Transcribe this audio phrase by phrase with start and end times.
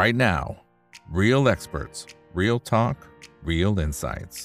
[0.00, 0.56] right now
[1.10, 2.96] real experts real talk
[3.44, 4.36] real insights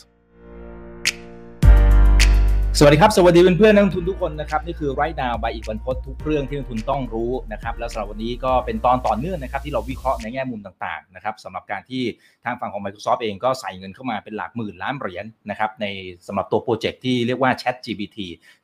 [2.80, 12.04] สวัสดีครับ สวัสดีเพื่อนๆนักลงทุนทุกคนนะครับ นี่คือไรท์นาวใบอีกวันพดทุกเรื่องที่นักลงทุนต้องรู้นะครับ แล้วสำหรับวันนี้ก็เป็นตอนต่อเนื่องนะครับ ที่เราวิเคราะห์ในแง่มุมต่างๆนะครับสำหรับการที่
[12.46, 15.86] ทางฝั่งของ Microsoft เองก็ใส่เงินเข้ามาเป็นหลักหมื่นล้านเหรียญนะครับใน
[16.28, 18.18] สำหรับตัวโปรเจกต์ที่เรียกว่า Chat GPT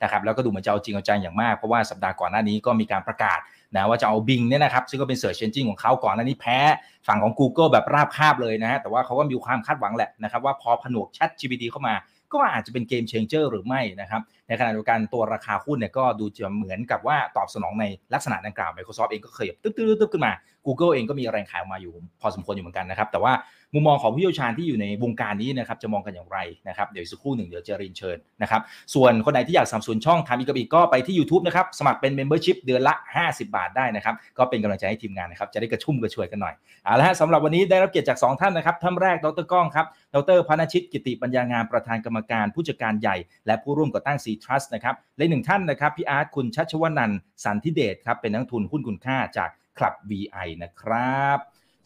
[0.04, 3.40] นะครับแล้วก็ดูเหมือนจะเอาจริงเอาจังอย่างมากเพราะว่าสัปดาห์ก่อนหน้านี้ก็มีการประกาศ
[3.76, 6.60] นะว่าจะเอาบิงเนี่ยนะครับซึ่งก็เป็น Search Engine ของเขาก่อนหน้านี้แพ้
[7.08, 11.96] ฝั่งของ Google แบบราบคาบเลยนะฮะแต่ว่าเขาก็มีความคาดหวังแหละนะครับว่าพอผนวก Chat GPT เข้ามา
[12.34, 20.34] ก็อาจจะเป็นเกมเชนเจอร์หรือไม่นะครับ ในขณะเดียวกันตัวราคาหุ้นเนี่ยก็ดูจะเหมือนกับว่าตอบสนองในลักษณะดังกล่าว Microsoft เองก็เคยตึ๊บตึ๊บตึ๊บขึ้นมา
[20.66, 23.34] Google เองก็มีแรงขายออกมาอยู่พอสมควรอยู่เหมือนกันนะครับ แต่ว่า
[23.74, 26.38] มุมมองของผู้เชี่ยวชาญที่อยู่ในวงการนี้นะครับจะมองกันอย่างไร
[26.68, 28.62] นะครับเดี๋ยวสักครู่หนึ่งเดี๋ยวจะรีนเชิญนะครับ
[28.94, 32.94] ส่วนคนไหนที่อยากสนับสนุนช่องทำอีกกับอีกก็ไปที่ YouTube นะครับสมัครเป็น Membership เดือนละ
[33.26, 39.86] 50 บาทได้นะครับก็เป็นกำลังใจให้ทีมงานนะครับจะได้กระชุ่มกระชวยกันหน่อยเอาละฮะสำหรับวันนี้ได้รับเกียรติจาก 2 ท่านนะครับท่านแรกดรก้องครับ
[40.16, 51.40] ดรพนชิตกิติปัญญางามประธานกรรมการผู้จัดการใหญ่ และผู้ร่วมก่อตั้ง C Trust นะครับและหนึ่งท่านนะครับพี่อาร์ตคุณชัชวนันท์สันทิเดชครับเป็นนักทุนหุ้นคุณค่าจากคลับ VI นะครับ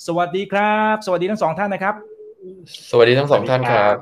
[0.06, 1.96] สวัสดีครับ สวัสดีทั้งสองท่านนะครับ
[2.92, 3.96] สวัสดีทั้งสองท่านครับ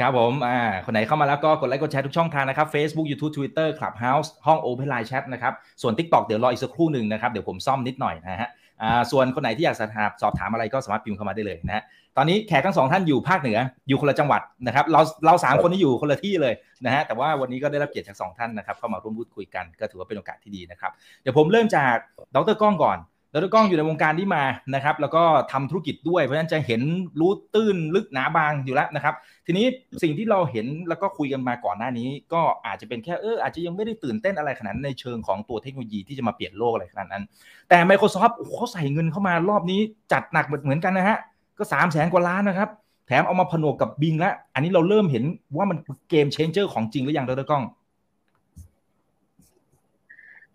[0.00, 8.48] ครับผมอ่าคนไหนเข้ามาแล้วก็กดไลค์กดแชร์ทุกช่องทางนะครับ Facebook YouTube Twitter Clubhouse ห้อง Open Line Chat นะครับส่วน TikTok เดี๋ยวรออีกสักครู่หนึ่งนะครับเดี๋ยวผมซ่อมนิดหน่อยนะฮะ
[8.82, 11.82] อ่าส่วนคนไหนที่อยากสอบถามสอบถามอะไรก็สามารถพิมพ์เข้ามาได้เลยนะฮะ
[12.16, 21.94] ตอนนี้แขกทั้งสองท่านอยู่ภาคเหนืออยู่คนละจังหวัดนะครับเราเราสามคนที่อยู่คนละที่เลยนะฮะแต่ว่าวันนี้ก็ได้รับเกียรติจากสองท่านนะครับเข้ามาร่วมพูดคุยกันก็ถือว่าเป็นโอกาสที่ดีนะครับเดี๋ยวผมเริ่มจาก
[22.34, 22.98] ดรก้องก่อน
[23.34, 24.44] ดรก้องอยู่ในวงการนี้มา
[24.74, 26.82] นะครับ แล้วก็ทำธุรกิจด้วย เพราะฉะนั้นจะเห็น
[27.20, 29.14] รู้ตื้นลึกหนาบางอยู่แล้วนะครับ
[29.46, 29.66] ทีนี้
[30.02, 37.22] สิ่งที่เราเห็นแล้วก็คุยกันมาก่อนหน้านี้ ก็อาจจะเป็นแค่เอออาจจะยังไม่ได้ตื่นเต้นอะไรขนาดนั้นในเชิงของตัวเทคโนโลยีที่จะมาเปลี่ยนโลกอะไรขนาดนั้น
[37.68, 39.80] แต่ Microsoft เขาใส่เงินเข้ามารอบนี้
[40.12, 41.18] จัดหนักเหมือนกันนะฮะ
[41.58, 42.68] ก็สามแสนกว่าล้านนะครับ
[43.06, 45.24] แถมเอามาผนวกกับบิงแล้วอันนี้เราเริ่มเห็น
[45.56, 45.78] ว่ามัน
[46.10, 47.64] เกมเชนเจอร์ของจริงหรือยังดรก้อง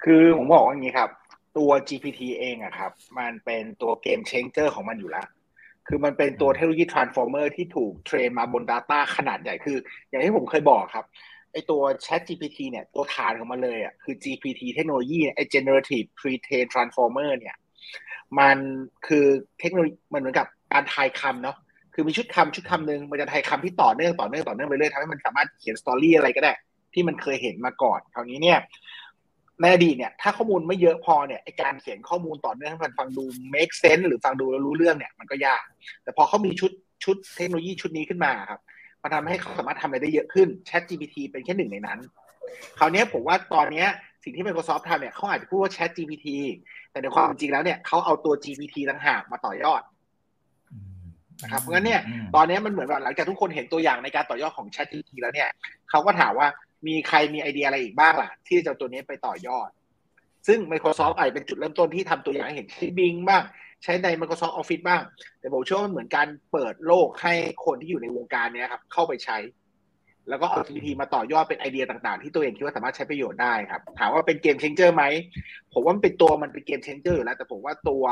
[0.03, 1.09] คือผมบอกว่าอย่างนี้ครับ
[1.57, 5.27] ตัว GPT เองอะครับ มันเป็นตัวเกมเชนเจอร์ของมันอยู่แล้ว
[5.87, 9.77] คือมันเป็นตัวเทคโนโลยี transformer ที่ถูกเทรนมาบน Data ขนาดใหญ่คือ
[10.09, 11.05] อย่างที่ผมเคยบอกครับ
[11.51, 17.55] ไอตัว Chat GPT เนี่ยตัวฐานของมันเลยอะคือ GPT เทคโนโลยีไอ generative pre-train transformer เนี่ย
[18.39, 18.57] มัน
[19.07, 19.25] คือ
[19.59, 21.57] เทคโนโลยีมันเหมือนกับการทายคำเนาะ
[21.93, 26.53] คือมีชุดคำชุดคำหนึ่งมันจะทายคำที่ต่อเนื่องต่อเนื่องต่อเนื่องไปเรื่อยทำให้มันสามารถเขียนสตอรี่อะไรก็ได้
[26.93, 28.59] ที่มันเคยเห็นมาก่อนคราวนี้เนี่ย
[29.61, 33.23] ในอดีตเนี่ยถ้าข้อมูลไม่เยอะพอเนี่ยไอการเขียนข้อมูลต่อเนื่องให้มันฟังดู
[33.53, 35.63] make sense หรือฟังดูแล้วรู้เรื่องเนี่ยมันก็ยาก
[36.03, 36.71] แต่พอเขามีชุด
[37.03, 38.59] ชุดเทคโนโลยีชุดนี้ขึ้นมาครับ
[39.03, 41.99] มันทำให้เขาสามารถทำอะไรได้เยอะขึ้น Chat GPT เป็นแค่หนึ่งในนั้น
[42.79, 43.85] คราวนี้ผมว่าตอนนี้
[44.23, 46.27] สิ่งที่ Microsoft ทำเนี่ยเขาอาจจะพูดว่า Chat GPT
[46.91, 49.81] แต่ในความจริงแล้วเนี่ยเขาเอาตัว GPT ต่างหากมาต่อยอด
[51.43, 52.01] นะครับเพราะงั้นเนี่ย
[52.35, 55.49] ตอนนี้มันเหมือนแบบหลังจากทุกคนเห็นตัวอย่างในการต่อยอดของ Chat GPT แล้วเนี่ย
[55.89, 56.47] เขาก็ถามว่า
[56.87, 59.69] มีใครมีไอเดียอะไรอีกบ้างล่ะ ที่จะตัวนี้ไปต่อยอด
[60.47, 63.43] ซึ่ง Microsoft อาจเป็นจุดเริ่มต้นที่ทำตัวอย่างเห็นใช้ Bing บ้าง
[63.83, 65.01] ใช้ใน Microsoft Office บ้าง
[65.39, 67.33] แต่ผมเชื่อว่าเหมือนการเปิดโลกให้
[67.65, 69.37] คนที่อยู่ในวงการเนี้ยครับ เข้าไปใช้
[70.29, 75.03] แล้วก็เอา GPT มาต่อยอดเป็นไอเดียต่างๆ ที่ตัวเองคิดว่าสามารถใช้ประโยชน์ได้ครับ ถามว่าเป็นเกมเชนเจอร์ไหม
[75.73, 78.03] ผมว่ามันเป็นตัวมันเป็นเกมเชนเจอร์อยู่แล้ว แต่ผมว่าตัว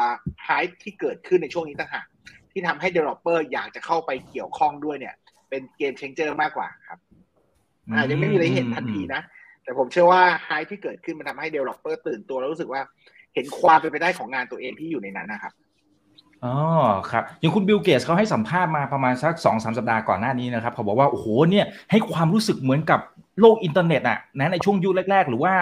[0.43, 0.49] ไฮ
[0.83, 2.05] ที่เกิดขึ้นในช่วงนี้ต่างหาก
[2.51, 5.15] ที่ทำให้ developer อยากจะเข้าไปเกี่ยวข้องด้วยเนี่ย
[5.49, 6.99] เป็น game changer มากกว่าครับ
[7.94, 9.22] อาจจะไม่มีอะไรเห็นทันทีนะ
[9.63, 12.81] แต่ผมเชื่อว่าไฮที่เกิดขึ้นมันทำให้ developer ตื่นตัวแล้วรู้สึกว่า
[13.35, 15.53] เห็นความเป็นไปได้ของงานตัวเองที่อยู่ในนั้นนะครับ
[16.44, 16.56] อ๋อ
[17.12, 23.00] ครับอย่างคุณบิลเกตส์เขาให้สัมภาษณ์มาประมาณสักสองสามสัปดาห์ก่อนหน้านี้นะครับเขาบอกว่าโอ้โหเนี่ยให้ความรู้สึกเหมือนกับ
[23.41, 25.53] โลกอินเทอร์เน็ตอะนะในช่วงยุคแรก ๆ หรือว่า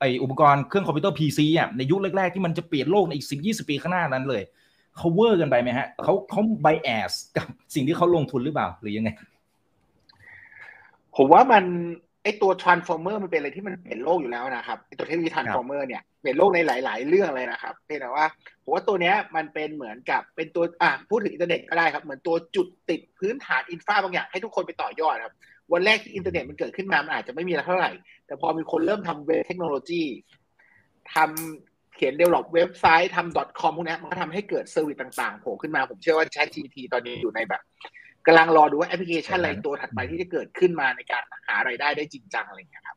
[0.00, 4.42] ไออุปกรณ์เครื่องคอมพิวเตอร์ PC อะในยุคแรก ๆ ที่มันจะเปลี่ยนโลกในอีกสิบยี่สิบปีข้างหน้านั้นเลย
[4.96, 9.10] เขา over กันไปไหมฮะเขาเขา bias กับสิ่งที่เขาลงทุนหรือเปล่าหรือยังไง
[11.18, 11.64] ผมว่ามัน
[12.22, 18.26] ไอตัว transformer มันเป็นอะไรที่มันเปลี่ยนโลกอยู่แล้วนะครับไอตัวเทคโนโลยี transformer เนี่ยเปลี่ยนโลกในหลาย ๆ เรื่องเลยนะครับเพียงแต่ว่า
[18.62, 25.34] ผมว่าตัวเนี้ยมันเป็นเหมือนกับเป็นตัวอะพูดถึงอินเทอร์เน็ตก็ได้ครับ เหมือนตัวจุดติดพื้นฐาน infra บางอย่างให้ทุกคนไปต่อยอดครับ
[25.72, 27.92] วันแรกที่อินเทอร์เน็ตมันเกิดขึ้นมามันอาจจะไม่มีอะไรเท่าไหร่
[28.26, 30.02] แต่พอมีคนเริ่มทำเว็บเทคโนโลยี
[31.14, 37.62] ทำเขียน develop เว็บไซต์ทำ .com พวกนี้มันก็ทำให้เกิด service ต่าง ๆ โผล่ขึ้นมาผมเชื่อว่า ChatGPT ตอนนี้อยู่ในแบบ
[38.28, 42.96] กำลังรอดูว่าแอปพลิเคชันอะไรตัวถัดไปที่จะเกิดขึ้นมาในการหารายได้ได้จริงจังอะไรอย่างเงี้ยครับ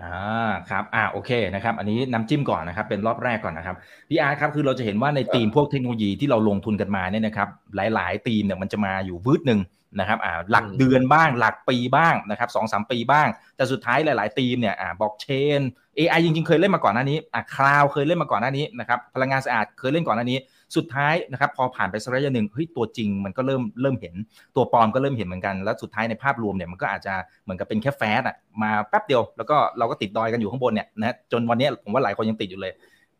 [0.00, 3.76] อ่าครับอ่าโอเคนะครับ อันนี้น้ำจิ้มก่อนนะครับ เป็นรอบแรกก่อนนะครับ
[4.08, 7.48] พี่อาร์ตครับคือเราจะเห็นว่าในทีมพวกเทคโนโลยีที่เราลงทุนกันมาเนี่ยนะครับ
[7.94, 9.60] หลาย ๆ ทีมเนี่ยมันจะมาอยู่วืดหนึ่ง
[10.00, 15.26] นะครับอ่าหลักเดือนบ้าง หลักปีบ้างนะครับสองสามปีบ้าง แต่สุดท้ายหลาย ๆ ทีมเนี่ยอ่าบล็อกเช
[15.58, 15.60] น
[15.98, 20.38] AI จริง ๆ เคยเล่นมาก่อนหน้านี้อ่าคลาวเคยเล่นมาก่อนหน้านี้นะครับพลังงานสะอาดเคยเล่นก่อนหน้านี้
[20.76, 24.14] สุดท้ายนะครับพอผ่านไปสักระยะหนึ่งเฮ้ยตัวจริงมันก็เริ่มเริ่มเห็น
[24.56, 27.14] ตัวปลอมก็เริ่มเห็นเหมือนกัน แล้วสุดท้ายในภาพรวมเนี่ยมันก็อาจจะ
[27.44, 32.72] เหมือนกับเป็นแค่แฟสอะมาแป๊บเดียว แล้วก็เราก็ติดดอยกันอยู่ข้างบนเนี่ยนะจนวันนี้ผมว่าหลายคนยังติดอยู่เลย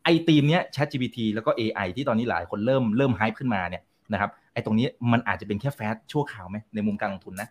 [0.05, 3.83] ไอทีมเนี้ย ChatGPT แล้วก็ AI ที่ตอนนี้หลายคนเริ่มเริ่ม hype ขึ้นมาเนี่ย
[4.13, 7.49] นะครับไอตรงนี้มันอาจจะเป็นแค่ fad ชั่วคราวไหมในมุมการลงทุนนะ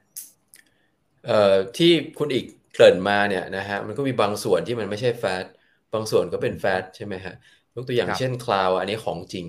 [1.23, 1.33] เอ่อ
[1.75, 5.45] ที่คุณอีกเกริ่นมาเนี่ยนะฮะมันก็มีบางส่วนที่มันไม่ใช่ fad
[5.93, 7.33] บางส่วนก็เป็น fad ใช่ไหมฮะ
[7.75, 9.45] ยกตัวอย่างเช่น cloud อันนี้ของจริง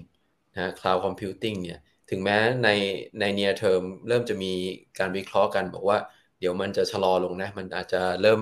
[0.54, 1.80] นะ cloud computing เนี่ย
[2.10, 2.68] ถึงแม้ใน
[3.20, 4.52] ใน near term เริ่มจะมี
[4.98, 5.98] การวิเคราะห์กัน บอกว่า
[6.40, 8.40] เดี๋ยวมันจะชะลอลงนะ มันอาจจะเริ่ม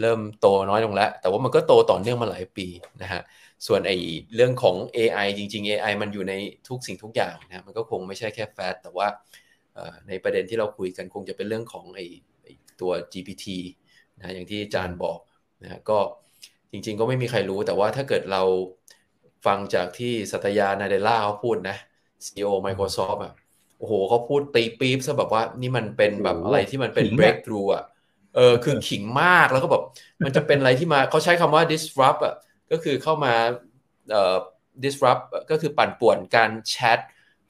[0.00, 2.66] เริ่มโตน้อยลงแล้ว แต่ว่ามันก็โตต่อเนื่องมาหลายปี
[3.02, 3.22] นะฮะ
[3.66, 3.92] ส่วนไอ
[4.34, 6.34] เรื่องของ AI จริง ๆ AI มันอยู่ใน
[6.68, 9.08] ทุกสิ่งทุกอย่างนะมันก็คงไม่ใช่แค่แฟตแต่ว่า
[10.08, 12.00] ในประเด็นที่เราคุยกันคงจะเป็นเรื่องของไอ
[12.80, 13.46] ตัว GPT
[14.18, 15.18] นะอย่างที่อาจารย์บอก
[15.62, 15.98] นะก็
[16.72, 18.42] จริง ๆ ก็ไม่มีใครรู้แต่ว่าถ้าเกิดเรา
[19.46, 21.76] ฟังจากที่สัตยานาเดล่าเขาพูดนะ
[22.24, 23.32] CEO Microsoft อะ
[23.78, 27.84] โอ้โหเขาพูดตีปี๊บซะแบบว่านี่มันเป็นแบบอะไรที่มันเป็น breakthrough อะ
[28.36, 29.82] เออคือขิงมากแล้วก็แบบ
[30.24, 32.34] มันจะเป็นอะไรที่มาเขาใช้คำว่า disrupt อะ
[32.72, 33.34] ก็คือเข้ามา
[34.10, 34.36] เอ่อ
[34.84, 37.00] disrupt ก็คือปั่นป่วนการแชท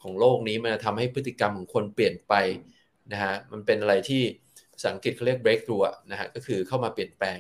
[0.02, 2.34] ของโลกนี้มันจะทำให้พฤติกรรมของคนเปลี่ยนไป
[3.12, 4.22] นะฮะมันเป็นอะไรที่
[4.74, 7.38] ภาษาอังกฤษเขาเรียก breakthrough นะฮะก็คือเข้ามาเปลี่ยนแปลง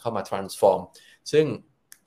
[0.00, 0.80] เข้ามา transform
[1.32, 1.44] ซึ่ง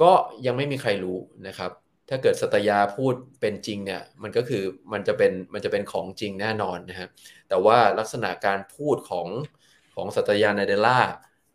[0.02, 0.12] ก็
[0.46, 1.18] ยังไม่มีใครรู้
[1.48, 1.72] นะครับ
[2.10, 7.08] ถ้าเกิดสัตยาพูดเป็นจริงเนี่ยมันก็คือมันจะเป็นมันจะเป็นของจริงแน่นอนนะฮะ
[7.50, 9.28] แต่ว่าลักษณะการพูดของ
[9.96, 11.00] ของสัตยา นาเดลลา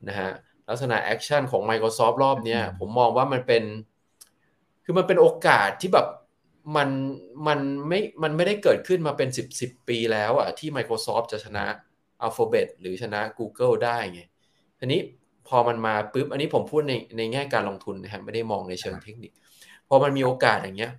[0.08, 0.30] นะฮะ
[0.68, 3.62] ลักษณะ action ของ Microsoft รอบเนี้ยผมมองว่ามันเป็น
[4.84, 6.06] คือมันเป็นโอกาสที่แบบ
[6.76, 6.88] มัน
[7.46, 11.64] มันไม่มันไม่ได้เกิดขึ้นมาเป็น 10 10 ปีแล้วอะที่ Microsoft จะชนะ
[12.26, 14.20] Alphabet หรือชนะ Google ได้ไง
[14.78, 15.00] ทีนี้
[15.48, 19.32] พอมันมาปุ๊บอันนี้ผมพูดในในแง่การลงทุนนะครับไม่ได้มองในเชิงเทคนิค
[19.88, 20.92] พอมันมีโอกาสอย่างเงี้ย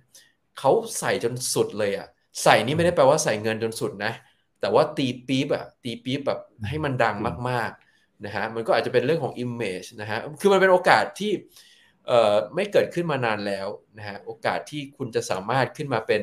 [0.58, 2.08] เขาใส่จนสุดเลยอะ
[2.42, 4.12] ใส่นี่ไม่ได้แปลว่าใส่เงินจนสุดนะ
[4.60, 7.16] แต่ว่าตีปี๊บอะตีปี๊บแบบให้มันดัง
[7.50, 11.32] มากๆนะฮะมันก็อาจจะเป็นเรื่องของ image นะฮะคือมันเป็นโอกาสที่
[12.06, 13.68] เอ่อไม่เกิดขึ้นมานานแล้ว
[13.98, 16.22] นะฮะโอกาสที่คุณจะสามารถขึ้นมาเป็น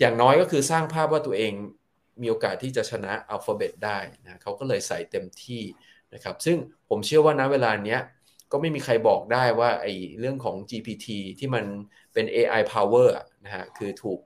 [0.00, 1.52] อย่างน้อยก็คือสร้างภาพว่าตัวเอง
[2.22, 5.62] มีโอกาสที่จะชนะอัลฟาเบตได้นะเขาก็เลยใส่เต็มที่
[6.16, 6.56] นะครับซึ่ง
[6.88, 8.00] ผมเชื่อว่าณเวลาเนี้ย
[8.52, 11.06] ก็ไม่มีใครบอกได้ว่าไอ้เรื่องของ GPT
[11.38, 11.64] ที่มัน
[12.14, 13.08] เป็น AI power
[13.44, 14.18] นะฮะคือถูก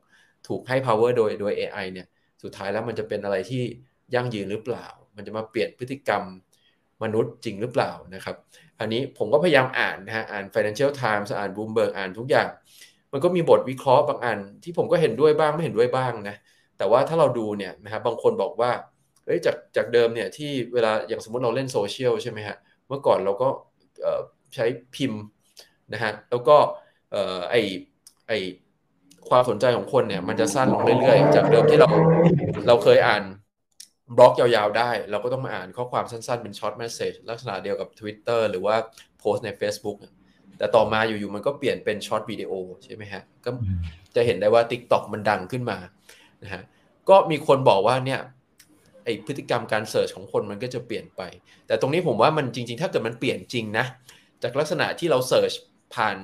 [0.49, 2.07] ถูกให้ power โดยโดย AI เนี่ย
[2.43, 3.63] สุดท้ายแล้วมันจะเป็นอะไรที่
[4.15, 6.23] ยั่งยืนหรือเปล่า มันจะมาเปลี่ยนพฤติกรรม
[7.03, 8.37] มนุษย์จริงหรือเปล่านะครับ
[8.81, 12.49] อันนี้ผมก็พยายามอ่านนะฮะอ่าน Financial Times อ่าน Bloomberg อ่านทุกอย่าง
[13.13, 16.37] มันก็มีบทวิเคราะห์บางอัน ที่ผมก็เห็นด้วยบ้างไม่เห็นด้วยบ้างนะ
[16.79, 18.71] แต่ว่าถ้าเราดูเนี่ยนะครับบางคนบอกว่า
[19.31, 22.57] เฮ้ยจากจากเดิมเนี่ยที่เวลาอย่างสมมติเราเล่นโซเชียลใช่ไหมฮะ
[22.89, 23.49] เมื่อก่อนเราก็
[24.55, 25.23] ใช้พิมพ์
[25.93, 26.57] นะฮะแล้วก็
[27.51, 27.55] ไอ
[28.29, 28.33] ไอ
[29.29, 31.89] ความสนใจของคนเนี่ยมันจะสั้นลงเรื่อยๆ จากเดิมที่เรา
[32.67, 33.23] เราเคยอ่าน
[34.17, 38.77] บล็อกยาวๆได้ เราก็ต้องมาอ่านข้อความสั้นๆ เป็น short message ลักษณะเดียวกับ Twitter หรือว่า
[39.19, 39.97] โพสต์ใน Facebook
[40.59, 42.53] แต่ต่อมาอยู่ๆมันก็เปลี่ยนเป็น short video
[42.85, 43.51] ใช่ไหมฮะก็
[44.17, 45.79] จะเห็นได้ว่า TikTok มันดังขึ้นมา
[46.43, 46.63] นะฮะ
[47.09, 48.21] ก็มีคนบอกว่าเนี่ย
[49.05, 51.23] ไอพฤติกรรมการ search ของคนมันก็จะเปลี่ยนไป
[51.67, 53.87] แต่ตรงนี้ผมว่ามันจริง ๆ ถ้าเกิดมันเปลี่ยนจริงนะ
[54.43, 55.53] จากลักษณะที่เรา search
[55.95, 56.17] ผ่าน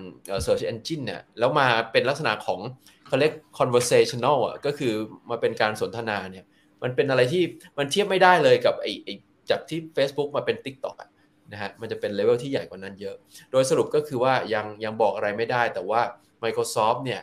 [0.43, 2.61] search engine เนี่ยแล้วมาเป็นลักษณะของ
[3.07, 4.93] เขาเรียก conversational อะก็คือ
[5.31, 6.45] มาเป็นการสนทนาเนี่ย
[6.83, 7.43] มันเป็นอะไรที่
[7.79, 9.09] มันเทียบไม่ได้เลยกับไอไอ
[9.51, 11.11] จากที่ Facebook มาเป็น TikTok อะ
[11.53, 13.17] นะฮะมันจะเป็นเลเวลที่ใหญ่กว่านั้นเยอะ
[13.51, 16.01] โดยสรุปก็คือว่ายังยังบอกอะไรไม่ได้ แต่ว่า
[16.43, 17.21] Microsoft เนี่ย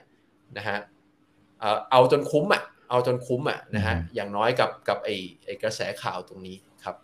[0.58, 0.78] นะฮะ
[1.92, 5.10] เอาจนคุ้มอะ เอาจนคุ้มอะนะฮะอย่างน้อยกับกับไอ
[5.46, 6.96] ไอกระแสข่าวตรงนี้ครับ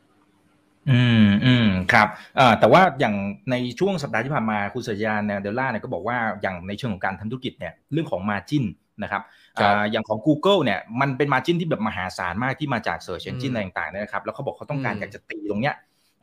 [0.92, 2.08] อืมอืมครับ
[2.38, 3.16] เอ่อแต่ว่าอย่าง
[3.52, 8.66] ในช่วงสัปดาห์ที่ผ่านมาคุณสัญญาเนี่ยเดลล่าเนี่ยก็บอกว่าอย่างในเชิงของการทำธุรกิจเนี่ยเรื่องของมาจิน
[9.04, 9.22] นะครับ
[9.60, 15.76] อ่าอย่างของ Google เนี่ยมันเป็นมาจินที่แบบมหาศาลมากที่มาจาก Search Engine ต่างๆนะครับแล้วเขาบอกเขาต้องการอยากจะตีตรงเนี้ย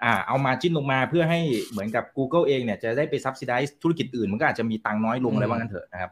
[0.05, 6.11] อ่าเอามาจิ้นลงมาเพื่อให้เหมือนกับ Google เองเนี่ยจะได้ไปซับซิไดซ์ธุรกิจอื่น มันก็อาจจะมีตังน้อยลงอะไรว่างั้นเถอะนะครับ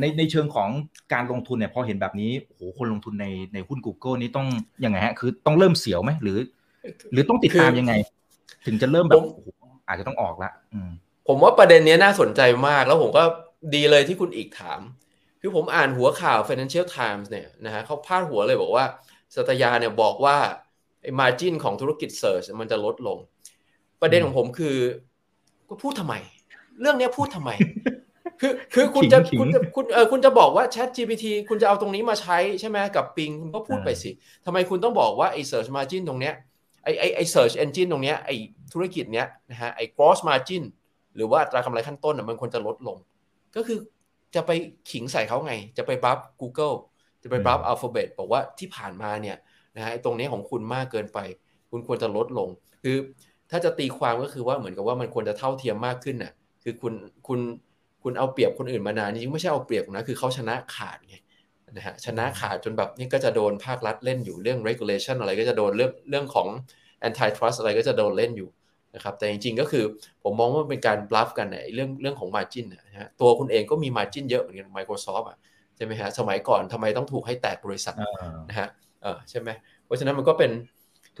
[0.00, 0.68] ในในเชิงของ
[1.12, 4.46] การลงทุนเนี่ยพอเห็นแบบนี้โหคนลงทุนในในหุ้น Google นี้ต้อง
[4.84, 6.38] ยังไงฮะคือต้องเริ่มเสียวไหมหรือ
[7.12, 7.92] หรือต้องติดตามยังไง
[8.66, 9.22] ถึงจะเริ่มแบบ
[9.88, 10.50] อาจจะต้องออกละ
[11.28, 13.22] ผมว่าประเด็นนี้น่าสนใจมากแล้วผมก็
[13.74, 14.80] ดีเลยที่คุณอีกถาม
[15.40, 18.84] คือผมอ่านหัวข่าว Financial Times เนี่ยนะฮะเขาพาดหัวเลยบอกว่า
[19.34, 20.36] สัตยาเนี่ยบอกว่า
[21.02, 23.18] ไอ้มาจินของธุรกิจเซิร์ชมันจะลดลง
[24.00, 24.76] ประเด็นของผมคือ
[25.68, 26.14] ก็พูดทำไม
[26.80, 27.50] เรื่องนี้พูดทำไม
[28.40, 34.10] คือคือคุณจะคุณจะคุณเออคุณจะบอกว่า Chat GPT คุณจะเอาตรงนี้มาใช้ใช่ไหมกับปิงคุณก็พูดไปสิ
[34.44, 36.34] ทำไมคุณต้องบอกว่าไอ้ search margin ตรงเนี้ย
[36.84, 38.36] ไอ้ไอ้ไอ้ search engine ตรงเนี้ยไอ้
[38.72, 40.62] ธุรกิจเนี้ยนะฮะไอ้ gross margin
[41.16, 42.96] หรือว่าอัตรากำไรขั้นต้นมันควรจะลดลง
[43.56, 43.78] ก็คือ
[44.34, 44.50] จะไป
[44.90, 46.76] ขิงใส่เขาไง จะไปบัฟ Google
[47.22, 49.36] จะไปบัฟ Alphabet บอกว่าที่ผ่านมาเนี่ย
[49.76, 51.18] นะฮะตรงนี้ของคุณมากเกินไป
[51.70, 52.48] คุณควรจะลดลง
[52.82, 52.96] คือ
[53.50, 56.32] ถ้าจะตีความก็คือว่าเหมือนกับว่ามันควรจะเท่าเทียมมากขึ้นน่ะ
[56.62, 56.94] คือคุณ
[57.28, 57.40] คุณ
[58.02, 61.16] คุณเอาเปรียบคนอื่นมานานจริงๆไม่ใช่เอาเปรียบนะคือเขาชนะขาดไง
[61.72, 66.48] นะฮะชนะขาดจนแบบนี่ก็จะโดนภาครัฐเล่นอยู่เรื่อง regulation อะไรก็จะโดนเรื่องเรื่องของ
[67.08, 68.48] antitrust อะไรก็จะโดนเล่นอยู่
[68.94, 69.84] นะครับแต่จริงๆก็คือ
[70.22, 75.38] ผมมองว่าเป็นการบลัฟกันในเรื่องเรื่องของ margin นะฮะตัวคุณเองก็มี margin เยอะเหมือนกัน Microsoft อะ
[75.76, 78.68] ใช่ไหมฮะสมัยก่อนทำไมต้องถูกให้แตกบริษัทเออนะฮะ
[79.02, 79.48] เออใช่ไหม
[79.84, 80.50] เพราะฉะนั้นมันก็เป็น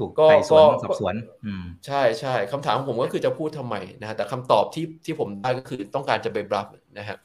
[0.00, 1.14] ถูกก็ไต่สวนก็สอบสวน
[1.46, 6.66] อืมใช่ใช่คำถามของผมก็คือจะพูดทำไมนะฮะแต่คำตอบที่ที่ผมได้ก็คือต้องการจะไปบลัฟ
[6.98, 7.16] นะฮะ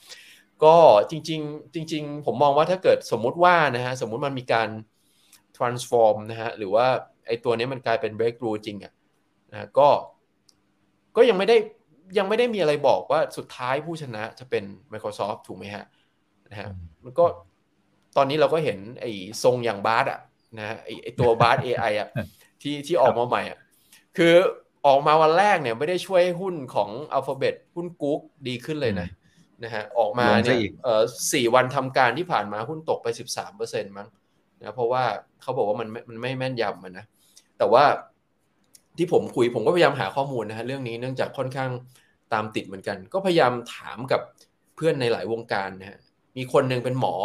[0.63, 0.75] ก็
[1.10, 4.70] จริง ๆ จริง ๆ ผมมองว่าถ้าเกิดสมมุติว่านะฮะสมมุติมันมีการ
[5.58, 6.88] transform นะฮะหรือว่า
[7.27, 8.94] ไอ้ตัวนี้มันกลายเป็น breakthrough จริงอะ
[9.51, 9.89] นะก็
[11.15, 11.58] ก็ยังไม่ได้
[12.17, 14.63] ยังไม่ได้มีอะไรบอกว่าสุดท้ายผู้ชนะจะเป็น
[14.94, 15.86] Microsoft ถูกไหมฮะ
[16.50, 16.70] นะฮะ
[17.03, 17.25] มันก็
[18.17, 19.12] ตอนนี้เราก็เห็นไอ้
[19.44, 20.20] ทรงอย่าง Bard อะ
[20.58, 22.10] นะฮะไอ้ไอ้ตัว Bard AI อะ
[22.65, 23.60] ที่ที่ออกมาใหม่อะ
[24.17, 24.34] คือ
[24.88, 29.10] ออกมาวันแรกเนี่ยไม่ได้ช่วยให้หุ้นของ Alphabet หุ้น Google ดีขึ้นเลยนะ
[29.63, 31.03] นะฮะออกมาลงเนี่ซะยอีกเออ
[31.34, 34.07] สี่วันทำการที่ผ่านมาหุ้นตกไป13เปอร์เซ็นต์มั้ง
[34.60, 35.03] นะเพราะว่า
[35.41, 37.05] เขาบอกว่ามันไม่มันไม่แม่นยำมันนะ
[37.57, 37.84] แต่ว่า
[38.98, 41.72] ที่ผมคุยผมก็พยายามหาข้อมูลนะฮะเรื่องนี้เนื่องจากค่อนข้าง
[42.34, 44.22] ตามติดเหมือนกัน ก็พยายามถามกับ
[44.75, 46.00] เพื่อนในหลายวงการนะฮะ
[46.38, 47.15] มีคนหนึ่งเป็นหมอ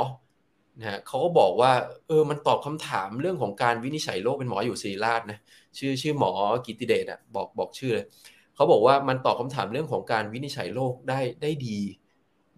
[0.80, 1.72] นะฮะเขาก็บอกว่า
[2.08, 5.38] เออมันตอบคำถามเรื่องของการวินิจฉัยโรคเป็นหมออยู่ศรีราชนะ
[5.78, 6.30] ชื่อชื่อหมอ
[6.66, 8.06] กิติเดชอะบอกบอกชื่อเลย
[8.54, 11.78] เขาบอกว่ามันตอบคำถามเรื่องของการวินิจฉัยโรคได้ได้ดี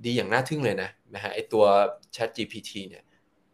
[0.05, 1.65] ดีอย่างน่าทึ่งเลยนะนะฮะไอตัว
[2.15, 3.05] Chat GPT เนี่ย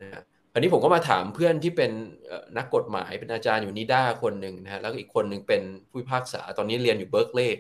[0.01, 0.23] นะฮะ
[0.53, 1.91] อันนี้ผมก็มาถามเพื่อนที่เป็น
[2.27, 7.59] เอ่อนักกฎหมายเป็นอาจารย์อยู่นิด้าคนหนึ่งนะฮะแล้วก็อีกคนหนึ่งเป็นผู้พิพากษาตอนนี้เรียนอยู่เบิร์กลีย์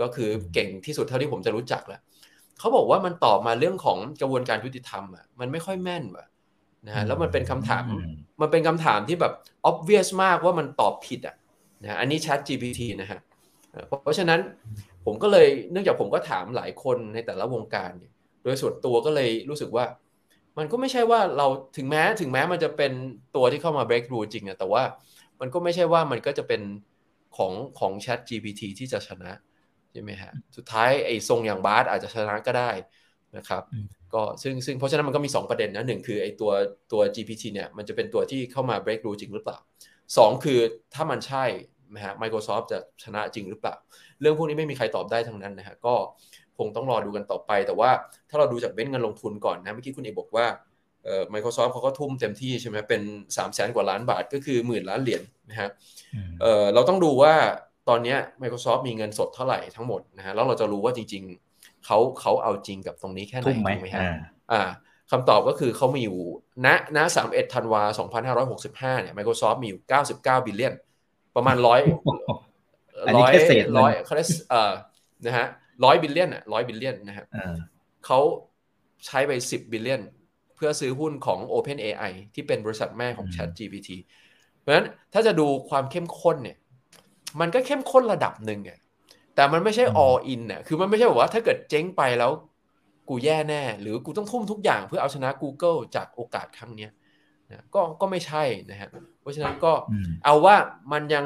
[0.00, 2.00] ก็คือเก่งที่สุดเท่าที่ผมจะรู้จักแล้ว
[2.58, 6.26] เขาบอกว่ามันตอบมาเรื่องของกระบวนการยุติธรรมอะมันไม่ค่อยแม่นว่ะ
[6.86, 8.06] นะฮะแล้วมันเป็นคำถามอืม
[8.40, 9.32] มันเป็นคำถามที่แบบ
[9.70, 11.36] obvious มากว่ามันตอบผิดอะ
[11.82, 13.20] นะฮะอันนี้ Chat GPT นะฮะ
[13.72, 14.40] เอ่อเพราะฉะนั้น
[15.04, 18.12] ผมก็เลยเนื่องจากผมก็ถามหลายคนในแต่ละวงการเนี่ย
[18.42, 19.84] โดยส่วนตัวก็เลยรู้สึกว่า
[20.58, 22.92] มันก็ไม่ใช่ว่าเราถึงแม้ถึงแม้มันจะเป็น
[23.36, 24.82] ตัวที่เข้ามา breakthrough จริงอะแต่ว่า
[25.40, 26.62] มันก็ไม่ใช่ว่ามันก็จะเป็น
[27.36, 29.32] ของของ Chat GPT ที่จะชนะ
[29.92, 32.70] ใช่ไหมฮะสุดท้ายไอ้ทรงอย่างบาร์สอาจจะชนะก็ได้
[33.36, 36.50] นะครับอืมก็ซึ่งซึ่งเพราะฉะนั้นมันก็มี 2 ประเด็นนะหนึ่งคือไอ้ตัว
[36.92, 39.58] ตัว GPT เนี่ยมันจะเป็นตัวที่เข้ามา breakthrough จริงหรือเปล่า
[40.16, 40.58] สองคือ
[40.94, 41.44] ถ้ามันใช่
[41.94, 43.74] นะฮะ Microsoft จะชนะจริงหรือเปล่า
[44.20, 45.94] เรื่องพวกนี้ไม่มีใครตอบได้ทั้งนั้นนะฮะก็
[46.58, 47.90] คงต้องรอดูกันต่อไป แต่ว่า
[48.30, 50.46] ถ้าเราดูจากเบ้นเงินลงทุนก่อนนะเมื่อกี้คุณเอกบอกว่า
[51.04, 53.02] เอ่อ Microsoft เขาก็ทุ่มเต็มที่ใช่ไหมเป็น
[53.36, 55.68] 3 0 0แสนกว่าล้านบาทก็คือหมื่นล้านเหรียญนะฮะ
[56.14, 57.34] อืมเอ่อเราต้องดูว่า
[57.88, 61.45] ตอนเนี้ย Microsoft มีเงินสดเท่าไหร่ทั้งหมดนะฮะแล้วเราจะรู้ว่าจริง ๆ
[61.86, 64.16] เขาเขาเอาจริงกับตรงนี้แค่ไหนทุ่มไหมถูกไหมฮะอ่า
[64.52, 64.62] อ่า
[65.10, 66.18] คำตอบก็คือเขามีอยู่
[66.66, 67.82] ณณ31ธันวา
[68.42, 69.80] 2565เนี่ย Microsoft มีอยู่
[70.18, 70.74] 99 billion
[71.36, 71.80] ประมาณร้อย
[73.06, 74.72] อันนี้ร้อยแค่เศษเงินร้อยเขาเรียกเอ่อ
[75.24, 75.46] นะฮะ
[75.84, 77.54] ร้อย billion อะร้อย billion นะฮะอ่า
[78.06, 78.20] เขา
[79.06, 80.02] ใช้ไป10บิลเลียน
[80.56, 83.90] เพื่อซื้อหุ้นของ OpenAI ที่เป็นบริษัทแม่ของอืม Chat GPT
[84.60, 86.56] เพราะฉะนั้นถ้าจะดูความเข้มข้นเนี่ย
[87.40, 88.78] มันก็เข้มข้นระดับหนึ่งอะ
[89.36, 92.30] แต่มันไม่ใช่ all in น่ะคือมันไม่ใช่แบบว่าถ้าเกิดเจ๊งไปแล้ว
[93.08, 96.90] กูแย่แน่ หรือกูต้องทุ่มทุกอย่างเพื่อเอาชนะ Google จากโอกาสครั้งเนี้ย
[97.50, 98.90] นะก็ก็ไม่ใช่นะฮะ
[99.20, 100.56] เพราะฉะนั้นก็อืมเอาว่า
[100.92, 101.24] มันยัง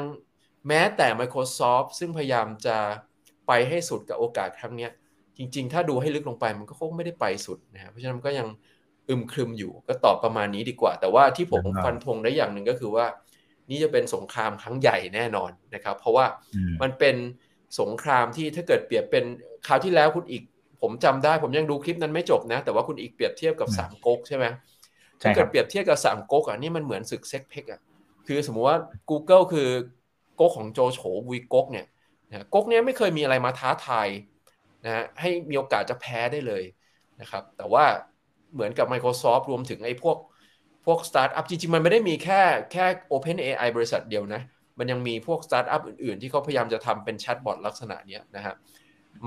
[0.67, 2.77] แม้แต่ Microsoft ซึ่งพยายามจะ
[3.47, 4.91] ไปให้สุดกับโอกาสครั้งเนี้ย
[5.37, 8.47] จริง ๆ ถ้าดูให้ลึกลงไปมันก็คงไม่ได้ไปสุดนะฮะเพราะฉะนั้นมันก็ยัง
[9.09, 13.05] อึมครึมอยู่ก็ตอบประมาณนี้ดีกว่า แต่ว่าที่ผมครับฟันธงได้อย่างหนึ่งก็คือว่า
[13.69, 16.25] นี่จะเป็นสงครามครั้งใหญ่แน่นอนนะครับ เพราะว่า
[16.55, 17.15] อืมมันเป็น
[17.79, 19.23] สงครามที่ถ้าเกิดเปรียบเป็น
[19.67, 20.43] คราวที่แล้วคุณอีก
[20.81, 24.45] ผมจำได้ ผมยังดูคลิปนั้นไม่จบนะ แต่ว่าคุณอีกเปรียบเทียบกับอืมสามก๊กใช่ไหม
[25.21, 27.79] ใช่ถ้าคเกิรัดบเปรียบเทียบกับสามก๊กอะนี่มันเหมือนศึกเซ็กเพกอะ
[28.27, 28.77] คือสมมุติว่า
[29.09, 29.67] Google คือ
[30.39, 30.99] ก๊กของโจโฉ
[31.31, 31.85] วีก๊กเนี่ย
[32.29, 34.09] นะก๊กเนี้ยไม่เคยมีอะไรมาท้าทาย
[34.83, 36.63] นะฮะให้มีโอกาสจะแพ้ได้เลย
[37.19, 37.85] นะครับแต่ว่า
[38.53, 40.17] เหมือนกับ Microsoft รวมถึงไอ้พวก
[40.85, 44.41] พวกสตาร์ทอัพจริงๆ มันไม่ได้มีแค่แค่ OpenAI บริษัทเดียวนะ
[44.81, 48.55] มันยังมีพวกสตาร์ทอัพอื่นๆ ที่เขาพยายามจะทำเป็น chatbot ลักษณะนี้นะฮะ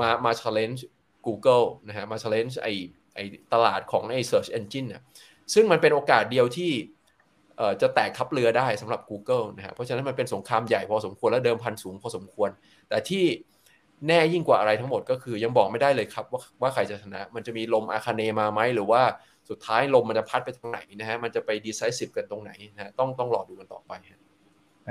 [0.00, 0.80] มามา challenge
[1.26, 2.68] Google นะฮะมา challenge ไอ
[3.14, 3.20] ไอ
[3.52, 5.02] ตลาดของไอ search engine เนี่ย
[5.54, 6.72] ซึ่งมันเป็นโอกาสเดียวที่
[7.56, 12.50] เอ่อจะแตกทับเรือได้สำหรับ Google นะฮะเพราะฉะนั้นมันเป็นสงครามใหญ่พอสมควรและเดิมพันสูงพอสมควร
[12.88, 13.24] แต่ที่
[14.08, 19.02] แน่ยิ่งกว่าอะไรทั้งหมดก็คือยังบอกไม่ได้เลยครับว่าว่าใครจะชนะ มันจะมีลมอาคาเนมาไหมหรือว่า
[19.50, 24.20] สุดท้ายลมมันจะพัดไปทางไหนนะฮะมันจะไป decisive กันตรงไหนนะฮะต้องต้องรอดูกันต่อไปฮะ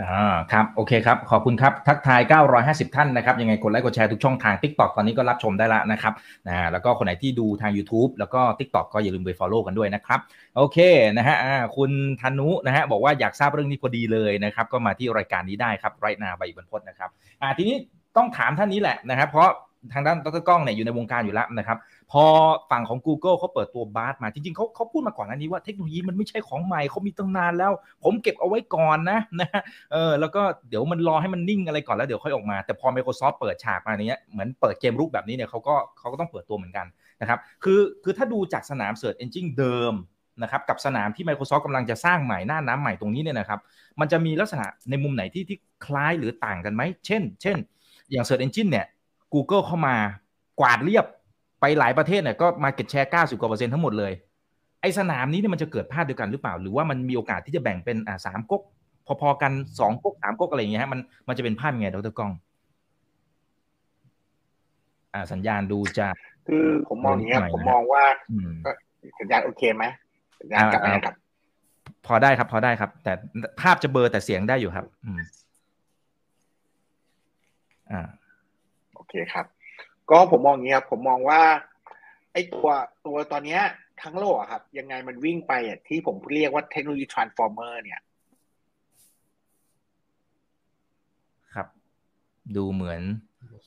[0.01, 2.21] อ่าครับโอเคครับ ขอบคุณครับ ทักทาย
[2.59, 6.13] 950 ท่านนะครับ ยังไงกดไลค์กดแชร์ทุกช่องทาง TikTok ตอนนี้ก็รับชมได้ละนะครับ
[6.47, 10.19] นะแล้วก็คนไหนที่ดูทาง YouTube แล้วก็ TikTok ก็อย่าลืมไป Follow กันด้วยนะครับ
[10.57, 10.77] โอเค
[11.17, 11.37] นะฮะ
[11.77, 17.09] คุณธนุนะฮะบอกว่าอยากทราบเรื่องนี้พอดีเลยนะครับ ก็มาที่รายการนี้ได้ครับไรนาใบบันพศนะครับ
[17.41, 17.75] อ่าทีนี้
[18.17, 19.49] ต้องถามท่านนี้แหละนะครับเพราะ
[19.93, 21.77] ทางด้านดรกล้องเนี่ยอยู่ในวงการอยู่แล้วนะครับ
[22.11, 22.25] พอ
[22.71, 27.71] ฝั่งของ Google เขาเปิดตัวบาร์มาจริงๆเขาเขาพูดมาก่อนอันนี้ว่าเทคโนโลยีมันไม่ใช่ของใหม่เขามีตั้งนานแล้ว
[28.03, 29.49] ผมเก็บเอาไว้ก่อนนะนะ
[29.93, 36.85] เออแล้วก็เดี๋ยวมันรอให้มันนิ่งอะไรก่อนแล้วเดี๋ยวค่อยออกมา แต่พอ Microsoft เปิดฉากมาเนี้ยเหมือนเปิดเกมรุกแบบนี้เนี่ยเขาก็เขาก็ต้องเปิดตัวเหมือนกัน
[37.21, 39.93] นะครับคือคือถ้าดูจากสนาม Search Engine เดิม
[40.41, 43.59] นะครับกับสนามที่ Microsoft กำลังจะสร้างใหม่หน้าน้ำใหม่ตรงนี้เนี่ยนะครับ
[43.99, 47.57] มันจะมีลักษณะในมุมไหนที่ที่คล้ายหรือต่างกันไหมเช่น เช่น
[48.11, 48.85] อย่าง Search Engine เนี่ย
[49.33, 49.95] Google เข้ามา
[50.59, 51.05] กวาดเรียบ
[51.65, 54.13] ไปหลายประเทศเนี่ยก็มาเก็ตแชร์90กว่าเปอร์เซ็นต์ทั้งหมดเลย
[54.81, 58.61] ไอ้สนามนี้เนี่ยมันจะเกิดพลาดเดียวกันหรือเปล่า หรือว่ามันมีโอกาสที่จะแบ่งเป็นอ่าสามก๊ก
[59.21, 62.31] พอๆกันสองก๊กสามก๊กอะไรอย่างเงี้ยฮะมันมันจะเป็นภาพยังไงดรกล้อง
[65.13, 66.07] อ่าสัญญาณดูจะ
[66.47, 68.51] คือผมมองอย่างเงี้ยหน่อยนะผมมองว่าอืม
[69.19, 69.83] สัญญาณโอเคไหม
[70.39, 71.15] สัญญาณกลับมาครับ
[72.05, 73.13] พอได้ครับ พอได้ครับ แต่
[73.61, 75.21] ภาพจะเบลอแต่เสียงได้อยู่ครับ อืม
[77.91, 78.01] อ่า
[78.95, 79.45] โอเคครับ
[80.11, 81.41] ก็ผมมองอย่างนี้ครับผมมองว่า
[82.33, 82.67] ไอ้ตัว
[83.05, 83.61] ตัวตอนเนี้ย
[84.01, 88.01] ทั้งโลกอะครับ ยังไงมันวิ่งไปอะที่ผมเรียกว่าเทคโนโลยีทรานส์ฟอร์เมอร์เนี่ย
[91.53, 91.67] ครับ
[92.55, 93.01] ดูเหมือน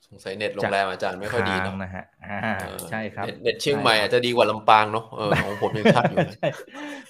[0.09, 6.49] สงสัยเน็ตโรงแรมอาจารย์ไม่ค่อยดีเนาะค้างนะฮะอ่าเออใช่ครับเน็ตเน็ตเชียงใหม่อาจจะดีกว่าลำปางเนาะเออของผมยังชัดอยู่นะใช่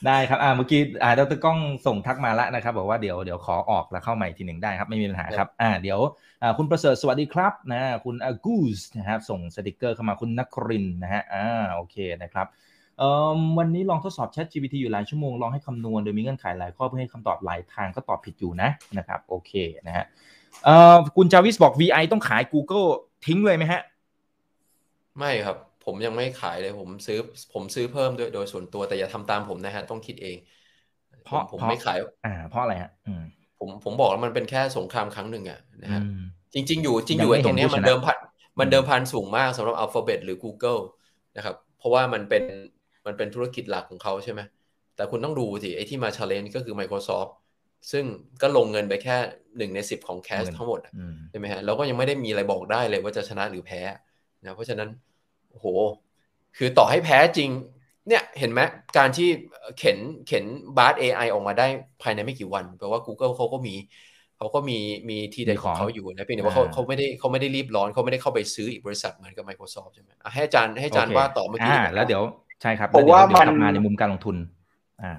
[0.06, 6.00] ได้ครับอ่าเมื่อกี้อ่าดรกล้องส่งทักมาแล้วนะครับ บอกว่าเดี๋ยวเดี๋ยวขอออกแล้วเข้าใหม่ทีหนึ่งได้ครับ ไม่มีปัญหาครับอ่าเดี๋ยว
[6.42, 12.46] อ่าคุณประเสริฐสวัสดีครับนะคุณอากูสนะครับส่งสติกเกอร์เข้ามาคุณนักรินทร์นะฮะอ่าโอเคนะครับ
[12.98, 18.68] เอ่อวันนี้ลองทดสอบ Chat GPT อยู่หลายชั่วโมงลองให้คำนวณโดยมีเงื่อนไขหลายข้อเพื่อให้คำตอบหลายทางก็ตอบผิดอยู่นะ
[18.98, 19.52] นะครับโอเค
[19.86, 20.04] นะฮะ
[20.64, 22.86] เอ่อคุณจาวิสบอก VI ต้องขาย Google
[23.26, 23.82] ทิ้งเลยไหมฮะ
[25.18, 27.18] ไม่ครับ ผมยังไม่ขายเลยผมซื้อ
[27.52, 30.36] ผมซื้อเพิ่มด้วยโดยส่วนตัวแต่อย่าทำตามผมนะฮะ ต้องคิดเอง
[31.24, 33.22] เพราะผมเพราะไม่ขาย อ่า เพราะอะไรฮะอืม
[33.58, 36.18] ผมผมบอกแล้วมันเป็นแค่สงครามครั้งหนึ่งอะนะฮะอืม
[36.54, 38.16] จริง ๆ อยู่จริงยัองยู่ไม่ไอ้ตรงเนี้ยเห็นผู้มันชนะเดิมพัน
[38.60, 40.80] มันอืมเดิมพันสูงมากสำหรับ Alphabet หรือ Google
[41.36, 42.42] นะครับ เพราะว่ามันเป็น
[43.06, 44.40] มันเป็นธุรกิจหลักของเขาใช่ไหม
[44.96, 47.30] แต่คุณต้องดูสิไอ้ที่มา challenge ก็คือ Microsoft
[47.90, 48.04] ซึ่ง
[48.42, 49.16] ก็ลงเงินไปแค่
[49.56, 53.80] หนึ่งในสิบของแคชเงินทั้งหมดอะอืมใช่ไหมฮะแล้วก็ยังไม่ได้มีอะไรบอกได้เลยว่าจะชนะหรือแพ้
[54.44, 54.88] นะเพราะฉะนั้น
[55.50, 55.66] โอ้โห
[56.56, 57.50] คือต่อให้แพ้จริง
[58.08, 58.60] เนี่ยเห็นไหม
[58.98, 59.28] การที่
[59.78, 60.44] เข็นเข็น
[60.78, 61.66] บาร์ AI ออกมาได้
[62.02, 63.74] ภายในไม่กี่วันแปลว่า Google เขาก็มี
[64.38, 64.78] เขาก็มี
[65.10, 72.22] มีทีเด็ดของเขาอยู่นะเพียงแต่ว่าเขาอ่าเขาไม่ได้เขาไม่ได้รีบร้อนเขาไม่ได้เข้าไปซื้ออีกบริษัทเหมือนกับ Microsoft ใช่ไหมอะให้อาจารย์ให้อาจารย์โคว่าต่อเมื่อกี้อ่าแล้วเดี๋ยว
[72.62, 74.36] ใช่ครับผมแล้ว่าเดี๋ยเดี๋ยมันกลับมาในมุมการลงทุน
[75.02, 75.12] อ่า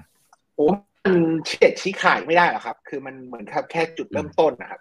[0.56, 0.68] โอ้
[1.08, 4.80] มันเฉียดชี้ขาดไม่ได้หรอกครับ คือมันเหมือนครับแค่จุดเริ่มต้นนะครับ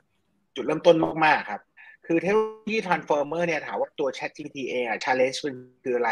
[0.55, 1.61] จุดเริ่มต้นมากๆครับ
[2.05, 6.11] คือเทคโนโลยี transformer เนี่ยถามว่าตัว Chat GPT เองอะ challenge มันคืออะไร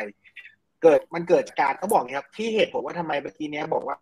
[0.84, 3.96] เกิดมันเกิดจากการเขาบอกอย่างนี้ครับ ที่เหตุผลว่าทำไมเมื่อกี้เนี้ยบอกว่า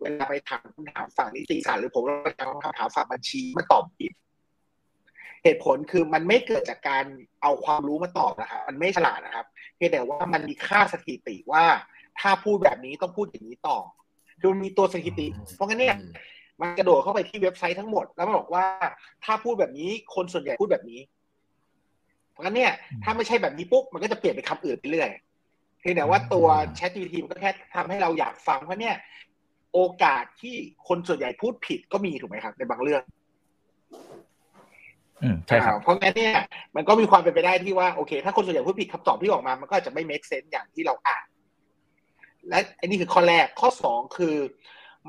[0.00, 4.12] เวลาไปถามคำถามฝั่งนิติศาสตร์หรือผมเราถามคำถามฝั่งบัญชีมันตอบผิด
[5.44, 7.04] เหตุผลคือมันไม่เกิดจากการ
[7.42, 11.64] เอาความรู้มาตอบนะครับมันไม่ฉลาดนะครับเพียงแต่ว่ามันมีค่าสถิติว่า
[12.20, 13.78] ถ้าพูดแบบนี้ต้องพูดอย่างนี้ต่อ
[14.40, 15.96] คือมันมีตัวสถิติ เพราะงั้นเนี่ย
[16.60, 18.64] มันกระโดดเข้าไปที่เว็บไซต์ทั้งหมด แล้วมันบอกว่า
[19.24, 21.00] ถ้าพูดแบบนี้คนส่วนใหญ่พูดแบบนี้
[22.32, 22.72] เพราะงั้นเนี่ย
[23.04, 25.10] ถ้าไม่ใช่แบบนี้ปุ๊บมันก็จะเปลี่ยนเป็นคำอื่นไปเรื่อย
[25.80, 26.46] เพียงแต่ว่าตัว
[26.78, 28.96] Chat GPT มันก็แค่ทำให้เราอยากฟังเพราะเนี่ย
[29.74, 30.56] โอกาสที่
[30.88, 33.02] คนส่วนใหญ่พูดผิดก็มีถูกไหมครับ ในบางเรื่อง
[35.22, 36.34] อืมใช่ครับอ่าเพราะงั้นเนี่ย
[36.76, 41.26] มันก็มีความเป็นไปได้ที่ว่าโอเค ถ้าคนส่วนใหญ่พูดผิดคำตอบที่ออกมา มันก็อาจจะไม่ make sense อย่างที่เราอ่าน
[42.48, 44.36] และอันนี้คือข้อแรกข้อสองคือ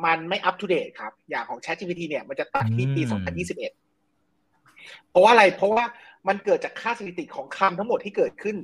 [0.06, 3.22] มันไม่ up to date ครับ อย่างของ ChatGPT เนี่ยมันจะตัดที่ปีอืม
[3.58, 5.86] 2021 เพราะว่าอะไรเพราะว่า
[6.28, 8.58] มันเกิดจากค่าสถิติของคำทั้งหมดที่เกิดขึ้น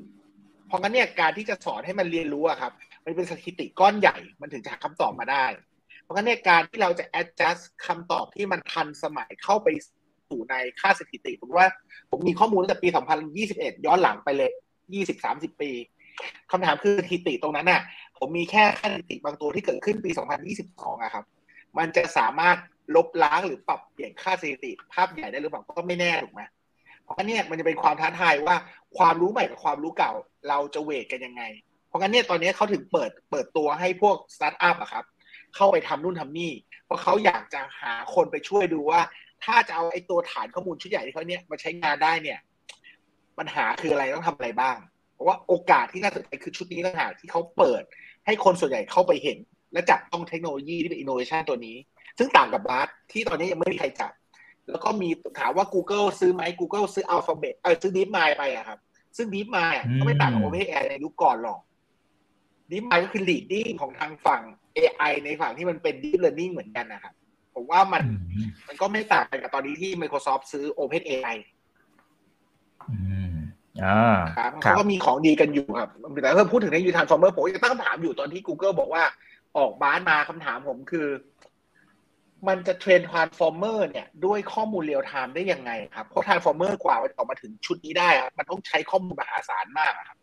[0.67, 2.71] เพราะงั้นเนี่ยการที่จะสอนให้มันเรียนรู้อะครับ
[3.05, 5.45] มันเป็นสถิติก้อนใหญ่ มันถึงจะหาคำตอบมาได้
[6.03, 9.67] เพราะงั้นเนี่ยการที่เราจะ adjust คำตอบที่มันทันสมัยเข้าไป
[10.29, 11.67] สู่ในค่าสถิติผมว่า
[12.11, 12.89] ผมมีข้อมูลตั้งแต่ปี
[13.37, 14.51] 2021 ย้อนหลังไปเลย
[15.05, 15.71] 20-30 ปี
[16.51, 17.81] คำถามคือสถิติตรงนั้นน่ะ
[18.17, 20.11] ผมมีแค่สถิติบางตัวที่เกิดขึ้นปี
[20.57, 21.25] 2022อะครับ
[21.77, 22.57] มันจะสามารถ
[22.95, 26.41] ลบล้างหรือปรับเปลี่ยนค่าสถิติ ภาพใหญ่ได้หรือเปล่าก็ไม่แน่ถูกไหม
[27.03, 28.55] เพราะงั้นเนี่ยมันจะเป็นความท้าทายว่า
[28.97, 30.13] ความรู้ใหม่กับความรู้เก่า
[30.49, 31.43] เราจะ weight กันยังไง
[31.87, 35.05] เพราะงั้นเนี่ยตอนนี้เขาถึงเปิดเปิดตัวให้พวกสตาร์ทอัพอะครับ
[35.55, 36.51] เข้าไปทำนู่นทำนี่
[36.85, 39.01] เพราะเขาอยากจะหาคนไปช่วยดูว่า
[39.45, 42.39] ถ้าจะเอาไอ้ตัวฐานข้อมูลชุดใหญ่ที่เขาเนี่ยมาใช้งานได้เนี่ย
[43.37, 44.77] ปัญหาคืออะไรต้องทำอะไรบ้าง
[45.25, 47.83] ว่าโอกาสที่น่าสนใจคือชุดนี้ต่างหากที่เขาเปิด
[48.25, 49.37] ให้คนส่วนใหญ่เข้าไปเห็น
[49.73, 51.77] และจับต้องเทคโนโลยีที่เป็นอินโนเวชันตัวนี้
[52.17, 54.11] ซึ่งต่างกับ Bard ที่ตอนนี้ยังไม่มีใครจับ
[54.71, 58.79] แล้วก็มีถามว่า Google ซื้อไหม Google ซื้อ Alphabet เออซื้อ DeepMind ไปอะครับ
[59.17, 61.59] ซึ่ง DeepMind อะก็ไม่ต่างกับ OpenAI ในยุคก่อนหรอก
[62.71, 64.41] DeepMind ก็คือ leading ของทางฝั่ง
[64.77, 67.13] AI ในฝั่งที่มันเป็น Deep Learning เหมือนกันนะครับ
[67.55, 71.37] ผมว่ามันอืมมันก็ไม่ต่างกันกับตอนนี้ที่ Microsoft ซื้อ OpenAI
[72.89, 73.16] อืมอ่า
[74.37, 75.89] ครับครับเขาบก็มีของดีกันอยู่ครับ
[76.23, 79.03] แต่ถ้าพูดถึงในยุค transformer ผมยังตั้งคำถามอยู่ตอนที่ Google บอกว่า
[79.57, 81.07] ออกบ้านมาคำถามผมคือ
[82.47, 90.17] มันจะ train transformer เนี่ยด้วยข้อมูล real time ได้ยังไงครับ เพราะ transformer กว่ามันจะออกมาถึงชุดนี้ได้อะมันต้องใช้ข้อมูลมหาศาลมากอะครับ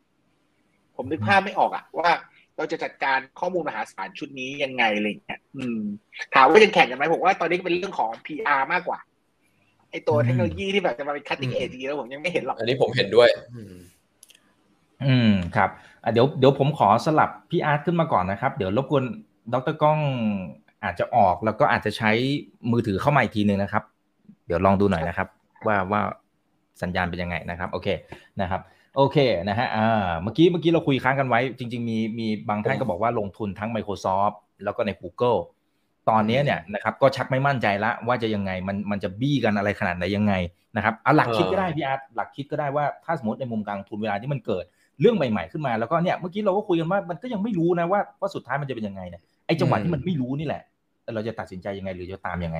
[0.97, 2.11] ผมนึกภาพไม่ออกอะว่า
[2.57, 5.81] เราจะจัดการข้อมูลมหาศาลชุดนี้ยังไงอะไรอย่างเงี้ย อืม
[6.35, 8.99] ถามว่ายังแข่งกันไหมผมว่าตอนนี้เป็นเรื่องของ PR มากกว่า
[9.95, 13.75] ไอตัวอืมเทคโนโลยีที่แบบจะมาเป็น cutting edge จริงๆแล้วผมยังไม่เห็นหรอก อันนี้ผมเห็นด้วย อืม
[15.07, 15.71] อืมครับ
[16.05, 19.05] อะเดี๋ยวเดี๋ยวผมขอสลับพี่อาร์ตขึ้นมาก่อนนะครับ เดี๋ยวรบกวน
[19.53, 19.99] ดรก้อง
[20.85, 22.11] อาจจะออกแล้วก็อาจจะใช้
[22.73, 23.83] มือถือเข้ามาอีกทีหนึ่งนะครับ
[24.47, 25.29] เดี๋ยวลองดูหน่อยนะครับ
[25.67, 26.01] ว่าว่า
[26.83, 27.89] สัญญาณเป็นยังไงนะครับ โอเค
[28.41, 28.61] นะครับ
[28.97, 35.39] โอเคนะฮะอ่าเมื่อกี้เมื่อกี้เราคุยค้างกันไว้ จริง ๆ มีมีบางท่านก็บอกว่าลงทุนทั้ง Microsoft แล้วก็ใน Google
[36.11, 40.35] ตอนนี้เนี่ยนะครับก็ชักไม่มั่นใจละว่าจะยังไงมันมันจะบี้กันอะไรขนาดไหนยังไง
[40.77, 44.65] นะครับเอาหลักคิดก็ได้พี่อาร์ตหลักคิดก็ได้ว่าถ้าสมมติในมุมการลงทุนเวลาที่มันเกิด
[45.01, 50.63] เรื่องใหม่ ๆขึ้นมาแล้วก็เนี่ยเมื่อกี้เราก็คุยกันว่ามันก็ยังไม่รู้นะว่าว่าสุดท้ายมันจะเป็นยังไงเนี่ยไอ้จังหวะที่มันไม่รู้นี่แหละ
[51.15, 52.59] เราจะตัดสินใจยังไงหรือจะตามยังไง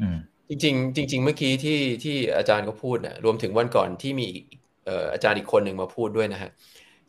[0.00, 0.16] อืม
[0.48, 4.44] จริงๆจริง ๆ เมื่อกี้ที่ที่อาจารย์ก็พูดนะรวมถึงวันก่อนที่มีอีก
[4.84, 6.50] เอ่ออาจารย์อีกคนหนึ่งมาพูดด้วยนะฮะ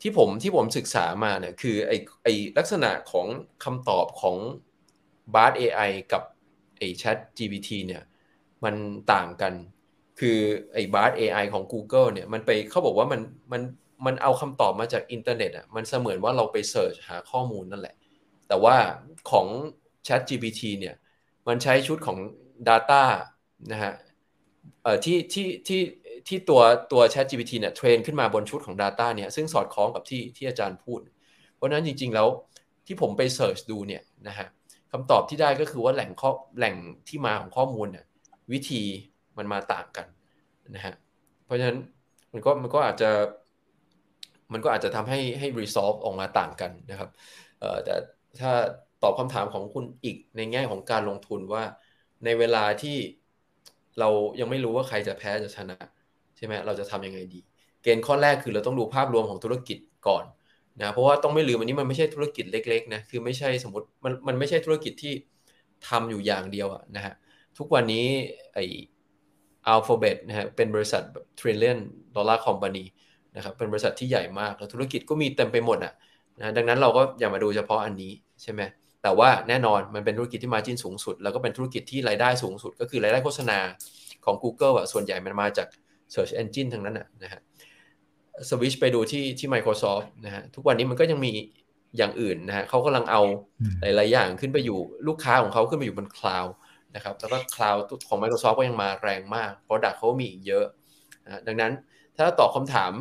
[0.02, 1.91] ที่ผมที่ผมศึกษามาเนี่ยคือไอ
[2.24, 3.28] ไอลักษณะของ
[3.63, 4.36] คำตอบของ
[5.33, 5.81] Bard AI
[6.13, 6.23] กับ
[6.77, 8.03] ไอ Chat GPT เนี่ย
[8.63, 8.75] มัน
[9.13, 9.53] ต่างกัน
[10.19, 10.38] คือ
[10.73, 13.61] ไอ้ Bard AI ของ Google เนี่ยมันไปเขาบอกว่ามันมัน
[14.05, 17.95] มันเอาคำตอบมาจากอินเทอร์เน็ตอะมันเสมือนว่าเราไปเสิร์ชหาข้อมูลนั่นแหละ
[18.47, 18.75] แต่ว่า
[19.31, 19.47] ของ
[20.07, 20.95] Chat GPT เนี่ย
[21.47, 22.17] มันใช้ชุดของ
[22.69, 23.03] Data
[23.71, 23.93] นะฮะ
[24.83, 25.81] เอ่อที่ที่ที่
[26.27, 26.61] ที่ตัว
[26.91, 30.99] ตัว Chat GPT เนี่ยเทรนขึ้นมาบนชุดของ Data เนี่ยซึ่งสอดคล้องกับที่ที่อาจารย์พูด
[31.55, 32.27] เพราะนั้นจริง ๆ แล้ว
[32.85, 34.47] ที่ผมไปเสิร์ชดูเนี่ยนะฮะ
[34.95, 36.75] คำตอบที่ได้ก็คือว่าแหล่งข้อแหล่ง
[37.08, 38.05] ที่มาของข้อมูลเนี่ย
[38.53, 38.81] วิธี
[39.38, 40.08] มันมาต่างกัน
[40.75, 40.93] นะฮะ
[41.45, 41.77] เพราะฉะนั้น
[42.34, 43.10] มันก็มันก็อาจจะ
[44.53, 47.10] มันก็อาจจะทำให้ให้ resolve ออกมาต่างกันนะครับ
[47.60, 47.95] เอ่อแต่
[48.39, 48.51] ถ้า
[49.03, 51.63] ตอบคำถามของคุณอีกในแง่ของการลงทุนว่า
[52.25, 52.97] ในเวลาที่
[53.99, 55.77] เรายังไม่รู้ว่าใครจะแพ้จะชนะ
[56.38, 57.39] ใช่ไหมเราจะทำยังไงดี
[57.81, 59.77] เกณฑ์ข้อแรกคือเราต้องดูภาพรวมของธุรกิจ
[60.08, 60.25] ก่อน
[60.79, 65.13] นะเพราะว่าต้องไม่ลืมอันนี้มันไม่ใช่ธุรกิจเล็กๆนะคือไม่ใช่สมมติมันมันไม่ใช่ธุรกิจที่
[65.88, 67.13] ทำอยู่อย่างเดียวนะฮะ
[67.57, 68.05] ทุกวันนี้
[68.53, 68.59] ไอ
[69.73, 71.77] Alphabet นะฮะเป็นบริษัทแบบ trillion
[72.15, 72.85] dollar company
[73.35, 75.93] นะครับเป็นบริษัทที่ใหญ่มากแล้วธุรกิจก็มีเต็มไปหมดอะ
[76.39, 78.11] นะดังนั้นเราก็อย่ามาดูเฉพาะอันนี้
[78.41, 78.61] ใช่ไหม
[79.03, 83.59] แต่ว่าแน่นอนมันเป็นธุรกิจที่มาจิ้นสูงสุด แล้วก็เป็นธุรกิจที่รายได้สูงสุด ก็คือรายได้โฆษณา
[84.25, 85.67] ของ Google อะส่วนใหญ่มันมาจาก
[86.13, 87.41] Search Engine ทั้งนั้นอะนะฮะ
[88.50, 91.32] สวิชไปดูที่ที่ Microsoft นะฮะทุกวันนี้มันก็ยังมี
[91.98, 93.21] อย่างอื่นนะฮะเขากำลังเอา
[93.62, 96.54] อืมหลาย ๆ อย่างขึ้นไปอยู่ลูกค้าของเขาขึ้นไปอยู่บนคลาวด์
[96.95, 100.65] นะครับแล้วก็คลาวด์ของ Microsoft ก็ยังมาแรงมาก Product เขามีอีกเยอะ
[101.26, 101.71] นะดังนั้น
[102.17, 102.91] ถ้าตอบคำถาม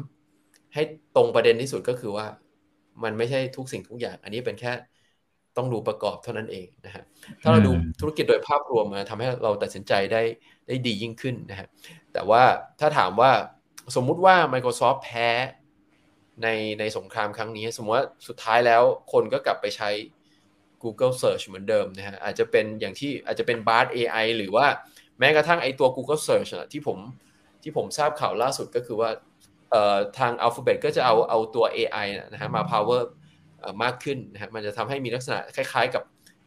[0.74, 0.82] ให้
[1.16, 2.26] ตรงประเด็นที่สุดก็คือว่า
[3.02, 4.72] มันไม่ใช่ทุกสิ่งทุกอย่าง อันนี้เป็นแค่
[5.56, 7.04] ต้องดูประกอบเท่านั้นเองนะฮะ
[7.42, 10.22] ถ้าเราดูอืมธุรกิจโดยภาพรวมมาทำให้เราตัดสินใจได้
[10.68, 11.68] ได้ดียิ่งขึ้นนะฮะ
[12.12, 12.42] แต่ว่า
[12.80, 13.30] ถ้าถามว่า
[13.96, 15.28] สมมุติว่า Microsoft แพ้
[16.42, 16.48] ใน
[16.80, 19.90] ในสงครามครั้งนี้ สมมติว่าสุดท้ายแล้วคนก็กลับไปใช้
[20.82, 24.66] Google Search เหมือนเดิมนะฮะอาจจะเป็นอย่างที่อาจจะเป็น Bard AI หรือว่า
[25.18, 26.98] แม้กระทั่งไอตัว Google Search อะที่ผม
[27.62, 29.10] ที่ผมทราบข่าวล่าสุดก็คือว่า
[30.18, 33.00] ทาง Alphabet ก็จะเอาเอาตัว AI นะฮะมา power
[33.60, 36.02] เอ่อมากขึ้นนะฮะมันจะทำให้มีลักษณะคล้ายๆกับ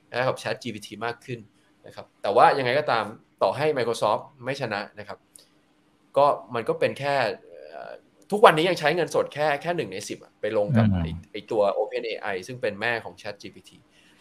[0.10, 1.39] คล้ายกับ Chat GPT มากขึ้น
[1.86, 3.06] นะครับแต่ว่ายังไงก็ตาม
[3.43, 5.17] ต่อให้ Microsoft ไม่ชนะนะครับ
[6.17, 6.25] ก็
[6.56, 7.15] มันก็เป็นแค่
[7.71, 7.91] เอ่อ
[8.32, 13.69] ทุกวันนี้ยังใช้เงินสดแค่แค่หนึ่งในสิบไปลงกับอืมไอ้ไอตัว OpenAI ซึ่งเป็นแม่ของ Chat GPT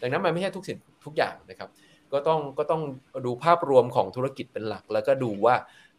[0.01, 1.69] ดังนั้นมันไม่ใช่ทุกสิ่งทุกอย่างนะครับ
[2.13, 2.81] ก็ต้องก็ต้อง
[3.25, 5.55] ดูภาพรวมของธุรกิจเป็นหลัก แล้วก็ดูว่า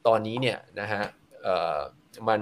[0.06, 1.02] ตอนนี้เนี่ยนะฮะ
[1.42, 1.78] เอ่อ
[2.28, 2.40] มัน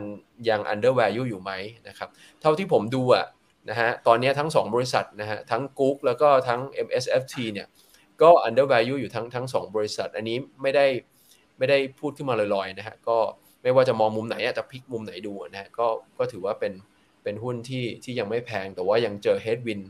[0.48, 1.52] ยัง under value อยู่ไหม
[1.88, 2.08] นะครับ
[2.40, 3.26] เท่าที่ผมดูอะ
[3.70, 7.66] นะฮะตอนนี้ทั้ง 2 บริษัทนะฮะทั้ง Google แล้วก็ทั้ง MSFT เนี่ย
[8.22, 10.86] ก็ under value อยู่ทั้งทั้งสองบริษัท อันนี้ไม่ได้
[11.58, 13.18] ไม่ได้พูดขึ้นมาลอยๆนะฮะก็
[13.66, 15.86] ไม่ว่าจะมองมุมไหนอะจะพลิกมุมไหนดูนะฮะก็
[16.18, 16.72] ก็ถือว่าเป็น
[17.22, 19.84] เป็นหุ้นที่ที่ยังไม่แพงแต่ว่ายังเจอ headwind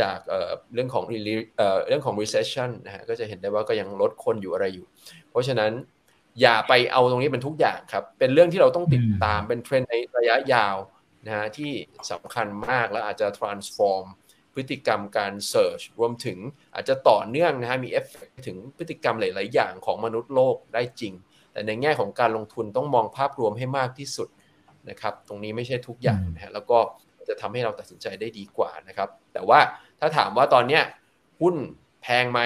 [0.00, 4.86] จากเอ่อเรื่องของ re- เอ่อเรื่องของ recession นะฮะก็จะเห็นได้ว่าก็ยังลดคนอยู่อะไรอยู่
[5.30, 5.72] เพราะฉะนั้น
[6.40, 10.76] อย่าไปเอาตรงนี้เป็นทุกอย่างครับ เป็นเรื่องที่เราต้องติดตามเป็นเทรนด์ในระยะยาว
[11.26, 11.72] นะฮะที่
[12.10, 14.04] สำคัญมากและอาจจะ transform
[14.54, 16.38] พฤติกรรมการ search รวมถึง
[16.74, 21.12] อาจจะต่อเนื่องนะฮะมีเอฟเฟกถึงพฤติกรรมหลาย ๆ อย่างของมนุษย์โลกได้จริง
[21.52, 24.28] แต่ในแง่ของการลงทุนต้องมองภาพรวมให้มากที่สุด
[24.90, 26.78] นะครับ ตรงนี้ไม่ใช่ทุกอย่างนะฮะแล้วก็
[27.28, 29.60] จะทำให้เราตัดสินใจได้ดีกว่านะครับ แต่ว่า
[30.00, 30.82] ถ้าถามว่าตอนเนี้ย
[31.40, 31.54] หุ้น
[32.02, 32.40] แพงไหม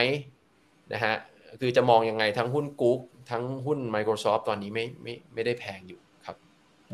[0.92, 1.14] นะฮะ
[1.60, 6.36] คือจะมองยังไงทั้งหุ้นกุ๊กทั้งหุ้น Microsoft ตอนนี้ไม่ไม่ไม่ได้แพงอยู่ครับ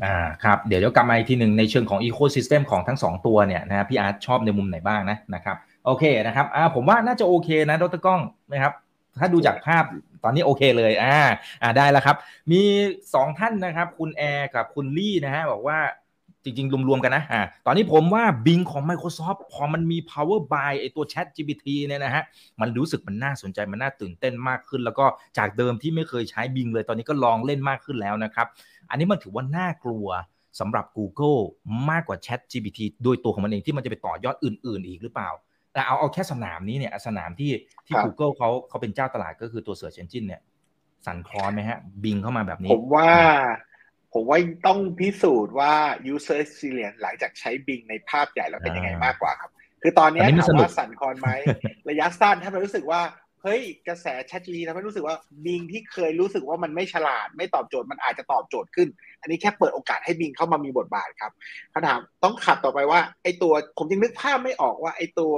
[0.05, 8.20] อ่าครับเดี๋ยวเดี๋ยวกลับมาอีกทีหนึ่งในเชิงของ ecosystem ของทั้ง 2 ตัวเนี่ยนะพี่อาร์ตชอบในมุมไหนบ้างนะนะครับโอเคนะครับอ่าผมว่าน่าจะโอเคนะดรก้อง
[8.53, 8.72] นะครับ
[9.20, 9.85] ถ้าดูจากภาพ
[10.25, 11.18] ตอนนี้โอเคเลยอ่า
[11.62, 12.16] อ่าได้แล้วครับ
[12.51, 12.61] มี
[13.01, 15.79] 2 ท่านนะครับ คุณแอร์กับคุณลี่นะฮะบอกว่า
[16.44, 22.22] จริงๆ รวมๆ กันนะอ่าตอนนี้ผมว่า Bing ของ Microsoft พอมันมี power by ไอตัว Chat GPT เนี่ยนะฮะ
[22.61, 25.05] มันรู้สึกมันน่าสนใจ มันน่าตื่นเต้นมากขึ้น แล้วก็
[25.38, 28.46] จากเดิมที่ไม่เคยใช้ Bing เลย ตอนนี้ก็ลองเล่นมากขึ้นแล้วนะครับ
[28.90, 30.09] อันนี้มันถือว่าน่ากลัว
[30.61, 31.40] สำหรับ Google
[31.90, 35.31] มากกว่า Chat GPT โดยตัวของมันเองที่มันจะไปต่อยอดอื่น ๆ อีกหรือเปล่า
[35.72, 37.52] แต่เอาเอาแค่สนามนี้เนี่ยสนามที่
[37.87, 40.42] ที่ Google เขาเขาเป็นเจ้าตลาดก็คือตัว Search Engine เนี่ย
[41.06, 43.11] สั่นคลอนไหมฮะ บิงเข้ามาแบบนี้ ผมว่า
[44.14, 45.74] ผมว่าต้องพิสูจน์ว่า
[46.12, 49.50] user experience หลังจากใช้บิงในภาพใหญ่แล้วเป็นยังไงมากกว่าครับ
[49.82, 51.30] คือตอนนี้ถามว่าสั่นคลอนไหม
[51.90, 53.00] ระยะสั้นถ้ามันรู้สึกว่า
[53.42, 58.88] เฮ้ยกระแส ChatGPT ทำให้รู้สึกว่าบิงที่เคยรู้สึกว่ามันไม่ฉลาด ไม่ตอบโจทย์มันอาจจะตอบโจทย์ขึ้น
[59.20, 61.33] อันนี้แค่เปิดโอกาสให้บิงเข้ามามีบทบาทครับ
[61.74, 65.35] คำถามต้องขับต่อไปว่าไอตัวผมยังนึกภาพไม่ออกว่าไอตัว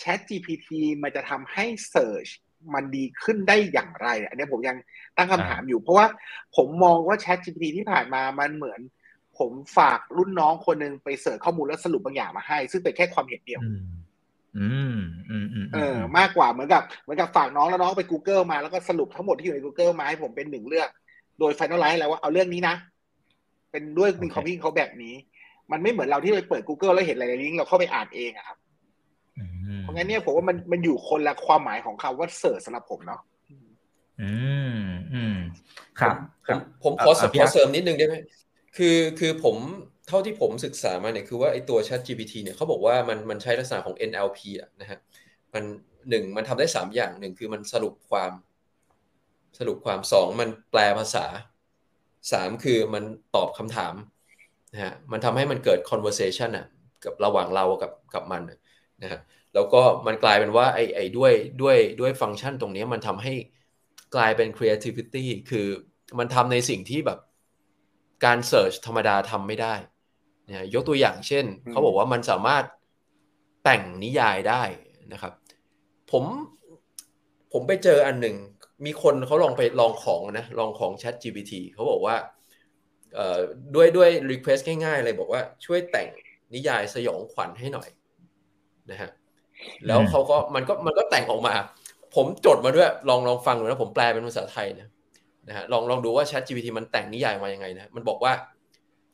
[0.00, 0.68] ChatGPT
[1.02, 2.30] มันจะทำให้ Search
[2.74, 4.76] มันดีขึ้นได้อย่างไร อันนี้ผมยัง
[5.16, 6.06] ตั้งคำถามอยู่ เพราะว่า
[6.56, 8.80] ผมมองว่า Chat GPT ที่ผ่านมามันเหมือน
[9.38, 13.60] ผมฝากรุ่นน้องคนหนึ่งไปเสิร์ชข้อมูลแล้วสรุปบางอย่างมาให้ ซึ่งเป็นแค่ความเห็นเดียว
[14.58, 14.98] อืม
[15.30, 20.88] อืมอืมเออ มากกว่าเหมือนกับเหมือนกับฝากน้องแล้วน้องไป Google มาแล้วก็สรุปทั้งหมดที่อยู่ใน Google มาให้ผมเป็นหนึ่งเรื่อง
[21.38, 22.74] โดย Finalize แล้วว่าเอาเรื่องนี้นะ
[23.70, 25.14] เป็นด้วยมีคอมพิวเขาแบบนี้
[25.72, 28.56] มันไม่เหมือนเราที่ไปเปิด Google แล้วเห็นหลายๆลิงก์เราเข้าไปอ่านเองอะครับ
[29.80, 33.20] เพราะงั้นเนี่ยผมว่ามันมันอยู่คนละความหมายของคำว่าเสิร์ชสำหรับผมเนาะ
[34.22, 34.32] อื
[34.78, 34.80] ม
[35.14, 35.36] อืม
[36.00, 36.16] ครับ
[36.46, 38.16] ผมผมขอขอเสริมนิดนึงได้ไหม
[38.76, 39.56] คือคือผม
[40.08, 44.98] เท่าที่ผมศึกษามาเนี่ยคือว่าไอตัว Chat GPT เนี่ยเขาบอกว่ามันมันใช้ลักษณะของ NLP อะนะฮะ
[45.54, 45.64] มัน
[46.10, 48.32] หนึ่งมันทำได้สามอย่างหนึ่งคือมันสรุปความ
[49.58, 51.26] สรุปความสองมันแปลภาษา
[52.32, 53.04] สามคือมัน
[53.36, 53.94] ตอบคำถาม
[54.72, 56.66] นะฮะมันทำให้มันเกิด conversation อะ
[57.04, 58.42] กับระหว่างเรากับกับมัน
[59.02, 59.20] นะฮะ
[59.54, 63.32] แล้วก็มันกลายเป็นว่าไอ้ไอ้ด้วยด้วยด้วยฟังก์ชันตรงนี้มันทำให้
[64.14, 65.66] กลายเป็น creativity คือ
[66.18, 67.18] มันทำในสิ่งที่แบบ
[68.24, 69.74] การ search ธรรมดาทำไม่ได้
[70.48, 72.64] นะยกตัวอย่างเช่น เขาบอกว่ามันสามารถ
[73.64, 74.62] แต่งนิยายได้
[75.12, 75.32] นะครับ
[76.10, 76.24] ผม
[77.52, 78.36] ผมไปเจออันหนึ่ง
[78.84, 82.16] มีคนเขาลองไปลองของนะลองของ Chat GPT เขาบอกว่า
[83.74, 86.08] ด้วยด้วย request ง่ายๆเลยบอกว่าช่วยแต่ง
[86.54, 87.88] นิยายสยองขวัญให้หน่อย
[88.90, 89.10] นะฮะ
[89.86, 91.54] แล้วเขาก็มันก็มันก็แต่งออกมา
[92.14, 94.88] ผมจดมาด้วยลองลองฟังดูนะผมแปลเป็นภาษาไทยนะ
[95.48, 98.32] นะฮะลองลองดูว่า Chat GPT มันแต่งนิยายมายังไงนะมันบอกว่า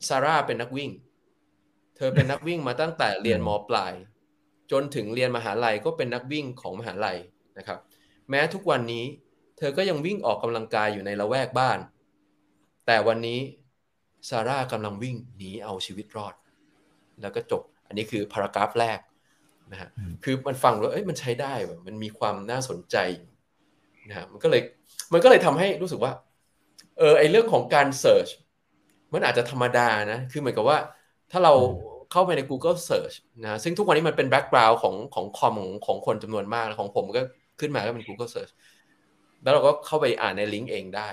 [0.07, 1.12] ซาร่าเป็นนักวิ่งเธ
[2.07, 3.93] อเป็นนักวิ่งมาตั้งแต่เรียนมปลาย
[4.71, 7.17] จนถึงเรียนมหาลัยก็เป็นนักวิ่งของมหาลัย
[7.57, 7.79] นะครับ
[8.29, 9.05] แม้ทุกวันนี้
[9.57, 11.79] เธอก็ยังวิ่งออกกำลังกายอยู่ในละแวกบ้าน
[12.85, 13.39] แต่วันนี้
[14.29, 16.35] ซาร่ากำลังวิ่งหนีเอาชีวิตรอด
[17.21, 18.99] แล้วก็จบ อันนี้คือพารากราฟแรก
[19.71, 19.89] นะฮะ
[20.23, 22.97] คือมันฟังแล้วเอ้ยมันใช้ได้แบบมันมีความน่าสนใจ
[24.09, 24.61] นะฮะมันก็เลย
[25.13, 26.11] มันก็เลยทำให้รู้สึกว่า
[26.97, 28.27] เออไอเรื่องของการเสิร์ช
[29.13, 30.77] มันอาจจะธรรมดานะ คือเหมือนกับว่า
[31.31, 31.53] ถ้าเรา
[32.13, 37.21] เข้าไปใน Google Search นะซึ่งทุกวันนี้มันเป็นแบ็กกราวน์ของของคอมของของคนจำนวนมาก ของผมก็
[37.59, 38.51] ขึ้นมาก็เป็น Google Search
[39.43, 41.09] แล้วเราก็เข้าไปอ่านในลิงก์เองได้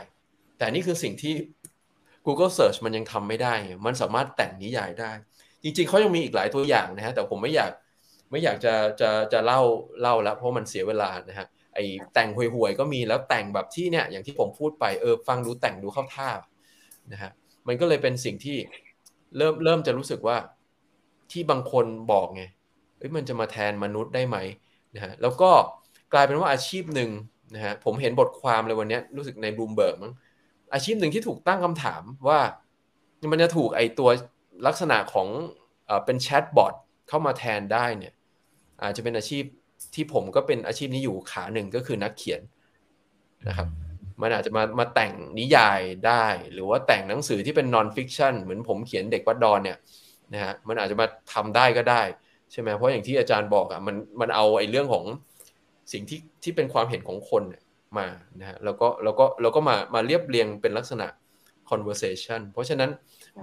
[0.58, 1.34] แต่นี่คือสิ่งที่
[2.26, 3.54] Google Search มันยังทำไม่ได้
[3.86, 5.12] มันสามารถแต่งนิยายได้
[5.62, 7.72] จริงๆ เขายังมีอีกหลายตัวอย่างนะฮะ แต่ผมไม่อยาก
[8.30, 9.60] ไม่อยากจะจะจะเล่า
[10.00, 11.78] เล่าแล้วเพราะมันเสียเวลานะฮะ ไอ
[12.14, 16.30] แต่งห่วยๆ ก็มีแล้วแต่งแบบที่เนี่ยอย่างที่ผมพูดไปเออฟังดูแต่งดูเข้าท่า
[17.12, 17.30] นะฮะ
[17.66, 18.56] มันก็เลยเป็นสิ่งที่
[19.36, 20.36] เริ่มเริ่มจะรู้สึกว่า
[21.32, 22.42] ที่บางคนบอกไง
[22.98, 24.36] เอ้ยมันจะมาแทนมนุษย์ได้ไหม
[24.94, 25.50] นะฮะแล้วก็
[26.12, 27.10] กลายเป็นว่าอาชีพหนึ่ง
[27.54, 30.12] นะฮะผมเห็นบทความเลยวันนี้รู้สึกในบลูมเบิร์กมั้ง
[30.74, 32.40] อาชีพหนึ่งที่ถูกตั้งคำถามว่า
[33.32, 34.08] มันจะถูกไอตัว
[34.66, 35.28] ลักษณะของ
[35.86, 36.74] เอเป็นแชทบอท
[37.08, 38.12] เข้ามาแทนได้เนี่ย
[38.82, 39.44] อาจจะเป็นอาชีพ
[39.94, 42.40] ที่ผมก็เป็นอาชีพนี้อยู่ขาหนึ่งก็คือนักเขียน
[43.48, 43.68] นะครับ
[44.22, 49.76] มันอาจจะมามาแต่งนิยายได้ หรือว่าแต่งหนังสือที่เป็นนอนฟิกชันเหมือนผมเขียนเด็กวัดดอนเนี่ย
[50.32, 52.02] นะฮะมันอาจจะมาทำได้ก็ได้
[52.52, 55.04] ใช่ไหมเพราะอย่างที่อาจารย์บอกอะมันมันเอาไอ้เรื่องของ
[55.92, 57.42] สิ่งที่ที่เป็นความเห็นของคน
[57.98, 58.06] มา
[58.40, 61.06] นะฮะแล้วก็แล้วก็แล้วก็มามาเรียบเรียงเป็นลักษณะ
[61.70, 62.90] conversation เพราะฉะนั้น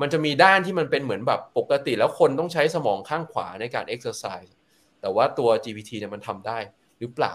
[0.02, 4.52] มันจะมีด้านที่มันเป็นเหมือนแบบปกติแล้วคนต้องใช้สมองข้างขวาในการ exercise
[5.02, 6.58] แต่ว่าตัว GPT เนี่ยมันทำได้
[7.00, 7.34] หรือเปล่า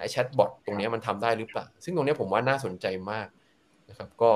[0.00, 3.28] ไอ้แชทบอทตรงนี้มันทำได้หรือเปล่า ซึ่งตรงนี้ผมว่าน่าสนใจมาก
[3.88, 4.30] นะครับ ก็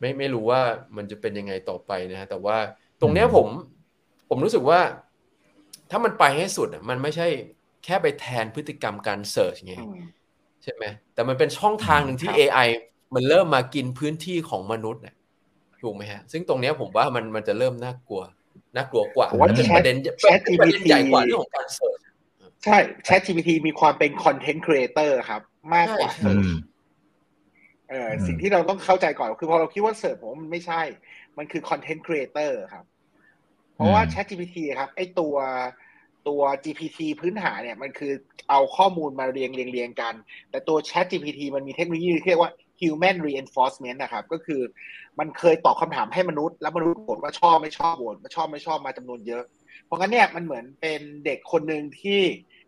[0.00, 0.60] ไม่ไม่รู้ว่า
[0.96, 2.56] มันจะเป็นยังไงต่อไปนะฮะแต่ว่า
[3.00, 3.46] ตรงเนี้ยผม
[4.28, 4.80] ผมรู้สึกว่า
[5.90, 7.28] ถ้ามันไปให้สุดมันไม่ใช่
[7.84, 9.74] แค่ไปแทนพฤติกรรมการเสิร์ชไง
[10.62, 10.84] ใช่ไหม
[11.14, 12.68] แต่มันเป็นช่องทางหนึ่งที่ AI
[13.14, 15.16] มันเริ่มมากินพื้นที่ของมนุษย์เนี่ย
[15.82, 18.22] ถูกไหมฮะ ซึ่งตรงเนี้ยผมว่ามันมันจะเริ่มน่ากลัว
[18.76, 19.96] น่ากลัวกว่าเป็นประเด็น
[20.60, 21.98] ประเด็นใหญ่กว่าเรื่องของการ search
[22.64, 25.40] ใช่ Chat GPT มีความเป็น content creator ครับ
[25.74, 26.44] มากกว่า search
[27.90, 30.82] เออสิ่งที่เราต้องเข้าใจก่อนคือพอเราคิดว่า search ผมมันไม่ใช่
[31.38, 32.84] มันคือ content creator ครับ
[33.76, 35.36] เพราะว่า Chat GPT ครับไอตัว
[36.28, 38.12] ตัว GPT พื้นฐานเนี่ยมันคือ
[38.50, 40.14] เอาข้อมูลมาเรียงเรียงเรียงกัน
[40.50, 44.60] แต่ตัว Chat GPT มันมีเทคโนโลยีที่เรียกว่า human reinforcement นะครับ ก็คือ
[45.18, 49.44] มันเคยตอบคำถามให้มนุษย์ แล้วมนุษย์โหวตว่าชอบไม่ชอบโหวตว่าชอบไม่ชอบมาจำนวนเยอะ
[49.84, 52.20] เพราะงั้นเนี่ยมันเหมือนเป็นเด็กคนหนึ่งที่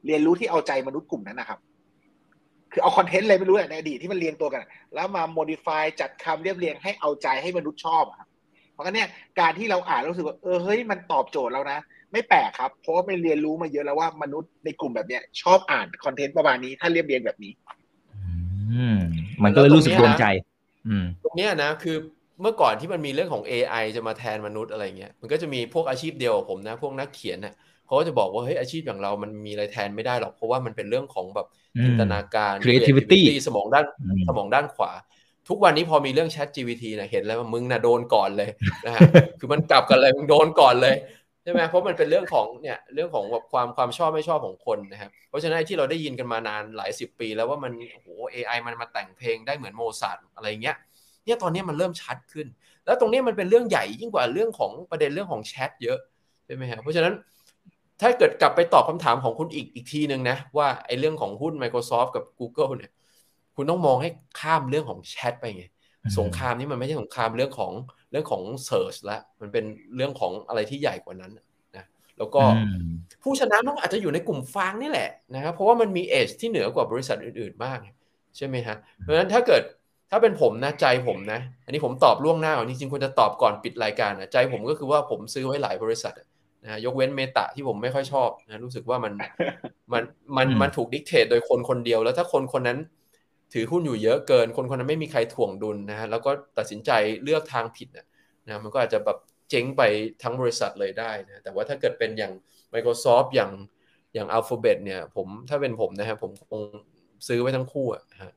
[0.06, 1.58] เรียนรู้ที่เอาใจมนุษย์กลุ่มนั้นนะครับ
[2.72, 4.62] คือเอาคอนเทนต์อะไรไม่รู้ในอดีตที่มันเรียงตัวกัน
[4.94, 8.27] แล้วมาโมดิฟายจัดคำเรียบเรียงให้เอาใจให้มนุษย์ชอบอะครับเพ
[8.78, 9.08] ราะงั้นเนี่ย
[9.40, 11.78] การที่เราอ่านรู้สึกว่าเออเฮ้ยมันตอบโจทย์แล้วนะ
[12.12, 17.52] ไม่แปลกครับ เพราะว่าไปเรียนรู้มาเยอะแล้วว่ามนุษย์ในกลุ่มแบบเนี้ยชอบอ่านคอนเทนต์ประมาณนี้ถ้าเรียบเรียงแบบนี้
[18.72, 18.98] อืม
[19.44, 20.24] มันก็เลยรู้สึกโดนใจ
[21.24, 21.96] ตรงนี้นะคือ
[22.42, 27.54] เมื่อก่อนที่มันมีเรื่องของ AI จะมาแทนมนุษย์อะไรเงี้ย มันก็จะมีพวกอาชีพเดียวผมนะ พวกนักเขียนนะ
[27.86, 31.46] เขาก็จะบอกว่าเฮ้ยอาชีพอย่างเรามันมีอะไรแทนไม่ได้หรอก เพราะว่ามันเป็นเรื่องของแบบ
[31.84, 33.86] จินตนาการ creativity สมองด้าน
[34.28, 34.90] สมองด้านขวา
[35.48, 38.50] ทุกวันนี้พอมีเรื่อง Chat GPT นะเห็นแล้วว่ามึงนะโดนก่อนเลย
[38.84, 39.00] นะฮะ
[39.38, 40.96] คือมันกลับกันเลยมึงโดนก่อนเลย
[41.42, 50.76] ใช่ไหมเพราะมันเป็นเรื่องของเนี่ยเรื่องของแบบความความชอบไม่ชอบของคนนะครับเพราะฉะนั้นที่เราได้ยินกันมานานหลายสิบปี แล้วว่ามันโอ้โห AI มันมาแต่งเพลงได้เหมือนโมซาร์ทอะไรเงี้ย
[51.24, 52.46] เนี่ยตอนนี้มันเริ่มชัดขึ้น
[52.86, 55.98] แล้วตรงนี้มันเป็นเรื่องใหญ่ยิ่งกว่าเรื่องของประเด็นเรื่องของแชทเยอะ
[56.46, 57.14] ใช่ไหมครับเพราะฉะนั้น
[58.00, 62.90] ถ้าเกิดกลับไปตอบคำถามของคุณอีกอีกทีหนึ่งนะว่าไอ้เรื่องของหุ้น Microsoft กับ Google เนี่ย
[63.58, 65.64] คุณต้องมองให้ข้ามเรื่องของแชทไปไง
[66.18, 67.72] สงครามนี้มันไม่ใช่สงครามเรื่องของ
[68.10, 69.64] เรื่องของ Search ละมันเป็น
[69.96, 71.32] เรื่องของอะไรที่ใหญ่กว่านั้น
[71.76, 71.84] นะ
[72.18, 72.42] แล้วก็
[73.22, 77.78] ผู้ชนะมันอาจจะอยู่ในกลุ่ม FAANG นี่แหละนะครับเพราะว่ามันมีเอชที่เหนือกว่าบริษัทอื่นๆมาก
[78.36, 79.62] ใช่ไหมฮะเพราะฉะนั้นถ้าเกิด
[80.10, 86.14] ถ้าเป็นผมนะใจผมนะ อันนี้ผมตอบล่วงหน้าก่อนจริงๆควรจะตอบก่อนปิดรายการนะใจผมก็คือว่าผมซื้อไว้หลายบริษัท
[86.64, 89.12] นะยกเว้นเมตาที่ผมไม่ค่อยชอบนะรู้สึกว่ามัน
[89.92, 90.02] มัน
[90.36, 92.78] มันมันถูกดิกเทตโดยคนคนเดียว แล้วถ้าคนคนนั้น
[93.52, 96.90] ถือหุ้นอยู่เยอะเกิน คนคนนั้นไม่มีใครถ่วงดุลนะฮะแล้วก็ตัดสินใจ
[97.22, 98.06] เลือกทางผิดนะ
[98.46, 99.18] นะมันก็อาจจะแบบ
[99.50, 99.82] เจ๊งไป
[100.22, 102.32] ทั้งบริษัทเลยได้นะแต่ว่าถ้าเกิดเป็นอย่าง
[102.74, 103.50] Microsoft อย่าง
[104.14, 106.62] อย่าง Alphabet เนี่ยผมถ้าเป็นผมนะครับผมคง
[107.26, 108.32] ซื้อไว้ทั้งคู่อะฮะ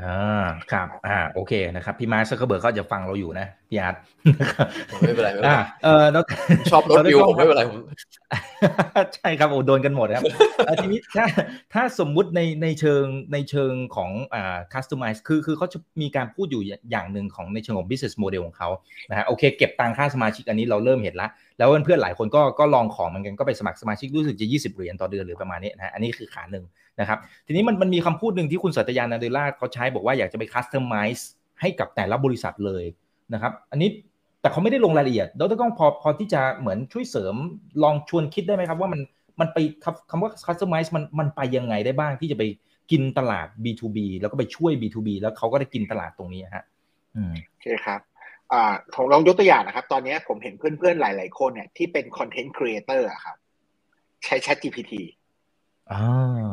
[0.00, 3.94] อ่าครับ อ่า โอเคนะครับ พี่ Mark Zuckerberg เขาจะฟังเราอยู่นะ พี่อาร์ต
[5.00, 6.04] ไม่เป็นไรไม่เป็นไรเออ
[6.70, 7.78] ชอบรถวิวผมไม่เป็นไรผม
[9.14, 10.24] ใช่ครับโอ้โดนกันหมดครับ
[10.82, 11.24] ทีนี้ถ้า
[11.74, 18.68] ถ้าสมมุติในในเชิงในเชิงของอ่า customize คือคือเขาจะมีการพูดอยู่อย่างหนึ่งของในเชิงของ business model ของเขา
[19.10, 26.64] นะฮะโอเค เก็บตังค่าสมาชิกอันนี้เราเริ่มเห็นแล้วแล้วเพื่อนๆหลายคนก็ก็ลองของเหมือนกันก็ไปสมัครสมาชิกรู้สึกจะ 20 เหรียญต่อเดือนหรือประมาณนี้นะฮะอันนี้คือขาหนึ่ง
[27.00, 31.28] นะครับทีนี้มันมันมีคำพูดหนึ่งที่คุณสัตยานาเดล่าเขาใช้บอกว่าอยากจะไปคัสเตอมไมซ์
[31.60, 32.84] ให้กับแต่ละบริษัทเลย
[33.32, 33.88] นะครับอันนี้
[34.40, 37.34] แต่เขาไม่ได้ลงรายละเอียดดรก้องพอพอที่จะเหมือนช่วยเสริม
[37.82, 39.00] ลองชวนคิดได้ไหมครับว่ามัน
[39.40, 39.58] มันไป
[40.10, 42.44] คำว่าคัสตอมไมซ์มันมันไปยังไงได้บ้างที่จะไป
[42.90, 46.64] กินตลาด B2B แล้วก็ไปช่วย B2B แล้วเขาก็ได้กินตลาดตรงนี้ฮะ
[47.48, 48.00] โอเคครับ
[48.52, 53.36] อ่าผมลองยกตัวอย่างนะครับ ตอนนี้ผมเห็นเพื่อนๆ หลาย ๆ คนเนี่ยที่เป็น content creator ครับ
[54.24, 54.92] ใช้ Chat GPT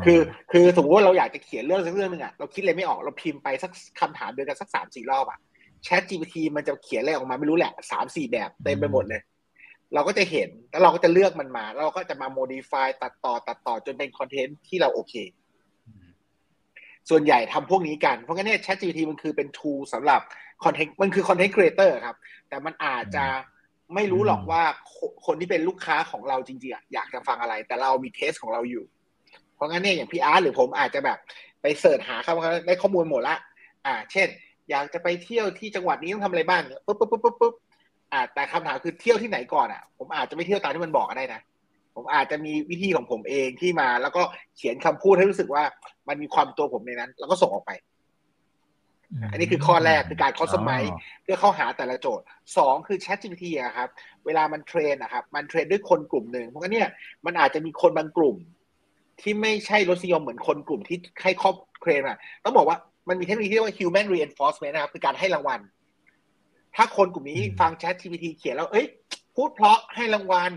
[0.06, 0.20] คือ
[0.52, 5.39] คือสมมติว่าเราอยากจะเขียนเรื่องสักเรื่องหนึ่งอะเราคิดอะไรไม่ออกเราพิมพ์ไปสักคำถามเดียวกันสักสามสี่รอบอะ
[5.84, 9.22] แชท GPT มันจะเขียนอะไรออกมาไม่รู้แหละสามสี่แบบเต็มไปหมดเลย
[9.94, 15.13] เราก็จะเห็นแล้วเราก็จะเลือกมันมา แล้วเราก็จะมา modify ตัดต่อตัดต่อจนเป็น content ที่เราโอเค
[17.10, 20.22] ส่วนใหญ่ทำพวกนี้กัน เพราะงั้นเนี่ย Chat GPT มันคือเป็น tool สำหรับ
[20.63, 22.18] content มันคือ content creator ครับ
[22.50, 23.26] แต่มันอาจจะ
[23.96, 24.63] ไม่รู้หรอกว่า
[25.26, 28.84] คนที่เป็นลูกค้าของเราจริงๆอยากจะฟังอะไร แต่เรามี taste ของเราอยู่
[29.60, 31.17] เพราะงั้นเนี่ยอย่างพี่อาร์ตหรือผมอาจจะแบบ
[31.62, 32.34] ไป search หาเขา
[32.67, 33.36] ได้ข้อมูลหมดละ
[33.86, 34.28] อ่า เช่น
[34.69, 37.54] อยากจะไปเที่ยวที่จังหวัดนี้ต้องทำอะไรบ้างปุ๊บปุ๊บปุ๊บปุ๊บปุ๊บ
[38.13, 41.42] อ่า แต่คำถามคือเที่ยวที่ไหนก่อนอะ ผมอาจจะไม่เที่ยวตามที่มันบอกก็ได้นะ
[41.96, 44.21] ผมอาจจะมีวิธีของผมเองที่มา แล้วก็
[44.58, 45.63] เขียนคำพูดให้รู้สึกว่า
[46.08, 47.71] มันมีความตัวผมในนั้น แล้วก็ส่งออกไป
[49.31, 50.83] อันนี้คือข้อแรกคือการคอสมัย
[51.23, 52.25] เพื่อเข้าหาแต่ละโจทย์
[52.58, 53.90] สองคือ Chat GPT อะครับ
[54.25, 56.90] เวลามันเทรนนะครับ มันเทรนด้วยคนกลุ่มหนึ่งเพราะงั้นเนี่ย
[57.25, 58.36] มันอาจจะมีคนบางกลุ่ม
[59.22, 62.78] ที่ไม่ใช่รสนิยมเหมือนคนกลุ่มที่ให้ครอบเคลมอะต้องบอกว่า
[63.10, 65.60] มันมีเทคโนโลยีที่เรียกว่า human reinforcement นะครับคือการให้รางวัล
[66.76, 68.88] ถ้าคนกลุ่มนี้ฟัง Chat GPT เขียนแล้ว เอ้ย
[69.36, 70.52] พูดเพราะให้รางวัล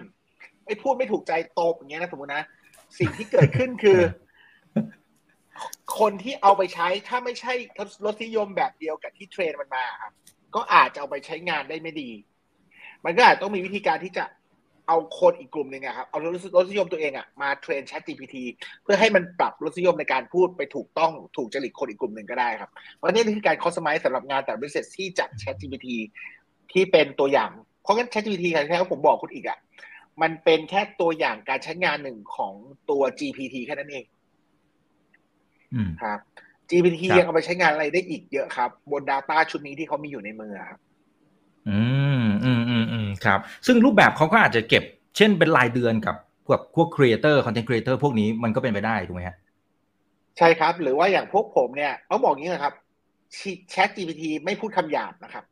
[0.67, 2.43] ไอ้พูดไม่ถูกใจตบอย่างเงี้ยนะสมมตินะ
[2.99, 4.01] สิ่งที่เกิดขึ้นคือ
[5.99, 7.53] คนที่เอาไปใช้ถ้าไม่ใช่
[8.07, 10.13] รสนิยมแบบเดียวกับที่ train มันมาครับ
[10.55, 12.11] ก็อาจจะเอาไปใช้งานได้ไม่ดี
[13.05, 14.25] มันก็อาจต้องมีวิธีการที่จะ
[14.93, 18.37] เอาคนอีกกลุ่มหนึ่งอะครับเอารสรสนิยมตัวเองอะมาเทรน Chat GPT
[18.83, 25.89] เพื่อให้มันปรับรสนิยมในการพูดไปถูกต้องถูกจริตคนอีกกลุ่มหนึ่งก็ได้ครับเพราะนี่คือการ customize สำหรับงานแต่ business ที่จัด Chat GPT
[26.73, 27.51] ที่เป็นตัวอย่าง
[27.83, 29.59] เพราะงั้น Chat GPT ครับที่ผมบอกคุณอีกอะ
[30.23, 32.55] มันเป็นแค่ตัวอย่างการใช้งานหนึ่งของ
[32.91, 34.05] ตัว GPT แค่นั้นเอง
[35.75, 36.19] อืมครับ
[36.71, 40.81] GPT ครับยังเอาไปใช้งานอะไรได้อีกเยอะครับ บน Data ชุดนี้ที่เขามีอยู่ในมือครับ
[41.69, 42.02] อืมอืมอืมอืม
[43.25, 44.85] ครับ ซึ่งรูปแบบเขาก็อาจจะเก็บ
[45.17, 46.17] เช่นเป็นรายเดือนกับ
[46.47, 49.37] พวกพวก creator content creator พวกนี้มันก็เป็นไปได้ถูกไหมฮะ
[50.39, 52.75] ใช่ครับ หรือว่าอย่างพวกผมเนี่ยเขาบอกอย่างนี้นะครับ
[53.73, 55.45] Chat GPT ไม่พูดคำหยาบนะครับ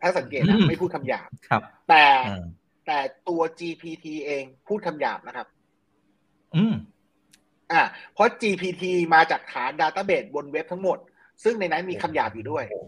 [0.00, 2.44] ถ้าสังเกตนะอืมไม่พูดคำหยาบครับ แต่อ่า
[2.86, 2.98] แต่
[3.28, 5.46] ตัว GPT เองพูดคำหยาบนะครับ
[6.56, 6.74] อืม
[7.72, 7.82] อ่า
[8.14, 10.98] เพราะ GPT มาจากฐาน Database บนเว็บทั้งหมด
[11.44, 12.86] ซึ่งในนั้นมีคำหยาบอยู่ด้วยอ๋อ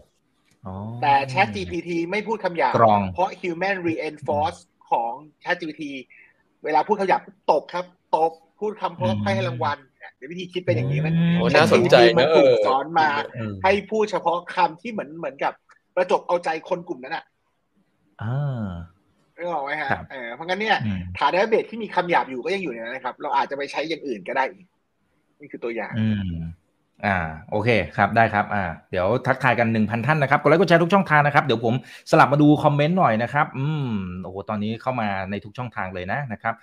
[1.01, 4.59] แต่ Chat GPT ไม่พูดคำหยาบกรองเพราะ Human Reinforce
[4.91, 5.11] ของ
[5.43, 5.83] Chat GPT
[6.63, 7.85] เวลาพูดคำหยาบตบครับ
[8.15, 15.53] ตบพูดคำเพราะให้ให้รางวัลเนี่ยเดี๋ยววิธีคิดเป็นอย่างนี้มันอืมโอ้น่าสนใจมันะถูกเออสอนมาเออให้พูดเฉพาะคำที่เหมือนเหมือนกับ
[15.95, 17.23] ประจบเอาใจคนกลุ่มนั้นอะ
[18.21, 18.65] อ่า
[19.35, 24.65] ไม่ออกไหมฮะครับเออเพราะงั้นเนี่ยอืมฐานดัตเบสที่มีคำหยาบอยู่ก็ยังอยู่ในนั้นนะครับ เราอาจจะไปใช้อย่างอื่นก็ได้อีก
[25.39, 25.93] นี่คือตัวอย่าง
[27.05, 27.17] อ่า
[27.51, 31.73] โอเคครับได้ครับอ่าเดี๋ยวทักทายกันหนึ่งพันท่านนะครับกดไลค์กดแชร์ทุกช่องทางนะครับเดี๋ยวผม
[32.11, 33.91] สลับมาดูคอมเมนต์หน่อยนะครับอืม
[34.23, 36.53] โอ้โหตอนนี้เข้ามาในทุกช่องทางเลยนะนะครับ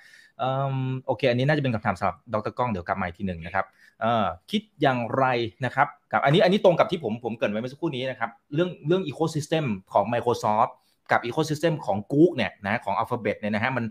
[0.43, 0.77] อ่อ
[1.07, 3.65] โอเค อันนี้น่าจะเป็นคำถามสำหรับดรก้องเดี๋ยวกลับมาอีกทีหนึ่งนะครับ
[4.01, 5.25] เอ่อคิดอย่างไร
[5.65, 10.71] นะครับกับอันนี้อันนี้ตรงกับที่ผมผมเกริ่นไว้เมื่อสักครู่นี้นะครับเรื่องเรื่องอีโค y ิสเต็มของ Microsoft
[11.11, 13.85] กับอีโค y ิสเต็มของ Google เนี่ยนะของ Alphabet เนี่ยนะฮะมัน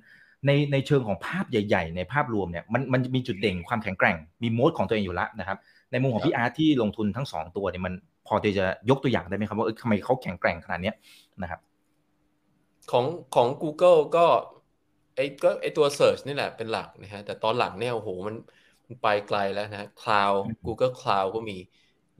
[0.45, 5.57] ในในเชิงของภาพใหญ่ ๆ ในภาพรวมเนี่ยมันมันมีจุดเด่นความแข็งแกร่งมี moat ของตัวเองอยู่แล้วนะครับ
[5.91, 7.93] ในมุมของพี่อาร์ตที่ลงทุนทั้งสองตัวเนี่ยมัน
[8.27, 10.95] พอที่จะยกตัวอย่างได้ไหมครับว่าเออทำไมเขาแข็งแกร่งขนาดเนี้ย
[11.41, 11.59] นะครับ
[12.91, 14.25] ของของ Google ก็
[15.15, 18.35] ไอ้ก็ไอ้ตัว Search นี่แหละเป็นหลักนะฮะแต่ตอนหลังเนี่ยโอ้โหมัน
[18.85, 21.57] มันไปไกลแล้วนะ Cloud อืม Google Cloud ก็มี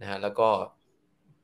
[0.01, 0.49] นะฮะแล้วก็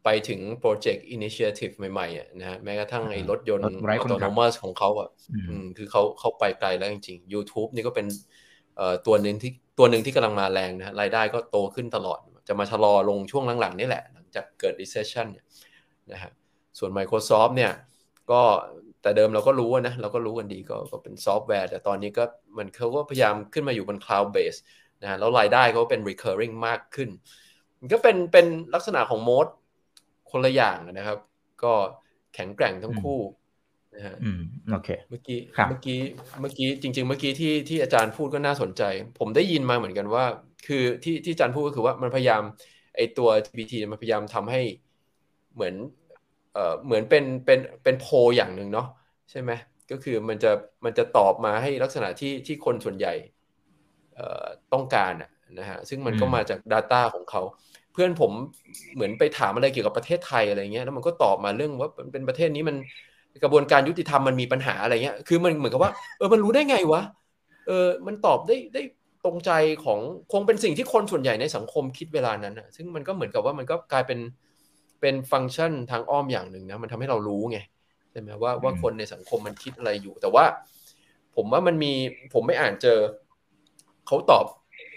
[0.03, 8.19] ไปถึงโปรเจกต์ Initiative ใหม่ๆอะนะฮะแม้กระทั่งไอ้รถยนต์รถไร้คนขับ autonomous ของเขาอะอืมอืมคือเขาเขาไปไกลแล้วจริงๆ YouTube นี่ก็เป็นเอ่อ
[9.07, 15.45] ตัวหนึ่งที่ตัวหนึ่งที่กำลังมาแรงนะฮะรายได้ก็โตขึ้นตลอด จะมาชะลอลงช่วงหลังๆนี่แหละ หลังจากเกิด recession เนี่ย
[16.11, 16.31] นะฮะ
[16.77, 17.71] ส่วน Microsoft เนี่ย
[18.31, 18.41] ก็
[19.01, 22.23] แต่เดิมเราก็รู้อะนะเราก็รู้กันดีก็ก็เป็นซอฟต์แวร์ แต่ตอนนี้ก็
[22.57, 24.59] มันเขาก็พยายามขึ้นมาอยู่บน cloud base
[25.01, 27.09] นะฮะแล้วรายได้เขาเป็น recurring มากขึ้น
[27.79, 29.47] มันก็เป็นเป็นลักษณะของโมด
[30.31, 31.19] คนละอย่างนะครับ
[31.63, 31.73] ก็
[32.35, 33.19] แข็งแกร่งทั้งคู่
[33.95, 34.39] นะฮะอืม
[34.69, 35.99] โอเคเมื่อกี้ครับเมื่อกี้
[36.41, 38.83] เมื่อกี้จริง ๆ เมื่อกี้ที่ที่อาจารย์พูดก็น่าสนใจ
[39.19, 40.25] ผมได้ยินมาเหมือนกันว่า
[40.67, 42.43] คือที่ที่อาจารย์พูดก็คือว่ามันพยายาม
[42.95, 44.61] ไอตัว GPT มันพยายามทำให้
[45.53, 45.75] เหมือน
[46.53, 48.87] เอ่อเหมือนเป็นเป็นเป็นโพลอย่างหนึ่งเนาะ
[49.31, 49.51] ใช่ไหม
[49.91, 50.51] ก็คือมันจะ
[50.85, 53.13] มันจะตอบมาให้ลักษณะที่ที่คนส่วนใหญ่
[54.15, 55.29] เอ่อต้องการอะ
[55.59, 57.41] นะฮะซึ่งมันก็อืมมาจาก Data ของเขา
[57.93, 58.31] เพื่อนผม
[58.93, 62.77] เหมือนไปถามอะไรเกี่ยวกับประเทศไทยอะไรเงี้ยแล้วมันก็ตอบมาเรื่องว่ามันเป็นประเทศนี้มัน
[63.43, 67.01] กระบวนการยุติธรรมมันมีปัญหาอะไรเงี้ย คือมันเหมือนกับว่า เออ มันรู้ได้ไงวะ
[67.67, 68.81] เออ มันตอบได้ได้
[69.25, 69.51] ตรงใจ
[69.85, 69.99] ของ
[70.31, 74.19] คงเป็นสิ่งที่คนส่วนใหญ่ในสังคมคิดเวลานั้นนะซึ่งมันก็เหมือนกับว่ามันก็กลายเป็น
[75.01, 77.59] เป็นฟังก์ชันทางอ้อมอย่างหนึ่งนะ มันทำให้เรารู้ไง
[78.11, 80.45] ใช่ไหมว่าว่าอืมคนในสังคมมันคิดอะไรอยู่ แต่ว่า
[81.35, 81.93] ผมว่ามันมี
[82.33, 82.99] ผมไม่อ่านเจอ
[84.07, 84.45] เขาตอบ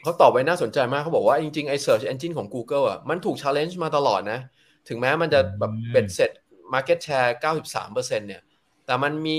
[0.02, 4.40] เขาตอบไว้น่าสนใจมากเขาบอกว่าจริงๆไอ้ search engine ของ Google อะมันถูก challenge มาตลอดนะ
[4.88, 6.30] ถึงแม้มันจะแบบอืมเบ็ดเสร็จ
[6.72, 8.42] market share 93%เนี่ย
[8.86, 9.36] แต่มันมี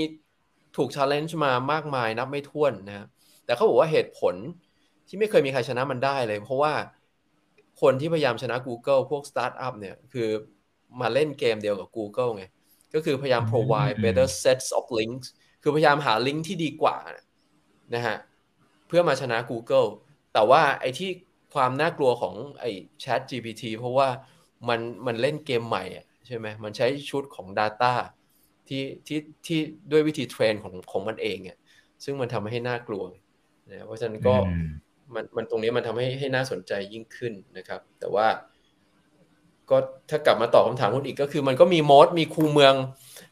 [0.76, 3.06] ถูก challenge มามากมายนับไม่ถ้วนนะฮะ
[3.44, 4.34] แต่เขาบอกว่าเหตุผล
[5.08, 6.72] ที่ไม่เคยมีใครชนะมันได้เลย เพราะว่า
[7.82, 10.28] คนที่พยายามชนะ Google พวก startup เนี่ย คือ
[11.00, 12.44] มาเล่นเกมเดียวกับ Google ไง
[12.94, 15.26] ก็คือพยายาม provide อืม better sets of links
[15.62, 16.96] คือพยายามหาลิงก์ที่ดีกว่า
[17.94, 18.16] นะฮะ
[18.88, 19.88] เพื่อมาชนะ Google
[20.32, 21.10] แต่ว่าไอ้ที่
[21.54, 22.70] ความน่ากลัวของไอ้
[23.02, 24.08] Chat GPT เพราะว่า
[24.68, 27.92] มันมันเล่นเกมใหม่อะ ใช่ไหมมันใช้ชุดของ Data
[28.68, 29.60] ที่ที่ที่
[29.90, 31.56] ด้วยวิธีเทรนของของมันเองอะ
[32.04, 33.02] ซึ่งมันทำให้น่ากลัว
[33.70, 34.68] นะเพราะฉะนั้นก็อืม
[35.14, 38.26] มันมันตรงนี้มันทำให้ให้น่าสนใจยิ่งขึ้นนะครับ แต่ว่า
[39.70, 39.76] ก็
[40.10, 42.74] ถ้ากลับมาตอบคำถามคุณอีกก็คือ มันก็มีโมดมีคูเมือง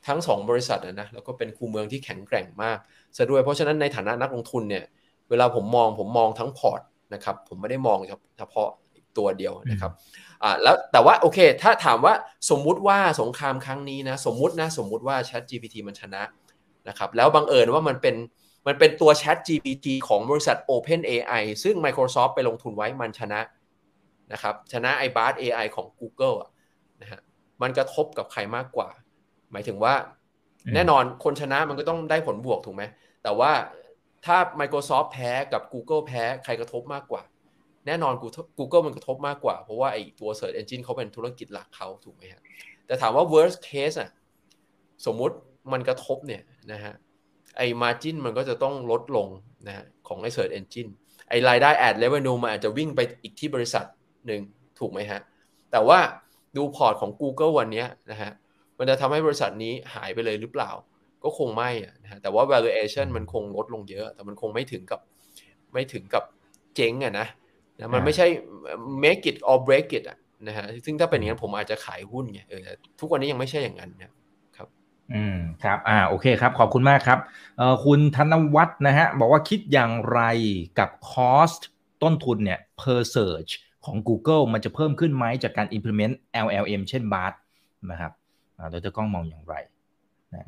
[0.09, 2.79] ทั้งสองบริษัทอะนะแล้วก็เป็นคูเมืองที่แข็งแกร่งมาก
[3.17, 4.85] ซะด้วยเพราะฉะนั้นในฐานะนักลงทุนเนี่ย
[5.31, 6.81] เวลาผมมองผมมองทั้งพอร์ต
[7.15, 7.99] นะครับ ผมไม่ได้มอง
[8.39, 8.69] เฉพาะ
[9.19, 9.93] ตัวเดียวนะครับ
[10.43, 12.15] อ่าแล้วแต่ว่าโอเค ถ้าถามว่า
[12.51, 16.23] สมมุติว่าสงครามครั้งนี้นะสมมุตินะสมมุติว่า Chat GPT มันชนะ
[16.89, 18.17] นะครับแล้วบังเอิญว่ามันเป็น
[18.67, 23.41] มันเป็นตัว Chat GPT ของบริษัท Open AI ซึ่ง Microsoft ไปลงทุนไว้มันชนะ
[24.33, 26.51] นะครับชนะไอ้ Bard AI ของ Google อะ
[27.03, 27.21] นะฮะ
[27.63, 28.89] มันกระทบกับใครมากกว่า
[29.53, 29.95] หมายถึงว่า
[30.65, 32.83] อืมแน่นอนคนชนะมันก็ต้องได้ผลบวกถูกไหม
[33.23, 33.53] แต่ว่า
[34.27, 37.23] ถ้า Microsoft แพ้กับ Google แพ้ใครกระทบมากกว่า
[37.87, 38.15] แน่นอน
[38.59, 42.43] Google มันกระทบมากกว่า เพราะว่าไอ้ตัว Search Engine เขาเป็นธุรกิจหลักเขาถูกไหมฮะ
[42.87, 44.11] แต่ถามว่า worst case อะ
[45.07, 45.37] สมมุติ
[45.73, 46.95] มันกระทบเนี่ยนะฮะ
[47.57, 49.29] ไอ้ margin มันก็จะต้องลดลง
[49.67, 50.91] นะฮะของไอ้ Search Engine
[51.29, 53.85] ไอ้รายได้ ad revenue มันอาจจะวิ่งไปอีกที่บริษัท
[54.27, 54.41] หนึ่ง
[54.79, 55.21] ถูกไหมฮะ
[55.73, 55.99] แต่ว่า
[56.57, 58.33] ดูพอร์ตของ Google วันนี้นะฮะ
[58.79, 60.71] มันจะทำให้บริษัทนี้หายไปเลยหรือเปล่า
[61.25, 61.71] ก็คงไม่
[62.03, 65.01] นะฮะแต่ว่า valuation มันคงลดลงเยอะ แต่มันคงไม่ถึงกับ
[65.73, 66.25] ไม่ถึงกับ
[66.77, 67.27] เจ๊งอะนะ
[67.79, 68.27] นะมันไม่ใช่
[69.05, 74.13] make it or break it อะนะฮะซึ่งถ้าเป็นอย่างนั้นผมอาจจะขายหุ้นไงเออแต่ทุกวันนี้ยังไม่ใช่อย่างนั้นนะ
[75.15, 77.19] อืมครับอ่าโอเคครับ ขอบคุณมากครับ
[77.59, 80.21] เอ่อคุณธนวัฒน์นะฮะ บอกว่าคิดอย่างไร
[80.79, 81.63] กับ cost
[82.03, 83.51] ต้นทุนเนี่ย per search
[83.85, 86.15] ของ Google มันจะเพิ่มขึ้นไหมจากการ implement
[86.47, 87.35] LLM เช่น BART
[87.91, 88.13] นะครับ
[88.59, 89.76] อ่าโดยจะกล้องมองอย่างไรนะ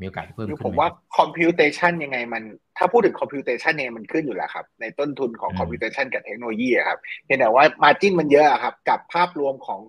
[0.01, 2.43] มีโอกาสเพิ่มคือขึ้นผมไหมว่าคอมพิวเตชันยังไงมัน
[2.78, 9.80] ถ้าพูดถึงคอมพิวเตชันเนี่ยมันขึ้นอยู่แล้วครับ ในต้นทุนของอืมคอมพิวเตชันกับเทคโนโลยีอะครับเพียงแต่ว่า margin มันเยอะอะครับ กับภาพรวมของ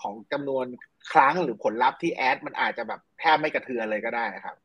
[0.00, 0.66] ของจำนวน
[1.12, 4.56] ครั้งหรือผลลัพธ์ที่ ad มันอาจจะแบบแทบไม่กระเทือนเลยก็ได้ครับ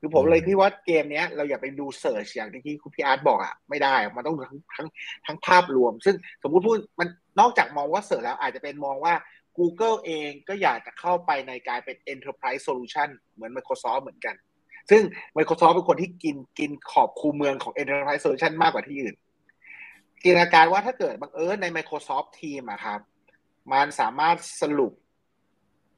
[0.00, 4.86] คือผมเลยคิดว่าเกมเนี้ยเราอย่าไปดู search อย่างที่คุณพี่อาร์ตบอกอะไม่ได้ มันต้องดูทั้งทั้ง
[5.26, 7.08] ทั้งภาพรวม ซึ่งสมมุติพูดมัน
[7.40, 9.14] นอกจากมองว่า search แล้วอาจจะเป็นมองว่า
[9.60, 14.34] Google เองก็อยากจะเข้าไปในการเป็น enterprise solution เหมือน Microsoft เหมือนกัน
[14.90, 15.02] ซึ่ง
[15.36, 19.14] Microsoft เป็นคนที่กินกินขอบคูเมืองของ enterprise solution มากกว่าที่อื่น
[20.22, 23.00] จินตนาการว่าถ้าเกิดบังเอิญใน Microsoft Team อะครับ
[23.72, 24.92] มันสามารถสรุป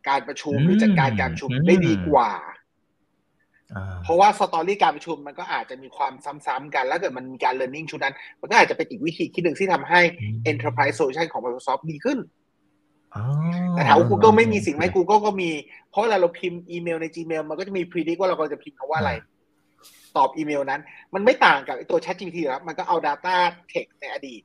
[0.08, 2.32] การประชุมหรือจัดการการประชุมได้ดีกว่า
[3.74, 6.14] อ่า เพราะว่าสตอรี่การประชุมมันก็อาจจะมีความ
[6.46, 10.00] ซ้ำๆกัน แล้วเกิดมันมีการ learning ชุดนั้น มันก็อาจจะเป็นอีกวิธีคิดหนึ่งที่ทำให้
[10.52, 12.41] enterprise solution ของ Microsoft ดีขึ้นอ๋อ
[13.74, 15.50] แต่ถามว่า Google ไม่มีสิ่งไหม Google ก็มี
[15.90, 19.12] เพราะเวลาเราพิมพ์อีเมลใน Gmail มันก็จะมี predict ว่าเรากำลังจะพิมพ์คำว่าอะไร
[20.16, 20.80] ตอบอีเมลนั้น
[21.14, 23.36] มันไม่ต่างกับไอ้ตัว Chat GPT ครับมันก็เอา data
[23.72, 24.42] text ในอดีต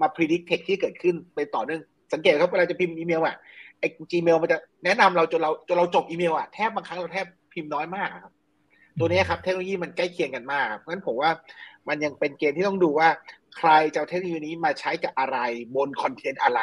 [0.00, 1.80] มา predict text ที่เกิดขึ้นเป็นต่อเนื่อง
[2.12, 3.36] สังเกตครับเวลาจะพิมพ์อีเมลอะ
[3.78, 8.32] ไอ้ Gmail มันจะแนะนำเราจนเราจนเราจบอีเมลอะแทบบางครั้งเราแทบพิมพ์น้อยมากครับ
[8.98, 11.30] ตัวนี้ครับเทคโนโลยีมันใกล้เคียงกันมากครับเพราะฉะนั้นผมว่า
[11.88, 13.08] มันยังเป็นเกณฑ์ที่ต้องดูว่า
[13.58, 15.38] ใครจะเอาเทคโนโลยีนี้มาใช้กับอะไร
[15.76, 16.60] บน content อะไร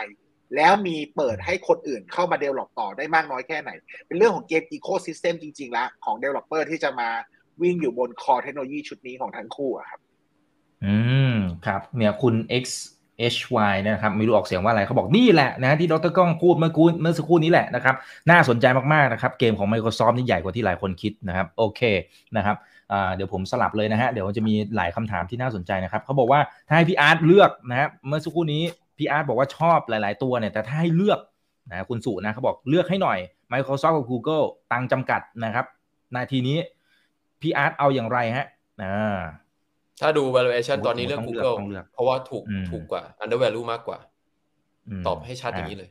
[0.55, 3.71] แล้วมีเปิดให้คนอื่นเข้ามา develop ต่อได้มากน้อยแค่ไหน
[4.07, 7.09] เป็นเรื่องของเกมอีโค y ิสเต็มจริงๆแล้วของ Developer ที่จะมา
[7.61, 9.99] วิ่งอยู่บน core เทคโนโลยีชุดนี้ของทั้งคู่อะครับ
[10.85, 10.95] อื
[11.33, 11.35] ม
[11.65, 12.65] ครับเนี่ยคุณ X
[13.33, 13.39] H
[13.71, 17.95] Y นะครับไม่รู้ออกเสียงว่าอะไรเขาบอกนี่แหละนะที่ดร.ก้องพูดเมื่อกู้เมื่อสักครู่นี้แหละนะครับ
[18.31, 21.81] น่าสนใจมากๆนะครับเกมของ Microsoft นี่ใหญ่กว่าที่หลายคนคิดนะครับโอเค
[22.37, 22.55] นะครับ
[23.15, 28.63] เดี๋ยวผมสลับเลยนะฮะเดี๋ยวจะมีหลายคำถามที่น่าสนใจนะครับเขาบอกว่าถ้าให้พี่อาร์ตเลือกนะครับเมื่อสักครู่นี้
[28.99, 31.19] พี่อาร์ตบอกว่าชอบหลาย ๆ ตัวเนี่ยแต่ถ้าให้เลือก
[31.71, 33.19] นะคุณสุนะเขาบอกเลือกให้หน่อย
[33.51, 35.65] Microsoft กับ Google ตังค์จำกัดนะครับ
[36.15, 36.57] นาทีนี้
[37.41, 38.45] พี่อาร์ตเอาอย่างไรฮะ
[38.83, 39.19] อ่า
[40.01, 43.99] ถ้าดู valuation ผมตอนนี้เลือกต้องเลือก Google ต้องเลือกเพราะว่าถูกอืมถูกกว่า under value มากกว่า
[44.99, 45.89] มตอบให้ชัดอย่างนี้เลย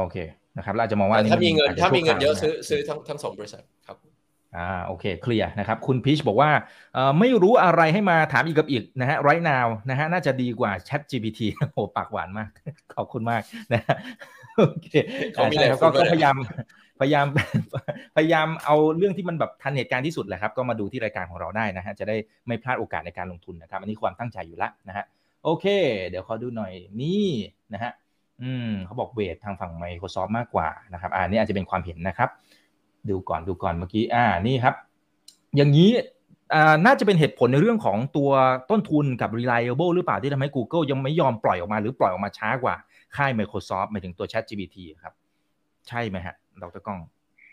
[0.00, 0.16] โอเค
[0.56, 3.96] นะครับเราอาจจะมองว่าแต่ถ้ามีเงินอจจะถ้ามีเงินเยอะชั่วคราวซื้อนะซื้อทั้งทั้งสองบริษัทครับ
[4.56, 6.50] อ่าโอเคเคลียร์นะครับคุณพีชบอกว่า
[6.94, 11.40] เอ่อไม่รู้อะไรให้มาถามอีกกับอีกนะฮะ right now นะฮะน่าจะดีกว่า Chat GPT
[11.72, 12.50] โอ้ปากหวานมาก
[12.94, 13.42] ขอบคุณมาก
[13.72, 13.96] นะฮะ
[14.56, 14.88] โอเค
[15.32, 16.36] เขามีอะไรใช่ครับพูก็ดด้วยก็พยายาม
[17.00, 17.26] พยายาม
[18.16, 22.16] พยายามเอาเรื่องที่มันแบบทันเหตุการณ์ที่สุดแหละครับ ก็มาดูที่รายการของเราได้นะฮะจะได้
[22.46, 25.04] ไม่พลาดโอกาสในการลงทุนนะครับ อันนี้ความตั้งใจอยู่แล้วนะฮะ
[25.44, 25.66] โอเค
[26.08, 27.26] เดี๋ยวขอดูหน่อยนี่
[27.74, 27.92] นะฮะ
[28.42, 32.28] อืมเขาบอกเวททางฝั่ง Microsoft มากกว่านะครับอ่านี่อาจจะเป็นความเห็นนะครับ
[33.10, 34.74] ดูก่อนดูก่อนเมื่อกี้อ่านี่ครับ
[35.56, 35.90] อย่างนี้
[36.54, 38.30] อ่าน่าจะเป็นเหตุผลในเรื่องของตัว
[38.70, 42.74] ต้นทุนกับ reliable หรือเปล่าที่ทำให้ Google ยังไม่ยอมปล่อยออกมาหรือปล่อยออกมาช้ากว่า
[43.16, 45.14] ค่าย Microsoft หมายถึงตัว Chat GPT ครับ
[45.88, 47.00] ใช่ไหมฮะดร.ก้อง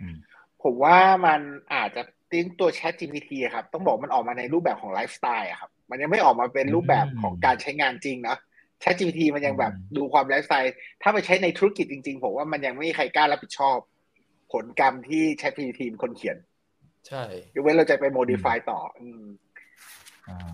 [0.01, 0.16] อืม
[0.64, 1.41] ผมว่ามัน
[1.74, 2.01] อาจจะ
[2.32, 8.38] ติ้งตัว Chat GPT อะครับ ต้องบอกมันออกมาในรูปแบบของไลฟ์สไตล์อะครับ มันยังไม่ออกมาเป็นรูปแบบของการใช้งานจริงนะ
[8.84, 13.78] Chat GPT มันยังแบบอืมดูความไลฟ์สไตล์ถ้าไปใช้ในธุรกิจจริง ๆ ผมว่ามันยังไม่มีใครกล้ารับผิดชอบ
[14.54, 16.38] ผลกรรมที่ Chat GPT เป็นคนเขียน
[17.08, 17.24] ใช่
[17.56, 19.24] ยกเว้นเราจะไป modify ต่อ อืม
[20.30, 20.54] อ่า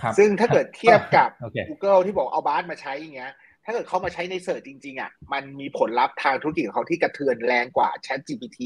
[0.00, 3.32] ครับซึ่งถ้าเกิดเทียบกับโอเค Google ที่บอกเอาบาร์มาใช้อย่างเงี้ย
[3.64, 8.58] ถ้าเกิดเขามาใช้ในเสิร์ชจริง ๆ อะ มันมีผลลัพธ์ทางธุรกิจของเขาที่กระเทือนแรงกว่า Chat GPT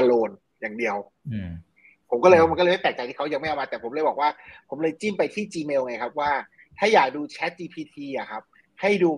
[0.00, 0.96] alone อย่างเดียว
[1.30, 1.50] อืม
[2.10, 4.30] ผมก็เลยอืมมันก็เลยไม่แปลกใจที่เขายังไม่เอามาแต่ผมเลยบอกว่า
[4.68, 6.30] ผมเลยจิ้มไปที่ Gmail ไงครับว่า
[6.78, 8.42] ถ้าอยากดู Chat GPT อะครับ
[8.80, 9.10] ให้ดู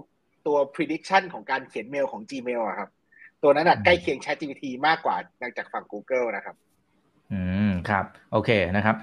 [0.47, 2.91] ตัว prediction ของการเขียนเมลของ Gmail อะครับ
[3.45, 5.17] ตัวนั้นอะใกล้เคียง Chat GPT มากกว่า
[5.59, 6.57] จากฝั่ง Google นะครับ
[7.33, 8.97] อืมครับโอเคนะครับ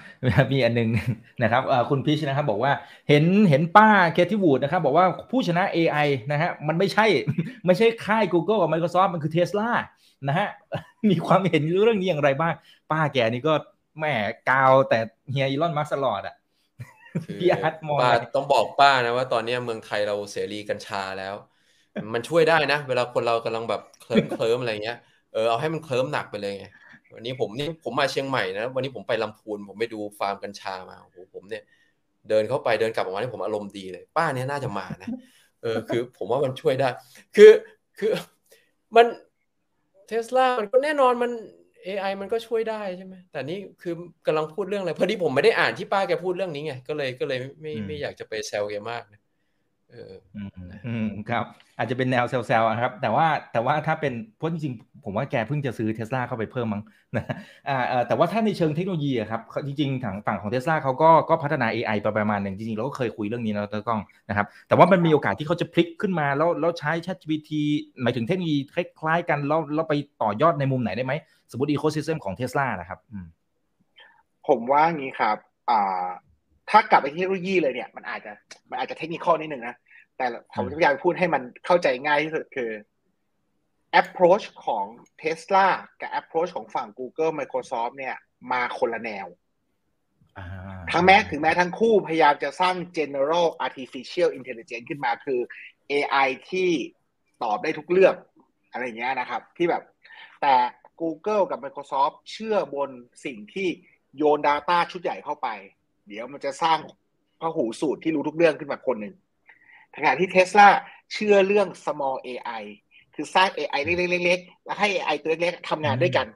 [0.51, 0.89] มีอันนึง
[1.43, 2.71] นะครับคุณพิชนะครับบอกว่า
[3.09, 7.05] เห็นเห็นป้าเคที่วูดนะครับบอกว่าผู้ชนะ AI นะฮะมันไม่ใช่
[7.65, 9.69] ไม่ใช่ค่าย Google กับ Microsoft มันคือ Tesla
[10.27, 10.47] นะฮะ
[11.09, 12.53] มีความเห็นเรื่องนี้อย่างไรบ้าง
[12.91, 13.53] ป้าแกนี่ก็
[13.97, 14.05] แหม
[14.49, 14.99] กาวแต่
[15.31, 16.35] เฮียอีลอนมัสลอดอะ
[17.39, 17.99] พี่อาร์ตมอง
[18.35, 21.35] ต้องบอกป้านะว่าตอนนี้เมืองไทยเราเสรีกัญชาแล้ว
[22.13, 24.97] มันช่วยได้นะ เวลาคนเรากำลังแบบเคลิ้มเคลิ้มอะไรเงี้ย
[25.33, 26.65] เออเอาให้มันเคลิ้มหนักไปเลยไง
[27.13, 31.63] วันนี้ผมนี่ผมมาเชียงใหม่นะวันนี้ผมไปลำพูนผมไปดูฟาร์มกัญชามาโอ้โหผมเนี่ย
[32.29, 35.09] เดินเข้าไปเดินกลับออกมาที่ผมอารมณ์ดีเลย ป้าเนี่ยน่าจะมานะ
[35.61, 36.89] เออคือ ผมว่ามันช่วยได้
[37.35, 37.51] คือ
[37.99, 38.11] คือ
[38.95, 39.05] มัน
[40.07, 41.31] เทสลามันก็แน่นอนมัน
[41.87, 43.93] AI มันก็ช่วยได้ใช่ไหมแต่นี่คือ
[44.25, 49.20] กำลังพูดเรื่องอะไรพอดีผมไม่ได้อ่านที่ป้าแกพูดเรื่องนี้ไงก็เลยก็เลยไม่ไม่อยากจะไปแซวแกมากนะ
[49.91, 50.13] เออ
[50.87, 51.45] อืมครับ
[51.77, 56.83] อาจจะเป็นแนวเซลล์ครับ แต่ว่าแต่ว่าถ้าเป็นเพราะจริงๆ ผมว่าแกเพิ่งจะซื้อเทสลาเข้าไปเพิ่มมั้ง
[57.15, 57.25] นะ
[57.69, 67.49] อ่าแต่ว่าถ้าในเชิงเทคโนโลยีครับ จริงๆทางฝั่งของเทสลาเขาก็ก็พัฒนา AI ไปประมาณหนึ่งจริงๆ เราก็เคยคุยเรื่องนี้นะดร.ก้องนะครับ แต่ว่ามันมีโอกาสที่เขาจะพลิกขึ้นมา แล้วแล้วใช้ ChatGPT
[68.01, 71.13] หมายถึงเทคโนโลยีคล้ายๆกันแล้วแล้วไปต่อยอดในมุมไหนได้ไหม
[71.51, 72.99] สมมติ ecosystem ของเทสลานะครับ
[74.47, 75.37] ผมว่างี้ครับ
[75.69, 76.07] อ่า
[76.72, 78.32] ถ้ากลับไปเทคโนโลยีเลยเนี่ย มันอาจจะ
[78.69, 79.76] มันอาจจะเทคนิคนิดนึงนะ
[80.17, 82.72] แต่ผมจะพยายามพูดให้มันเข้าใจง่ายที่สุดคือ
[84.01, 84.86] approach ของ
[85.22, 85.67] Tesla
[86.01, 88.15] กับ approach ของฝั่ง Google Microsoft เนี่ย
[88.51, 89.28] มาคนละแนว
[90.91, 95.39] ทั้งแม้ถึงแม้ทั้งคู่พยายามจะสร้าง general artificial intelligence ขึ้นมาคือ
[95.91, 96.69] AI ที่
[97.43, 98.15] ตอบได้ทุกเรื่อง
[98.72, 99.84] อะไรเงี้ยนะครับ ที่แบบ
[100.41, 100.55] แต่
[101.01, 102.89] Google กับ Microsoft เชื่อบน
[103.26, 103.67] สิ่งที่
[104.17, 105.47] โยน Data ชุดใหญ่เข้าไป
[106.12, 106.80] เดี๋ยวมันจะสร้าง
[107.41, 109.16] พหูสูตรที่รู้ทุกเรื่องขึ้นมาคนหนึ่ง
[109.95, 110.68] ขณะที่เทสลา
[111.14, 112.64] เชื่อเรื่อง small AI
[113.16, 116.28] คือสร้าง AI เล็กๆแล้วให้ AI ตัวเล็กๆทำงานด้วยกัน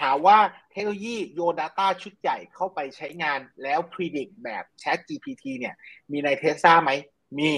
[0.00, 0.38] ถามว่า
[0.70, 5.74] เทคโนโลยีโยน Data ชุดใหญ่เข้าไปใช้งานแล้ว predict แบบ Chat GPT เนี่ย
[6.10, 6.90] มีในเทสลาไหม
[7.38, 7.52] มี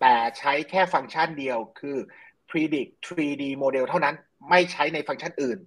[0.00, 1.96] แต่ใช้แค่ฟังก์ชันเดียวคือ
[2.50, 4.14] predict 3D model เท่านั้น
[4.50, 5.58] ไม่ใช้ในฟังก์ชันอื่น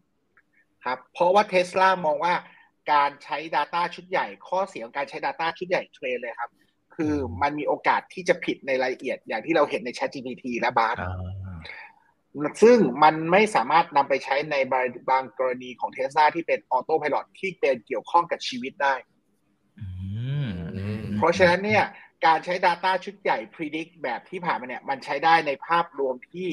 [0.86, 2.34] ครับ เพราะว่าเทสลามองว่า
[2.92, 6.52] การใช้ Data ชุดใหญ่ ข้อเสียของการใช้ Data ชุดใหญ่เทรนเลยครับ
[6.96, 10.98] คือมันมีโอกาสที่จะผิดในรายละเอียดอย่างที่เราเห็นใน ChatGPT และบาร์
[12.64, 14.56] ซึ่งมันไม่สามารถนำไปใช้ใน
[15.10, 18.96] บางกรณีของเทสลาที่เป็นออโต้พายロที่เป็นเกี่ยวข้องกับชีวิตได้
[21.18, 21.84] เพราะฉะนั้นเนี่ย
[22.26, 26.50] การใช้ Data ชุดใหญ่ predict แบบที่ผ่านมาเนี่ยมันใช้ได้ในภาพรวมที่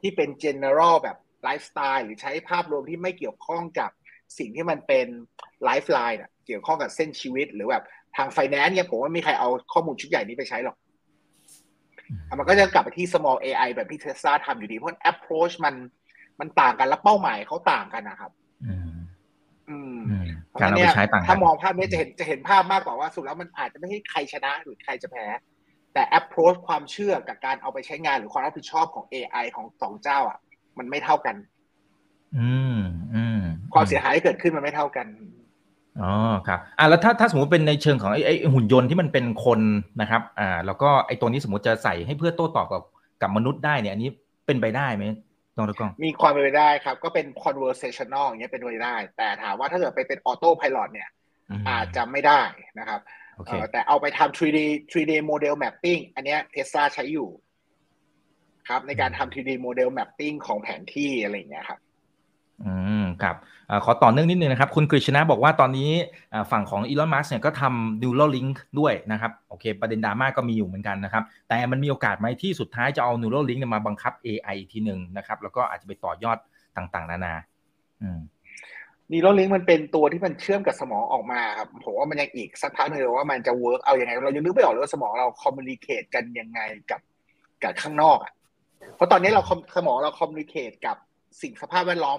[0.00, 3.90] ที่เป็น general แบบไลฟ์สไตล์หรือใช้ภาพรวมที่ไม่เกี่ยวข้องกับ
[4.38, 5.06] สิ่งที่มันเป็น
[5.64, 7.84] lifeline เกี่ยวข้องกับเส้นชีวิต หรือแบบ
[8.16, 10.76] ทางไฟแนนซ์เนี่ยผมว่าไม่มีใครเอาข้อมูลชุดใหญ่นี้ไปใช้หรอก
[12.38, 15.74] มันก็จะกลับไปที่ small AI แบบที่เทสลาทำอยู่ดี เพราะ approach มัน
[16.40, 18.30] มันต่างกันและเป้าหมายเขาต่างกันนะครับ
[19.70, 20.00] อืม
[20.60, 25.26] การเอาไปใช้ต่างถ้ามองภาพนี้จะเห็นจะเห็นภาพมากกว่าว่าสุดแล้วมันอาจจะไม่ใช่ใครชนะหรือใครจะแพ้
[25.94, 30.38] แต่ approach ความเชื่อกับการเอาไปใช้งานหรือความรับผิดชอบของ AI ของสองเจ้า อะ
[30.78, 31.36] มันไม่เท่ากัน
[32.38, 32.80] อืม
[33.14, 33.40] อืม
[33.74, 35.06] ความเสียหายที่เกิดขึ้นมันไม่เท่ากัน
[36.02, 36.12] อ๋อ
[36.48, 39.60] ครับอ่าแล้วถ้าถ้าสมมติเป็นในเชิงของไอ้ไอ้หุ่นยนต์ที่มันเป็นคน
[40.00, 42.82] นะครับอ่าแล้วก็ไอ้ตัวนี้สมมติจะใส่ให้เพื่อโต้ตอบกับ
[43.22, 44.10] กับมนุษย์ได้เนี่ยอันนี้
[44.46, 45.04] เป็นไปได้ไหม
[45.56, 51.08] ต้องตะกองมีความเป็นไปได้ครับ ก็เป็น conversational อย่างเงี้ยเป็นไปได้ แต่ถามว่าถ้าเกิดไปเป็น auto pilot เนี่ย
[51.70, 52.42] อาจจะไม่ได้
[52.78, 53.00] นะครับ
[53.72, 54.58] แต่เอาไปทำ 3D
[54.92, 57.28] 3D model mapping อันเนี้ยเทสลาใช้อยู่
[58.68, 61.78] ครับในการทำ 3D model mapping ของแผนที่อะไรอย่างเงี้ยครับ
[62.64, 65.90] อืมครับอ ขอต่อเนื่องนิดนึงนะครับ คุณกฤษณะบอกว่าตอนนี้
[66.50, 76.38] ฝั่งของอีลอนมัสเนี่ยก็ทำ Neuralink ด้วยนะครับโอเค ประเด็นดราม่าก็มีอยู่เหมือนกันนะครับ แต่มันมีโอกาสไหมที่สุดท้ายจะเอา Neuralink มาบังคับ AI ทีหนึ่งนะครับ แล้วก็อาจจะไปต่อยอด
[76.76, 77.34] ต่างๆ นานา
[78.02, 78.20] อืม
[79.12, 86.60] Neuralink มันเป็นตัวที่มันเชื่อมกับสมองออกมาครับผมว่ามันยังอีกสักพักหนึ่งว่ามันจะ work เอาอยัางไงเรายังนึกไม่ออกเลยว่าสมองเรา communicate กันยังไง
[86.90, 87.00] กับ
[87.62, 88.32] กับข้างนอกอะ
[88.96, 89.42] เพราะตอนนี้เรา
[89.76, 90.96] สมองเรา communicate กับ
[91.42, 92.18] สิ่งสภาพแวดล้อม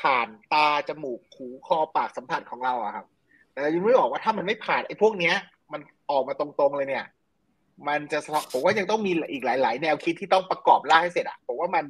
[0.00, 3.06] ผ่านตาจมูกหูคอปากสัมผัสของเราอะครับ
[3.52, 5.34] แต่ยังไม่บอกว่าถ้ามันไม่ผ่านไอ้พวกเนี้ย
[5.72, 7.06] มันออกมาตรงๆเลยเนี่ย
[7.88, 8.18] มันจะ
[8.52, 11.84] ผมว่ายังต้องมีอีกหลาย ๆ แนวคิดที่ต้องประกอบร่างให้เสร็จอะผมว่ามัน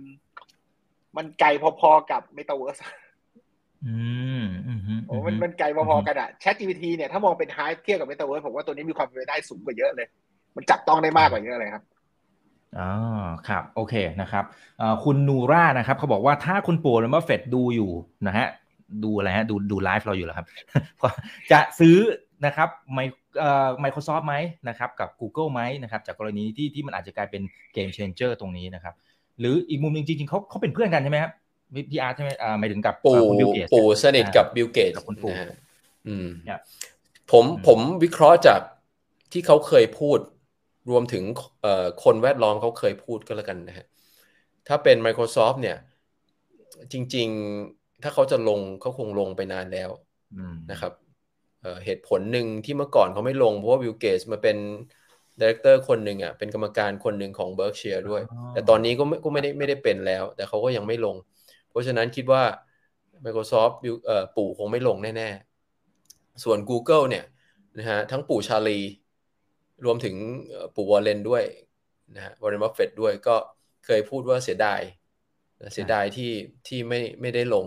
[1.16, 1.48] มันไกล
[1.80, 2.76] พอๆกับเมตาเวิร์ส
[3.86, 3.96] อื
[4.42, 10.08] มอืมโอ้มันมันไกลพอๆกันอะ Chat GPT เนี่ยถ้ามองเป็นไฮเทียบกับเมตาเวิร์สผมว่าตัวนี้มีความเป็นไปได้สูงกว่าเยอะเลย
[10.56, 11.84] มันจับต้องได้มากกว่าเยอะเลยครับ
[12.78, 12.90] อ๋อ
[13.48, 14.44] ครับโอเคนะครับ
[15.04, 17.90] คุณนูร่านะครับเขาบอกว่าถ้าคุณปู่หรือว่าเฟดดูอยู่
[18.26, 18.46] นะฮะ
[19.04, 20.46] ดูอะไรฮะดูดูไลฟ์เราอยู่เหรอครับ
[21.52, 21.96] จะซื้อ
[22.46, 22.68] นะครับ
[23.80, 24.34] ไมโครซอฟท์ไหม
[24.68, 27.42] นะครับกับ Google ไหมนะครับจากกรณีที่ที่มันอาจจะกลายเป็น
[27.74, 28.94] game changer ตรงนี้นะครับ
[29.40, 31.32] หรืออีกมุมหนึ่งจริงๆเขาเขาเป็นเพื่อนกันใช่ไหมครับ
[31.90, 35.58] พี่อาร์ตใช่ไหมอ่าหมายถึงกับปู่คุณบิลเกตส์ปู่สนิทกับบิลเกตส์กับคุณปู่นะฮะ
[36.08, 36.60] อืมครับ
[37.32, 38.60] ผมอืมผมวิเคราะห์จาก
[39.32, 40.18] ที่เขาเคยพูด
[40.90, 41.24] รวมถึง
[41.60, 43.84] เอ่อคนแวดล้อมเขาเคยพูดก็แล้วกันนะฮะ
[44.68, 45.76] ถ้าเป็น Microsoft เนี่ย
[46.92, 47.28] จริง
[47.66, 49.90] ๆ ถ้าเขาจะลงเขาคงลงไปนานแล้ว
[50.34, 50.92] อืมนะครับ
[51.60, 54.56] เอ่อเหตุผลหนึ่งที่เมื่อก่อนเขาไม่ลง เพราะว่าบิลเกตส์มาเป็น
[55.38, 61.16] director คนหนึ่งอะเป็นกรรมการคนหนึ่งของเบิร์กเชียร์ด้วยอ๋อแต่ตอนนี้ก็ไม่ก็ไม่ได้ไม่ได้เป็นแล้ว แต่เขาก็ยังไม่ลง
[61.68, 62.42] เพราะฉะนั้นคิดว่า
[63.24, 65.28] Microsoft บิลเอ่อปู่คงไม่ลงแน่
[65.84, 67.24] ๆ ส่วน Google เนี่ย
[67.78, 68.78] นะฮะทั้งปู่ชาลี
[69.84, 70.16] รวมถึง
[70.48, 71.44] เอ่อปู่วอร์เรนด้วย
[72.16, 73.36] นะฮะวอร์เรนบัฟเฟตด้วยก็
[73.86, 74.80] เคยพูดว่าเสียดาย
[75.74, 76.32] เสียดายที่
[76.66, 77.66] ที่ไม่ไม่ได้ลง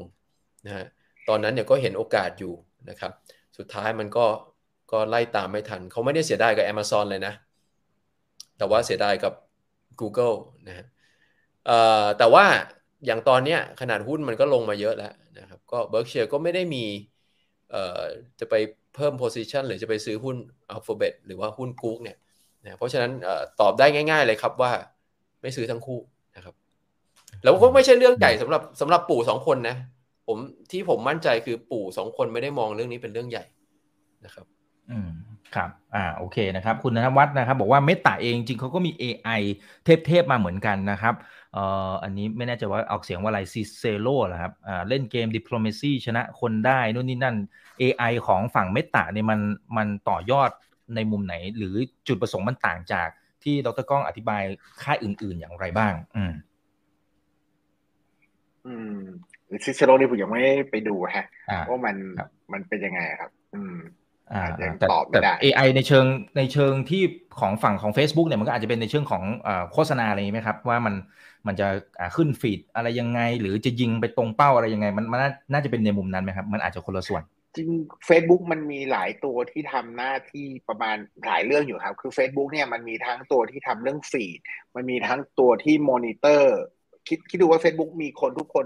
[0.65, 0.85] นะฮะ
[1.29, 2.53] ตอนนั้นเนี่ยก็เห็นโอกาสอยู่
[2.89, 3.11] นะครับ
[3.57, 4.25] สุดท้ายมันก็
[4.91, 7.33] ก็ไล่ตามไม่ทัน เขาไม่ได้เสียดายกับ Amazon เลยนะ
[8.57, 9.33] แต่ว่าเสียดายกับ
[10.01, 10.35] Google
[10.67, 10.85] นะฮะ
[11.65, 12.45] เอ่อแต่ว่า
[13.05, 16.83] อย่างตอนเนี้ยขนาดหุ้นมันก็ลงมาเยอะแล้วนะครับ ก็ Berkshire ก็ไม่ได้มี
[17.71, 18.01] เอ่อ
[18.39, 18.55] จะไป
[18.95, 20.35] เพิ่ม position หรือจะไปซื้อหุ้น
[20.75, 22.17] Alphabet หรือว่าหุ้น Google เนี่ย
[22.63, 24.71] นะเพราะฉะนั้นเอ่อตอบได้ง่าย ๆ เลยครับว่า
[25.41, 25.99] ไม่ซื้อทั้งคู่
[26.35, 26.55] นะครับ
[27.43, 29.75] แล้วก็ไม่ใช่เรื่องใหญ่สำหรับสำหรับปู่สองคนนะ
[30.27, 30.37] ผม
[30.71, 33.43] ที่ผมมั่นใจคือปู่สองคนไม่ได้มองเรื่องนี้เป็นเรื่องใหญ่
[34.25, 34.45] นะครับ
[34.91, 35.09] อืม
[35.55, 39.41] ครับ อ่า โอเคนะครับ คุณนวัฒน์นะครับ บอกว่าเมตาเองจริงเขาก็มี AI
[39.85, 41.13] เทพๆมาเหมือนกันนะครับ
[41.55, 47.35] เอ่ออันนี้ไม่แน่ใจว่าออกเสียงว่าอะไรซิเซโลเหรอครับอ่าเล่นเกม diplomacy ชนะคนได้นู่นนี่นั่น
[47.81, 49.39] AI ของฝั่งเมตาเนี่ยมัน
[49.77, 50.49] มันต่อยอด
[50.95, 51.75] ในมุมไหน หรือ
[52.07, 53.09] จุดประสงค์มันต่างจาก
[53.43, 54.41] ที่ดรก้องอธิบาย
[54.83, 56.33] ค่ายอื่น ๆ อย่างไรบ้าง อืม
[58.65, 58.97] อืม
[59.63, 63.75] ซิเซโรนี่ผมยังไม่ได้ไปดูฮะอ่าว่ามันครับมันเป็นยังไงครับ อืม
[64.31, 66.05] อ่ายังแต่ตอบไม่แต่ได้ AI ในเชิง
[66.37, 67.03] ในเชิงที่
[67.39, 70.93] ของฝั่งของ Facebook เนี่ยมันก็อาจจะเป็นในเชิงของอาโฆษณาอะไรอย่างนี้ไหมครับ ว่ามัน
[71.47, 71.67] มันจะ
[72.15, 75.19] ขึ้นฟีดอะไรยังไง หรือจะยิงไปตรงเป้าอะไรยังไง มันมัน
[75.51, 77.23] น่าจะเป็นในมุมนั้นไหมครับมันอาจจะคนละส่วน
[77.55, 77.69] จริง
[78.07, 84.39] Facebook มันมีหลายตัวที่ทำหน้าที่ประมาณหลายเรื่องอยู่ครับ คือ Facebook เนี่ยมันมีทั้งตัวที่ทำเรื่องฟีด
[84.75, 86.57] มันมีทั้งตัวที่มอนิเตอร์
[87.07, 88.65] คิดคิดดูว่า Facebook มีคนทุกคน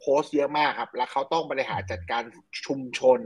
[0.00, 2.22] โพสต์เยอะมากครับ แล้วเขาต้องบริหารจัดการ
[2.66, 3.20] ชุมชน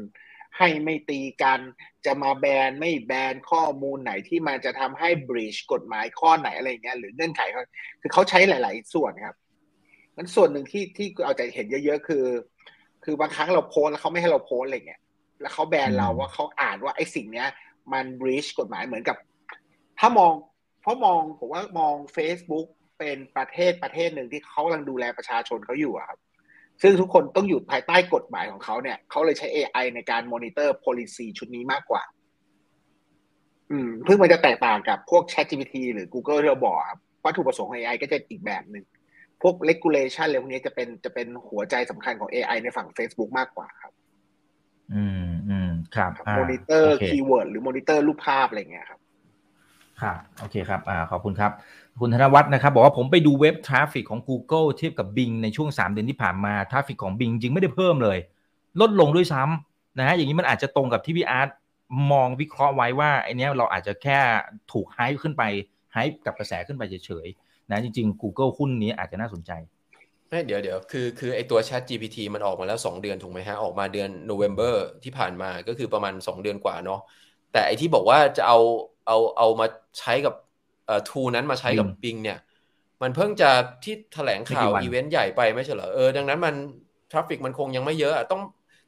[0.58, 1.60] ให้ไม่ตีกัน
[2.06, 7.62] จะมาแบนไม่แบนข้อมูลไหนที่มันจะทำให้บริชกฎหมายข้อไหนอะไรเงี้ยหรือเงื่อนไขเขา
[8.00, 9.36] คือเขาใช้หลาย ๆ ส่วนครับ
[10.16, 12.24] งั้นส่วนหนึ่งที่ที่เอาใจเห็นเยอะ ๆ คือ
[13.04, 15.00] คือบางครั้งเราโพสแล้วเขาไม่ให้เราโพสอะไรเงี้ย
[15.40, 17.48] แล้วเขาแบนเราว่าเขาอ่านว่าไอ้สิ่งเนี้ย
[17.92, 19.16] มันบริชกฎหมายเหมือนกับ
[19.98, 20.32] ถ้ามอง
[20.80, 22.66] เพราะมองผมว่ามอง Facebook
[22.98, 26.18] เป็นประเทศประเทศหนึ่งที่เขากำลังดูแลประชาชนเขาอยู่อะครับ
[26.82, 32.02] ซึ่งทุกคนต้องอยู่ภายใต้กฎหมายของเขาเนี่ยเขาเลยใช้ AI ในการมอนิเตอร์ policy ชุดนี้มากกว่า
[33.70, 38.84] อืมเพิ่งมันจะแตกต่างกับพวก ChatGPT หรือ Google ที่เราบอกครับวัตถุประสงค์ของ AI ก็จะอีกแบบหนึ่ง
[39.42, 43.92] พวก regulation อะไรพวกนี้จะเป็นจะเป็นหัวใจสำคัญของ AI ในฝั่ง Facebook มากกว่าครับ
[44.94, 49.00] อืมอืมครับอ่ามอนิเตอร์โค keywordหรือมอนิเตอร์รูปภาพอะไรเงี้ยครับ
[50.02, 51.52] ครับโอเคครับ อ่า ขอบคุณครับ
[52.00, 58.18] คุณธนวัฒน์นะครับ บอกว่าผมไปดู web traffic ของ Google เทียบกับ Bing ในช่วง 3 เดือนที่ผ่านมา traffic ของ Bing จริงไม่ได้เพิ่มเลย
[58.80, 61.48] ลดลงด้วยซ้ำนะฮะอย่างนี้มันอาจจะตรงกับที่พี่อาร์ต
[62.12, 64.18] มองวิเคราะห์ไว้ว่าไอเนี้ยเราอาจจะแค่
[64.72, 65.42] ถูกไฮขึ้นไป
[65.92, 69.50] ไฮกับกระแสขึ้นไปเฉยๆนะจริง ๆ Google หุ้นนี้อาจจะน่าสนใจ
[70.28, 74.74] ไม่เดี๋ยวเดี๋ยวคือคือไอตัว Chat GPT มันออกมาแล้ว 2 เดือนถูกไหมฮะออกมาเดือน November
[75.04, 77.00] ที่ผ่านมาก็คือประมาณ 2 เดือนกว่าเนาะ
[77.52, 78.58] แต่ไอที่บอกว่าจะเอา
[79.06, 79.66] เอาเอามา
[79.98, 80.34] ใช้กับ
[81.10, 82.38] tool นั้นมาใช้กับ Bing Bing เนี่ย
[83.02, 83.50] มันเพิ่งจะ
[83.84, 86.54] ที่แถลงข่าวไม่กี่วันอีเวนต์ใหญ่ไปไม่ใช่เหรอเออดังนั้นมัน
[87.10, 88.40] traffic มันคงยังไม่เยอะอะต้อง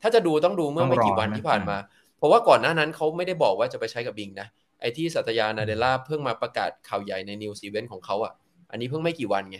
[0.03, 1.77] ถ้าจะดูต้องดูเมื่อไม่กี่วันที่ผ่านมา
[2.19, 4.49] เพราะว่าก่อนหน้านั้นเขาไม่ได้บอกว่าจะไปใช้กับ Bing นะ
[4.81, 8.33] ไอที่สัตยานาเดล่าเพิ่งมาประกาศข่าวใหญ่ใน news event ของเขาอะ
[8.71, 9.59] อันนี้เพิ่งไม่กี่วันไง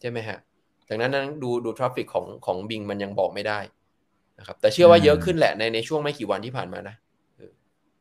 [0.00, 0.38] ใช่ไหมฮะ
[0.88, 3.58] ดังนั้นนั้นดูดู traffic ของของ Bing มันยังบอกไม่ได้
[4.38, 6.94] นะครับแต่เชื่อว่าเยอะขึ้นแหละในในช่วงไม่กี่วันที่ผ่านมานะ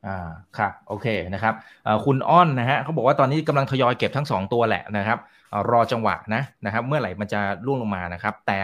[0.05, 1.53] อ่าครับโอเคนะครับ
[1.87, 5.17] อ่าคุณอ้อนนะฮะเขาบอกว่าตอนนี้กำลังทยอยเก็บทั้ง 2 ตัวแหละนะครับ
[5.53, 8.59] อ่ารอจังหวะนะนะครับ เมื่อไหร่มันจะร่วงลงมานะครับ แต่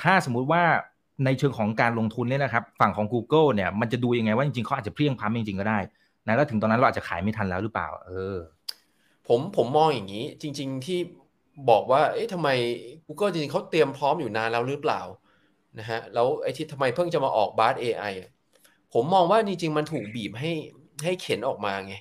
[0.00, 0.62] ถ้าสมมุติว่า
[1.24, 5.78] ในเชิงของการลงทุนเนี่ยนะครับ ฝั่งของ Google เนี่ยมันจะดูยังไงว่าจริงๆเขาอาจจะเพลี่ยงพล้ำจริงๆก็ได้
[6.26, 8.36] นะแล้วถึงตอนนั้นเราอาจจะขายไม่ทันแล้วหรือเปล่า เออ
[9.28, 10.98] ผมผมมองอย่างนี้ จริง ๆที่
[11.70, 12.48] บอกว่า เอ๊ะทำไม
[13.06, 15.00] Google จริงๆเขาเตรียมพร้อมอยู่นานแล้วหรือเปล่า
[15.78, 18.30] นะฮะแล้วไอ้ที่ทำไมเพิ่งจะมาออกบาร์ AI อะ
[18.96, 20.52] ผมมองว่าจริงๆมันถูกบีบให้
[21.04, 21.94] ให้เข็นออกมาไง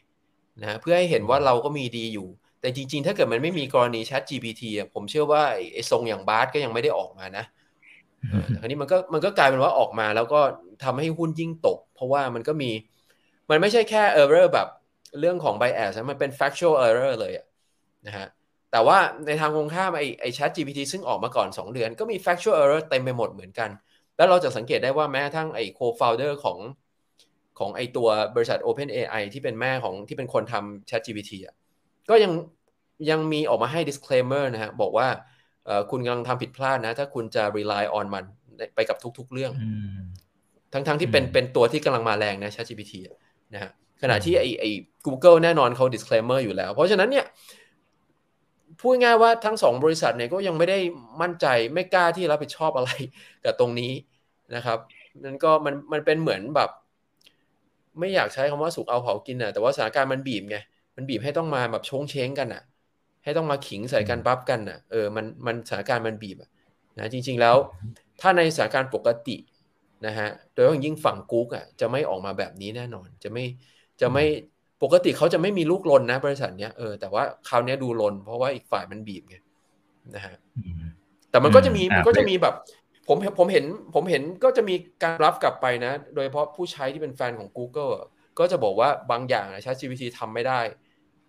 [0.61, 2.27] นะฮะเพื่อให้เห็นว่าเราก็มีดีอยู่
[2.61, 7.45] แต่จริง ๆ ถ้าเกิดมันไม่มีกรณี Chat GPT อะผมเชื่อว่าไอ้ไอ้ทรงอย่างบาร์ก็ยังไม่ได้ออกมานะ
[8.29, 10.41] เออแต่คราวนี้มันก็มันก็กลายเป็นว่าออกมาแล้วก็
[10.83, 12.71] ทำให้หุ้นยิ่งตก เพราะว่ามันก็มี
[13.49, 14.67] มันไม่ใช่แค่ error แบบ
[15.19, 17.45] เรื่องของ bias นะมันเป็น factual error เลยอะ
[18.07, 18.27] นะฮะ
[18.71, 23.69] แต่ว่าในทางตรงข้ามไอ้ไอ้ Chat GPT ซึ่งออกมาก่อน 2 เดือน ก็มี factual error เต็มไปหมดเหมือนกัน
[24.17, 26.57] แล้วเราจะสังเกตได้ว่าแม้กระทั่งไอ้ co-founder ของ
[27.59, 31.55] ของไอ้ตัวบริษัท OpenAI ที่เป็นแม่ของที่เป็นคนทำ Chat GPT อะ
[32.09, 32.31] ก็ยัง
[33.09, 35.07] ยังมีออกมาให้ disclaimer นะฮะบอกว่า
[35.65, 38.23] เอ่อคุณกำลังทำผิดพลาดนะ ถ้าคุณจะ rely on มัน
[38.75, 39.99] ไปกับทุก ๆ เรื่องอืม
[40.73, 43.15] ทั้งๆที่เป็นอืมเป็นตัวที่กำลังมาแรงนะ ChatGPT อะ
[43.53, 44.65] นะฮะขณะที่ไอไอ
[45.07, 47.25] Google แน่นอนเขา disclaimer อยู่แล้ว เพราะฉะนั้นเนี่ย
[48.79, 50.79] พูดง่ายๆว่าทั้งสองบริษัทเนี่ยก็ยังไม่ได้
[51.21, 52.89] มั่นใจไม่กล้าที่รับผิดชอบอะไร
[53.45, 53.91] กับตรงนี้
[54.55, 54.79] นะครับ
[55.23, 56.69] นั่นก็มันมันเป็นเหมือนแบบ
[57.99, 60.55] ไม่อยากใช้คำว่าสุกเอาเผากินอะแต่ว่าสถานการณ์มันบีบไง
[60.95, 62.61] มันบีบให้ต้องมาแบบชงเช้งกันอะ
[63.23, 66.49] ให้ต้องมาขิงใส่กันปั๊บกันอะเออมันมันสถานการณ์มันบีบอะ
[66.97, 67.55] นะจริง ๆแล้ว
[68.21, 69.37] ถ้าในสถานการณ์ปกติ
[70.05, 73.43] นะฮะโดยเฉพาะอย่างยิ่งฝั่งกุ๊กอะจะไม่ออกมาแบบนี้แน่นอน จะไม่
[74.01, 74.23] จะไม่
[74.83, 79.35] ปกติเขาจะไม่มีลูกลนนะบริษัทเนี้ยเออแต่ว่าคราวเนี้ยดูลน เพราะว่าอีกฝ่ายมันบีบไง
[80.15, 80.81] นะฮะอืม
[81.29, 82.55] แต่มันก็จะมีอืมมันก็อ่าจะมีแบบ
[83.07, 88.05] ผมผมเห็นผมเห็นก็จะมีการรับกลับไปนะ โดยเฉพาะผู้ใช้ที่เป็นแฟนของ Google อะ
[88.39, 90.59] ก็จะบอกว่าบางอย่างนะ ChatGPT ทำไม่ได้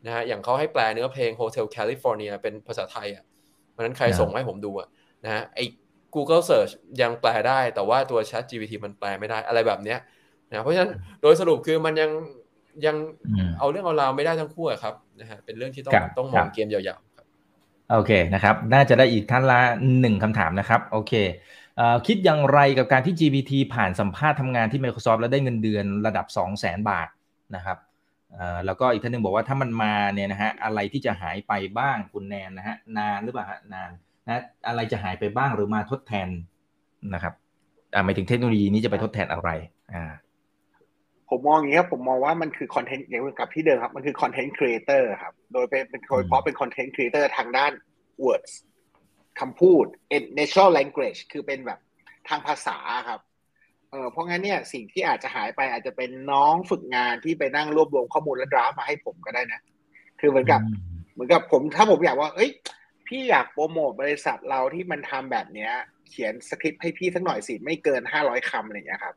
[0.06, 3.24] นะฮะอย่างเขาให้แปลเนื้อเพลง Hotel California เป็นภาษาไทยอะ
[3.70, 4.88] เพราะฉะนั้นใครครับส่งมาให้ผมดูอะ
[5.24, 5.64] นะฮะไอ้
[6.14, 6.72] Google Search
[7.02, 9.98] ยังแปลได้ แต่ว่าตัว ChatGPT มันแปลไม่ได้อะไรแบบเนี้ย
[10.48, 10.90] นะเพราะฉะนั้น
[11.22, 12.10] โดยสรุปคือมันยัง
[12.86, 17.26] ยังอืมเอาเรื่องเอาราวไม่ได้ทั้งคู่อะครับนะฮะเป็นเรื่องที่ต้องครับต้องมครัองบเกมยาวๆครับ
[17.88, 19.56] โอเคนะครับ น่าจะได้อีกท่านละ
[20.00, 21.65] หนึ่งคำถามนะครับ โอเคเอ่อ
[22.06, 27.08] คิดอย่างไรกับการที่ GPT ผ่านสัมภาษณ์ทำงานที่ Microsoft แล้วได้เงินเดือนระดับ 2 0 0 0 0 0 บาท
[27.56, 27.78] นะครับ
[28.66, 33.90] แล้วก็อีกท่านหนึ่งบอกว่าถ้ามันมาเนี่ยนะฮะอะไรที่จะหายไปบ้างคุณแนนนะฮะนานหรือเปล่าฮะนาน
[34.26, 36.28] นะอะไรจะหายไปบ้างหรือมาทดแทน
[37.14, 37.34] นะครับ
[38.04, 39.50] หมายถึงเทคโนโลยีนี้จะไปทดแทนอะไร
[39.94, 40.12] อ่า
[41.30, 47.72] ผมมองอย่างนี้ครับผมมองว่ามันคือ content อย่างกับที่เดิมครับ มันคือ content creator ครับ โดยเป็นเป็นโดยเฉพาะเป็น content creator ทางด้าน
[48.24, 48.52] words
[49.40, 49.84] คำพูด
[50.38, 51.78] natural language คือเป็นแบบ
[52.28, 52.78] ทางภาษา
[53.08, 53.20] ครับ
[53.90, 59.60] เออเพราะงั้นเนี่ยสิ่งที่อาจจะหายไปอาจจะเป็นน้องฝึกงานที่ไปนั่งรวบรวมข้อมูลและ draft มาให้ผมก็ได้นะ
[60.20, 60.60] คือเหมือนกับ
[61.12, 62.50] เหมือนกับผมถ้าผมอยากว่า เอ้ย
[63.06, 65.72] พี่อยากโปรโมทบริษัทเราที่มันทำแบบเนี้ย
[66.10, 69.14] เขียนสคริปต์ให้พี่สักหน่อยสิ ไม่เกินห้าร้อยคำอะไรอย่างเงี้ครับ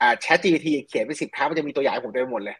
[0.00, 2.56] อ่า Chat GPT เขียนไปสิบครั้งมันจะมีตัวอย่างให้ผมเต็มไปหมดเลย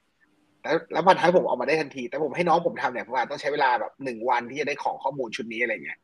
[0.62, 5.98] แล้วแล้วบรรทัดผมออกมาได้ทันที แต่ผมให้น้องผมทำเนี่ยผมอาจต้องใช้เวลาแบบหนึ่งวันที่จะได้ของข้อมูลชุดนี้อะไรเงี้ย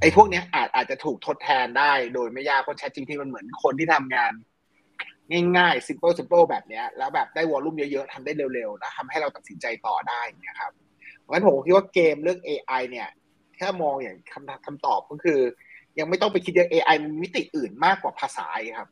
[0.00, 4.32] ไอ้พวกเนี้ยอาจอาจจะถูกทดแทนได้โดยไม่ยากเพราะ Chat GPT มันเหมือนคนที่ทำงาน
[5.56, 10.72] ง่ายๆ simple simple แบบเนี้ย แล้วแบบได้วอลลุ่มเยอะๆทำได้เร็วๆแล้วทำให้เราตัดสินใจต่อได้อย่างเงี้ยครับ
[11.20, 13.08] เพราะฉะนั้นผมคิดว่าเกมเรื่อง AI เนี่ย
[13.58, 15.40] ถ้ามองอย่างคำคำตอบก็คือ
[15.98, 18.90] ยังไม่ต้องไปคิดเรื่อง AI มันมีมิติอื่นมากกว่าภาษาอีกครับ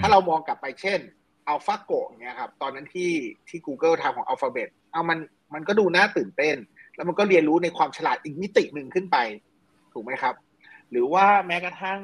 [0.00, 1.00] ถ้าเรามองกลับไปเช่น
[1.48, 3.12] AlphaGo เนี่ยครับ ตอนนั้นที่
[3.48, 5.18] ที่ Google ทำของ Alphabet เอามัน
[5.54, 6.56] มันก็ดูน่าตื่นเต้น
[6.96, 9.16] แล้วมันก็เรียนรู้ในความฉลาดอีกมิติหนึ่งขึ้นไป
[9.96, 10.34] ถูกไหมครับ
[10.90, 12.00] หรือว่าแม้กระทั่ง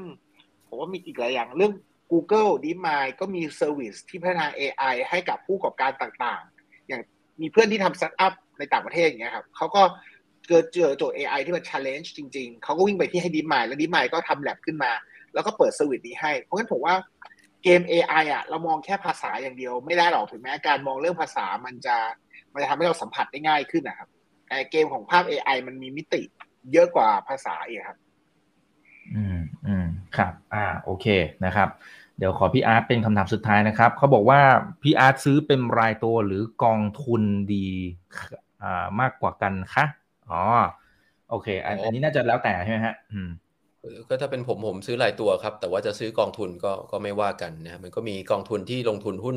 [0.69, 1.73] ผมว่ามีอีกหลายอย่างเรื่อง
[2.13, 7.01] Google DeepMind ก็มีเซอร์วิสที่พัฒนา AI ให้กับผู้ประกอบการต่างๆ อย่าง
[7.41, 9.83] มีเพื่อนที่ทำสตาร์ทอัพในต่างประเทศอย่างเงี้ยครับเขาก็
[10.47, 14.93] เจอเจอโจทย์ AI ที่มัน challenge จริงๆ เขาก็วิ่งไปที่ให้ DeepMind แล้ว DeepMind ก็ทำ lab ขึ้นมา
[15.35, 16.95] แล้วก็เปิด service นี้ให้ เพราะงั้นผมว่า
[17.63, 21.97] เกม AI อะเรามองแค่ภาษาอย่างเดียวไม่ได้หรอกถึงแม้การมองเรื่องภาษามันจะ
[22.53, 24.09] มันจะทำให้เราสัมผัสได้ง่ายขึ้นนะครับ
[24.49, 26.23] แต่เกมของภาพ AI มันมีมิติ
[26.73, 27.99] เยอะกว่าภาษาอีกครับ
[29.15, 29.87] อืมอืม
[30.17, 31.07] ครับ อ่า โอเค
[31.45, 31.69] นะครับ
[32.19, 34.41] เดี๋ยวขอพี่อาร์ตเป็นคำถามสุดท้ายนะครับเขาบอกว่า
[34.83, 37.23] พี่อาร์ตซื้อเป็นรายตัวหรือกองทุน
[37.55, 37.69] ดี
[38.63, 39.85] อ่ามากกว่ากันคะ
[40.31, 40.43] อ๋อ
[41.31, 43.31] โอเค อันอันนี้น่าจะแล้วแต่ใช่ไหมฮะ อืม
[44.09, 49.37] ก็ถ้าเป็นผมผมซื้อรายตัวครับ แต่ว่าจะซื้อกองทุนก็ก็ไม่ว่ากันนะมันก็มีกองทุนที่ลงทุนหุ้น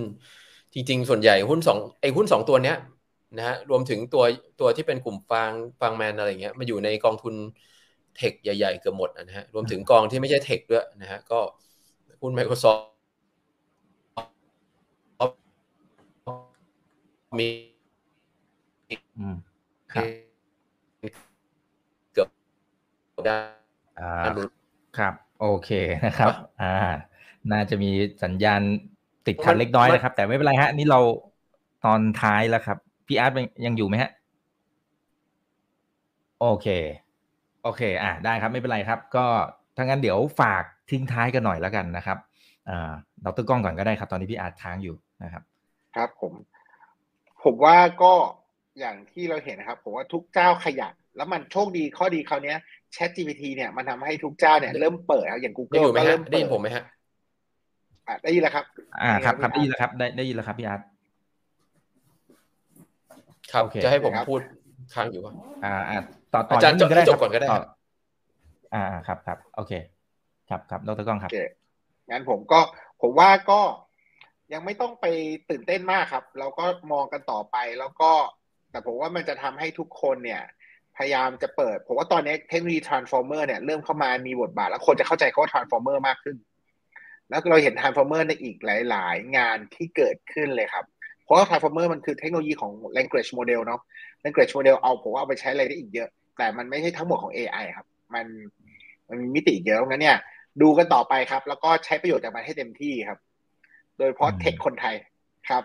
[0.74, 2.76] จริง ๆ ส่วนใหญ่หุ้นสองไอ้หุ้นสองตัวเนี้ย
[3.38, 4.24] นะฮะรวมถึงตัว
[4.60, 7.36] ตัวที่เป็นกลุ่มฟางฟางแมนอะไรเงี้ยมาอยู่ในกองทุน
[8.18, 11.40] เทคใหญ่ ๆ เกือบหมดนะฮะรวมถึงกองที่ไม่ใช่เทคด้วยนะฮะก็
[12.22, 12.82] หุ้น Microsoft
[17.40, 17.48] มี
[19.18, 19.36] อืม
[19.94, 20.08] ครับ
[22.14, 22.28] เกือบ
[23.26, 23.38] ได้
[24.00, 24.14] อ่า
[24.98, 25.70] ครับ โอเค
[26.06, 26.32] นะครับ
[26.62, 26.76] อ่า
[27.52, 27.92] น่าจะมี
[28.24, 28.62] สัญญาณ
[29.28, 31.00] ติดขัดเล็กน้อยนะครับ แต่ไม่เป็นไรฮะ นี่เรา
[31.86, 32.78] ตอนท้ายแล้วครับ
[33.08, 33.32] พี่อาร์ต
[33.66, 34.12] ยังอยู่ไหมฮะ
[36.42, 36.68] โอเค
[37.64, 39.26] โอเค อ่าได้ครับไม่เป็นไรครับ ก็
[39.76, 42.18] ถ้างั้นเดี๋ยวฝากทิ้งท้ายกันหน่อยแล้วกันนะครับ
[42.70, 42.92] อ่า
[43.26, 45.44] ดรก้องก่อนก็ได้ครับ ตอนนี้พี่อาร์ตค้างอยู่นะครับ
[45.96, 46.34] ครับผม
[47.44, 48.14] ผมว่าก็
[48.80, 52.58] อย่างที่เราเห็นนะครับ ผมว่าทุกเจ้าขยันแล้วมันโชคดีข้อดีเขาวเนี้ย
[52.96, 56.84] Chat GPT เนี่ยมันทำให้ทุกเจ้าเนี่ยเริ่มเปิดครับอย่างได้ Google อยู่ไหมก็ฮะเริ่มได้เปิยิดนผมไหมฮะ
[58.08, 58.66] อะได้ยินแล้วครับ
[59.02, 60.82] อ่าครับครับได้พี่ยินแล้วครับ ได้ได้ยินแล้วครับพี่อาร์ต
[63.56, 64.42] ครับโอเคจะให้ผมครับพูด
[64.94, 65.34] ค้างอยู่ว่า
[65.66, 66.00] อ่าอ่า
[66.34, 67.64] ต่อต่ออาจารย์นิดนึงก็ได้จครับบก่อนก็ได้ต่ครับ
[68.74, 69.74] อ่าครับครับโอเค
[70.50, 71.38] ครับครับดรก้องคโอรับเค
[72.10, 72.60] งั้นผมก็
[73.02, 73.62] ผมว่าก็
[74.54, 75.06] ยังไม่ต้องไป
[75.50, 78.12] ตื่นเต้นมากครับ เราก็มองกันต่อไปแล้วก็
[78.72, 80.44] แต่ผมว่ามันจะทำให้ทุกคนเนี่ย
[80.98, 86.38] พยายามจะเปิด ผมว่าตอนนี้เทคโนโลยี transformer เนี่ยเริ่มเข้ามามีบทบาท แล้วคนจะเข้าใจคำว่า transformer มากขึ้น
[87.30, 90.86] แล้วเราเห็น transformer ในอีกหลาย ๆ งานที่เกิดขึ้นเลยครับ
[91.26, 93.82] เพราะว่า transformer มันคือเทคโนโลยีของ language model เนาะ
[94.24, 98.26] language model เอาผมว่าเอาไปใช้อะไรได้อีกเยอะ แต่มันไม่ใช่ทั้งหมดของ AI ครับ มัน
[99.10, 100.18] มันมีมิติอีกเยอะงั้นเนี่ย
[100.62, 103.20] ดูกันต่อไปครับ แล้วก็ใช้ประโยชน์จากมันให้เต็มที่ครับ
[103.98, 104.96] โดยเฉพาะอืมเทคคนไทย
[105.50, 105.64] ครับ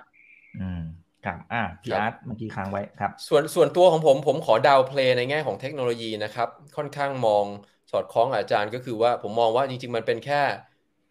[0.61, 0.83] อืม
[1.25, 7.45] ครับอ่าพี่ครับอาร์ตเมื่อกี้ค้างไว้ครับ ส่วนส่วนตัวของผมผมขอดาวเพลย์ในแง่ของเทคโนโลยีนะครับ ค่อนข้างมอง
[7.91, 10.43] สอดคล้องกับอาจารย์ก็คือว่าผมมองว่าจริง ๆ มันเป็นแค่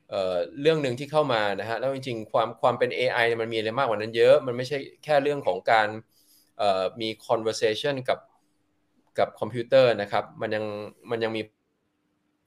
[0.10, 5.88] เเรื่องหนึ่งที่เข้ามานะฮะแล้วจริงๆความความเป็น AI เนี่ยมันมีอะไรมากกว่านั้นเยอะ มันไม่ใช่แค่เรื่องของการ
[6.58, 8.20] เอ่อมี conversation กับ
[9.20, 10.66] กับคอมพิวเตอร์นะครับ มันยัง
[11.12, 11.42] มันยังมี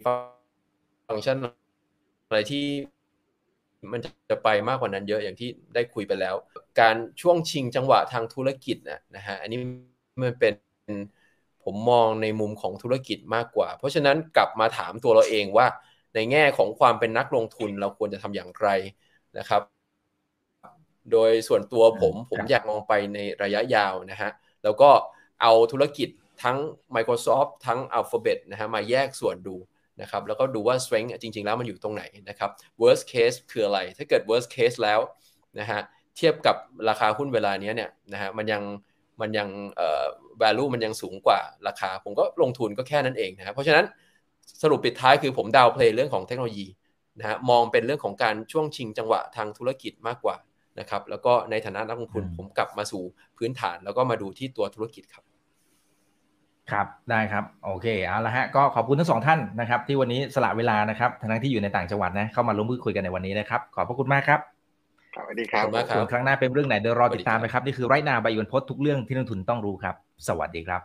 [0.04, 2.66] ฟังก์ชันอะไรที่
[3.92, 4.00] มัน
[4.30, 6.34] จะไปมากกว่านั้นเยอะอย่างที่ได้คุยไปแล้ว
[6.80, 9.58] การช่วงชิงจังหวะทางธุรกิจนะนะฮะอันนี้
[10.22, 10.54] มันเป็น
[11.64, 15.66] ผมมองในมุมของธุรกิจมากกว่า เพราะฉะนั้นกลับมาถามตัวเราเองว่า
[16.14, 18.68] ในแง่ของความเป็นนักลงทุนเราควรจะทำอย่างไร
[19.38, 19.62] นะครับ
[21.12, 24.30] โดยส่วนตัวผมผมครับอยากมองไปในระยะยาวนะฮะ
[24.64, 24.90] แล้วก็
[25.42, 26.08] เอาธุรกิจ
[26.42, 26.58] ทั้ง
[26.94, 29.56] Microsoft ทั้ง Alphabet นะฮะมาแยกส่วนดู
[30.00, 32.50] นะครับแล้วก็ดูว่า strength จริง ๆ แล้วมันอยู่ตรงไหนนะครับ
[32.82, 35.00] worst case คืออะไร ถ้าเกิด worst case แล้ว
[35.58, 35.80] นะฮะ
[36.16, 36.56] เทียบกับ
[36.88, 38.62] ราคาหุ้นเวลานี้เนี่ยนะฮะมันยัง
[39.20, 40.06] มันยังเอ่อ
[40.42, 43.84] value มันยังสูงกว่าราคา ผมก็ลงทุนก็แค่นั้นเองนะครับเพราะฉะนั้น
[44.62, 46.66] สรุปปิดท้ายคือผมดาวเพลย์เรื่องของเทคโนโลยี
[47.18, 50.36] นะฮะมองเป็นเรื่องของการช่วงชิงจังหวะทางธุรกิจมากกว่า
[50.80, 53.02] นะครับแล้วก็ในฐานะนักลงทุนอืมผมกลับมาสู่
[53.38, 55.24] พื้นฐานแล้วก็มาดูที่ตัวธุรกิจครับ
[56.72, 64.40] ครับได้ครับโอเคเอาละฮะก็ขอบคุณทั้งสองท่านนะครับ ที่วันนี้สละเวลานะครับทั้งที่อยู่ในต่างจังหวัดนะเข้ามาร่วมพูดคุยกันในวันนี้นะครับ ขอบพระคุณมากครับ
[65.14, 69.94] ครับสวัสดีครับขอบคุณมากครับส่วนครั้งหน้าเป็นเรื่องไหนเดี๋ยวรอติดตามสวัสดีครับนะครับนี่คือไรนาใบยวนพจน์ทุกเรื่องที่นักลงทุนต้องรู้ครับ
[70.28, 70.78] สวัสดีครั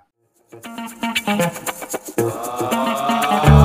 [2.74, 2.77] บ